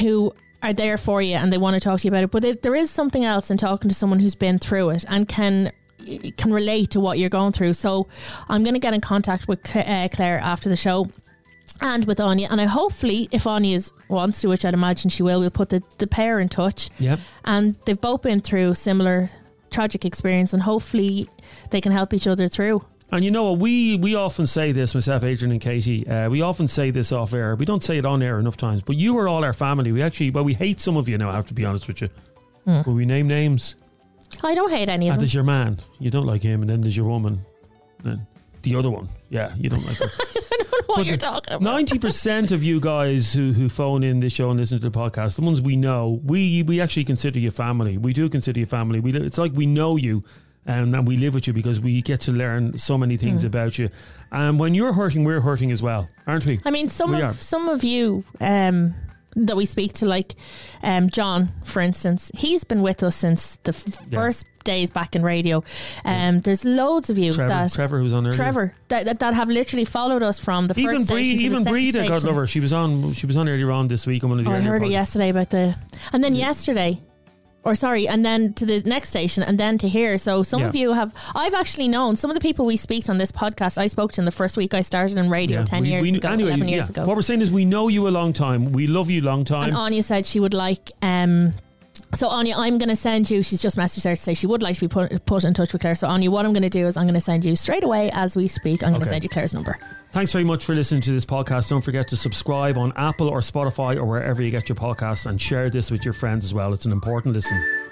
who 0.00 0.32
are 0.62 0.72
there 0.72 0.96
for 0.96 1.20
you 1.20 1.34
and 1.34 1.52
they 1.52 1.58
want 1.58 1.74
to 1.74 1.80
talk 1.80 2.00
to 2.00 2.04
you 2.04 2.10
about 2.10 2.24
it. 2.24 2.30
But 2.30 2.62
there 2.62 2.74
is 2.74 2.90
something 2.90 3.24
else 3.24 3.50
in 3.50 3.58
talking 3.58 3.88
to 3.88 3.94
someone 3.94 4.20
who's 4.20 4.34
been 4.36 4.58
through 4.58 4.90
it 4.90 5.04
and 5.08 5.28
can 5.28 5.72
can 6.36 6.52
relate 6.52 6.90
to 6.90 7.00
what 7.00 7.18
you're 7.18 7.28
going 7.28 7.52
through. 7.52 7.74
So 7.74 8.08
I'm 8.48 8.62
going 8.62 8.74
to 8.74 8.80
get 8.80 8.94
in 8.94 9.00
contact 9.00 9.48
with 9.48 9.74
uh, 9.76 10.08
Claire 10.08 10.38
after 10.38 10.68
the 10.68 10.76
show 10.76 11.06
and 11.80 12.04
with 12.06 12.20
Anya. 12.20 12.48
And 12.50 12.60
I 12.60 12.64
hopefully, 12.64 13.28
if 13.30 13.46
Anya 13.46 13.80
wants 14.08 14.40
to, 14.40 14.48
which 14.48 14.64
I'd 14.64 14.74
imagine 14.74 15.10
she 15.10 15.22
will, 15.22 15.40
we'll 15.40 15.50
put 15.50 15.68
the, 15.68 15.82
the 15.98 16.06
pair 16.06 16.40
in 16.40 16.48
touch. 16.48 16.90
Yep. 16.98 17.20
And 17.44 17.76
they've 17.84 18.00
both 18.00 18.22
been 18.22 18.40
through 18.40 18.74
similar 18.74 19.28
tragic 19.70 20.04
experience, 20.04 20.52
and 20.52 20.62
hopefully 20.62 21.28
they 21.70 21.80
can 21.80 21.92
help 21.92 22.12
each 22.12 22.26
other 22.26 22.48
through. 22.48 22.84
And 23.12 23.22
you 23.24 23.30
know 23.30 23.50
what? 23.50 23.58
We, 23.60 23.96
we 23.98 24.14
often 24.14 24.46
say 24.46 24.72
this, 24.72 24.94
myself, 24.94 25.22
Adrian, 25.22 25.52
and 25.52 25.60
Katie. 25.60 26.06
Uh, 26.08 26.30
we 26.30 26.40
often 26.40 26.66
say 26.66 26.90
this 26.90 27.12
off 27.12 27.34
air. 27.34 27.54
We 27.54 27.66
don't 27.66 27.84
say 27.84 27.98
it 27.98 28.06
on 28.06 28.22
air 28.22 28.38
enough 28.38 28.56
times. 28.56 28.82
But 28.82 28.96
you 28.96 29.18
are 29.18 29.28
all 29.28 29.44
our 29.44 29.52
family. 29.52 29.92
We 29.92 30.02
actually, 30.02 30.30
well, 30.30 30.44
we 30.44 30.54
hate 30.54 30.80
some 30.80 30.96
of 30.96 31.08
you 31.10 31.18
now. 31.18 31.28
I 31.28 31.34
have 31.34 31.46
to 31.46 31.54
be 31.54 31.64
honest 31.66 31.86
with 31.86 32.00
you. 32.00 32.08
Mm. 32.66 32.86
Will 32.86 32.94
we 32.94 33.04
name 33.04 33.28
names? 33.28 33.76
I 34.42 34.54
don't 34.54 34.70
hate 34.70 34.88
any 34.88 35.08
of 35.08 35.14
As 35.14 35.18
them. 35.20 35.24
is 35.26 35.34
your 35.34 35.44
man. 35.44 35.78
You 35.98 36.10
don't 36.10 36.24
like 36.26 36.42
him, 36.42 36.62
and 36.62 36.70
then 36.70 36.80
there's 36.80 36.96
your 36.96 37.06
woman. 37.06 37.44
And 38.02 38.24
the 38.62 38.76
other 38.76 38.88
one. 38.88 39.08
Yeah, 39.28 39.52
you 39.56 39.68
don't 39.68 39.84
like 39.84 39.96
her. 39.98 40.06
I 40.20 40.56
don't 40.58 40.88
know 40.88 40.94
what 40.94 41.06
you're 41.06 41.16
talking 41.16 41.54
about. 41.54 41.62
Ninety 41.62 41.98
percent 41.98 42.52
of 42.52 42.62
you 42.62 42.80
guys 42.80 43.32
who, 43.32 43.52
who 43.52 43.68
phone 43.68 44.02
in 44.02 44.20
this 44.20 44.32
show 44.32 44.50
and 44.50 44.58
listen 44.58 44.80
to 44.80 44.88
the 44.88 44.98
podcast, 44.98 45.36
the 45.36 45.42
ones 45.42 45.60
we 45.60 45.76
know, 45.76 46.20
we 46.24 46.62
we 46.62 46.80
actually 46.80 47.04
consider 47.04 47.38
you 47.38 47.50
family. 47.50 47.98
We 47.98 48.12
do 48.12 48.28
consider 48.28 48.60
you 48.60 48.66
family. 48.66 49.00
We 49.00 49.12
it's 49.14 49.38
like 49.38 49.52
we 49.52 49.66
know 49.66 49.96
you. 49.96 50.24
And 50.64 51.06
we 51.08 51.16
live 51.16 51.34
with 51.34 51.46
you 51.48 51.52
because 51.52 51.80
we 51.80 52.02
get 52.02 52.20
to 52.22 52.32
learn 52.32 52.78
so 52.78 52.96
many 52.96 53.16
things 53.16 53.42
Mm. 53.42 53.46
about 53.46 53.78
you. 53.78 53.88
And 54.30 54.60
when 54.60 54.74
you're 54.74 54.92
hurting, 54.92 55.24
we're 55.24 55.40
hurting 55.40 55.72
as 55.72 55.82
well, 55.82 56.08
aren't 56.26 56.46
we? 56.46 56.60
I 56.64 56.70
mean, 56.70 56.88
some 56.88 57.10
We 57.10 57.16
of 57.20 57.30
are. 57.30 57.32
some 57.34 57.68
of 57.68 57.82
you 57.82 58.22
um, 58.40 58.94
that 59.34 59.56
we 59.56 59.66
speak 59.66 59.92
to, 59.94 60.06
like 60.06 60.34
um, 60.84 61.10
John, 61.10 61.48
for 61.64 61.80
instance, 61.82 62.30
he's 62.34 62.62
been 62.64 62.80
with 62.80 63.02
us 63.02 63.16
since 63.16 63.58
the 63.64 63.70
f- 63.72 63.84
Yeah. 63.88 64.18
first 64.18 64.46
days 64.64 64.90
back 64.92 65.16
in 65.16 65.22
radio. 65.24 65.64
Um, 66.04 66.38
There's 66.42 66.64
loads 66.64 67.10
of 67.10 67.18
you 67.18 67.32
Trevor, 67.32 67.48
that 67.48 67.72
Trevor, 67.72 67.98
who's 67.98 68.12
on 68.12 68.22
there. 68.22 68.32
Trevor 68.32 68.76
that, 68.86 69.04
that 69.06 69.18
that 69.18 69.34
have 69.34 69.48
literally 69.48 69.84
followed 69.84 70.22
us 70.22 70.38
from 70.38 70.66
the 70.66 70.78
Even 70.78 70.98
first 70.98 71.10
Bree, 71.10 71.30
station 71.30 71.46
even 71.46 71.64
Breda, 71.64 72.06
God 72.06 72.22
love 72.22 72.36
her. 72.36 72.46
She 72.46 72.60
was 72.60 72.72
on. 72.72 73.12
She 73.14 73.26
was 73.26 73.36
on 73.36 73.48
earlier 73.48 73.72
on 73.72 73.88
this 73.88 74.06
week 74.06 74.22
on 74.22 74.30
one 74.30 74.38
of 74.38 74.44
the. 74.44 74.50
Oh, 74.52 74.54
I 74.54 74.58
earlier 74.58 74.70
heard 74.70 74.82
it 74.84 74.90
yesterday 74.90 75.30
about 75.30 75.50
the, 75.50 75.74
and 76.12 76.22
then 76.22 76.36
yesterday, 76.36 77.00
or 77.64 77.74
sorry, 77.74 78.08
and 78.08 78.24
then 78.26 78.52
to 78.54 78.66
the 78.66 78.80
next 78.82 79.10
station, 79.10 79.42
and 79.42 79.58
then 79.58 79.78
to 79.78 79.88
here. 79.88 80.18
So 80.18 80.42
some 80.42 80.62
of 80.64 80.74
you 80.74 80.92
have. 80.94 81.14
I've 81.34 81.54
actually 81.54 81.88
known 81.88 82.16
some 82.16 82.30
of 82.30 82.34
the 82.34 82.40
people 82.40 82.66
we 82.66 82.76
speak 82.76 83.04
to 83.04 83.12
on 83.12 83.18
this 83.18 83.30
podcast. 83.32 83.78
I 83.78 83.86
spoke 83.86 84.12
to 84.12 84.20
in 84.20 84.24
the 84.24 84.32
first 84.32 84.56
week 84.56 84.74
I 84.74 84.80
started 84.80 85.16
in 85.16 85.30
radio 85.30 85.60
Yeah, 85.60 85.64
ten 85.64 85.82
we- 85.82 85.90
years 85.90 86.02
we- 86.02 86.16
ago, 86.16 86.28
anyway, 86.30 86.50
eleven 86.50 86.68
years 86.68 86.86
yeah. 86.90 87.02
ago. 87.02 87.06
What 87.06 87.16
we're 87.16 87.22
saying 87.22 87.40
is 87.42 87.50
we 87.52 87.64
know 87.64 87.88
you 87.88 88.08
a 88.08 88.10
long 88.10 88.32
time. 88.32 88.72
We 88.72 88.86
love 88.86 89.10
you 89.10 89.20
a 89.22 89.26
long 89.26 89.44
time. 89.44 89.68
And 89.68 89.76
Anya 89.76 90.02
said 90.02 90.26
she 90.26 90.40
would 90.40 90.54
like. 90.54 90.90
Um, 91.02 91.52
so 92.14 92.28
Anya, 92.28 92.56
I'm 92.56 92.78
going 92.78 92.88
to 92.88 92.96
send 92.96 93.30
you. 93.30 93.42
She's 93.42 93.62
just 93.62 93.76
messaged 93.76 94.04
her 94.04 94.16
to 94.16 94.20
say 94.20 94.34
she 94.34 94.46
would 94.46 94.62
like 94.62 94.74
to 94.76 94.80
be 94.80 94.88
put, 94.88 95.24
put 95.26 95.44
in 95.44 95.54
touch 95.54 95.72
with 95.72 95.82
Claire. 95.82 95.94
So 95.94 96.08
Anya, 96.08 96.30
what 96.30 96.44
I'm 96.44 96.52
going 96.52 96.62
to 96.62 96.68
do 96.70 96.86
is 96.86 96.96
I'm 96.96 97.04
going 97.06 97.14
to 97.14 97.20
send 97.20 97.44
you 97.44 97.54
straight 97.54 97.84
away 97.84 98.10
as 98.12 98.34
we 98.36 98.48
speak. 98.48 98.82
I'm 98.82 98.90
going 98.90 99.00
to 99.02 99.06
Okay. 99.06 99.10
send 99.14 99.24
you 99.24 99.30
Claire's 99.30 99.54
number. 99.54 99.76
Thanks 100.12 100.30
very 100.30 100.44
much 100.44 100.66
for 100.66 100.74
listening 100.74 101.00
to 101.02 101.12
this 101.12 101.24
podcast. 101.24 101.70
Don't 101.70 101.80
forget 101.80 102.06
to 102.08 102.16
subscribe 102.16 102.76
on 102.76 102.92
Apple 102.96 103.30
or 103.30 103.40
Spotify 103.40 103.96
or 103.96 104.04
wherever 104.04 104.42
you 104.42 104.50
get 104.50 104.68
your 104.68 104.76
podcasts 104.76 105.24
and 105.24 105.40
share 105.40 105.70
this 105.70 105.90
with 105.90 106.04
your 106.04 106.12
friends 106.12 106.44
as 106.44 106.52
well. 106.52 106.74
It's 106.74 106.84
an 106.84 106.92
important 106.92 107.34
listen. 107.34 107.91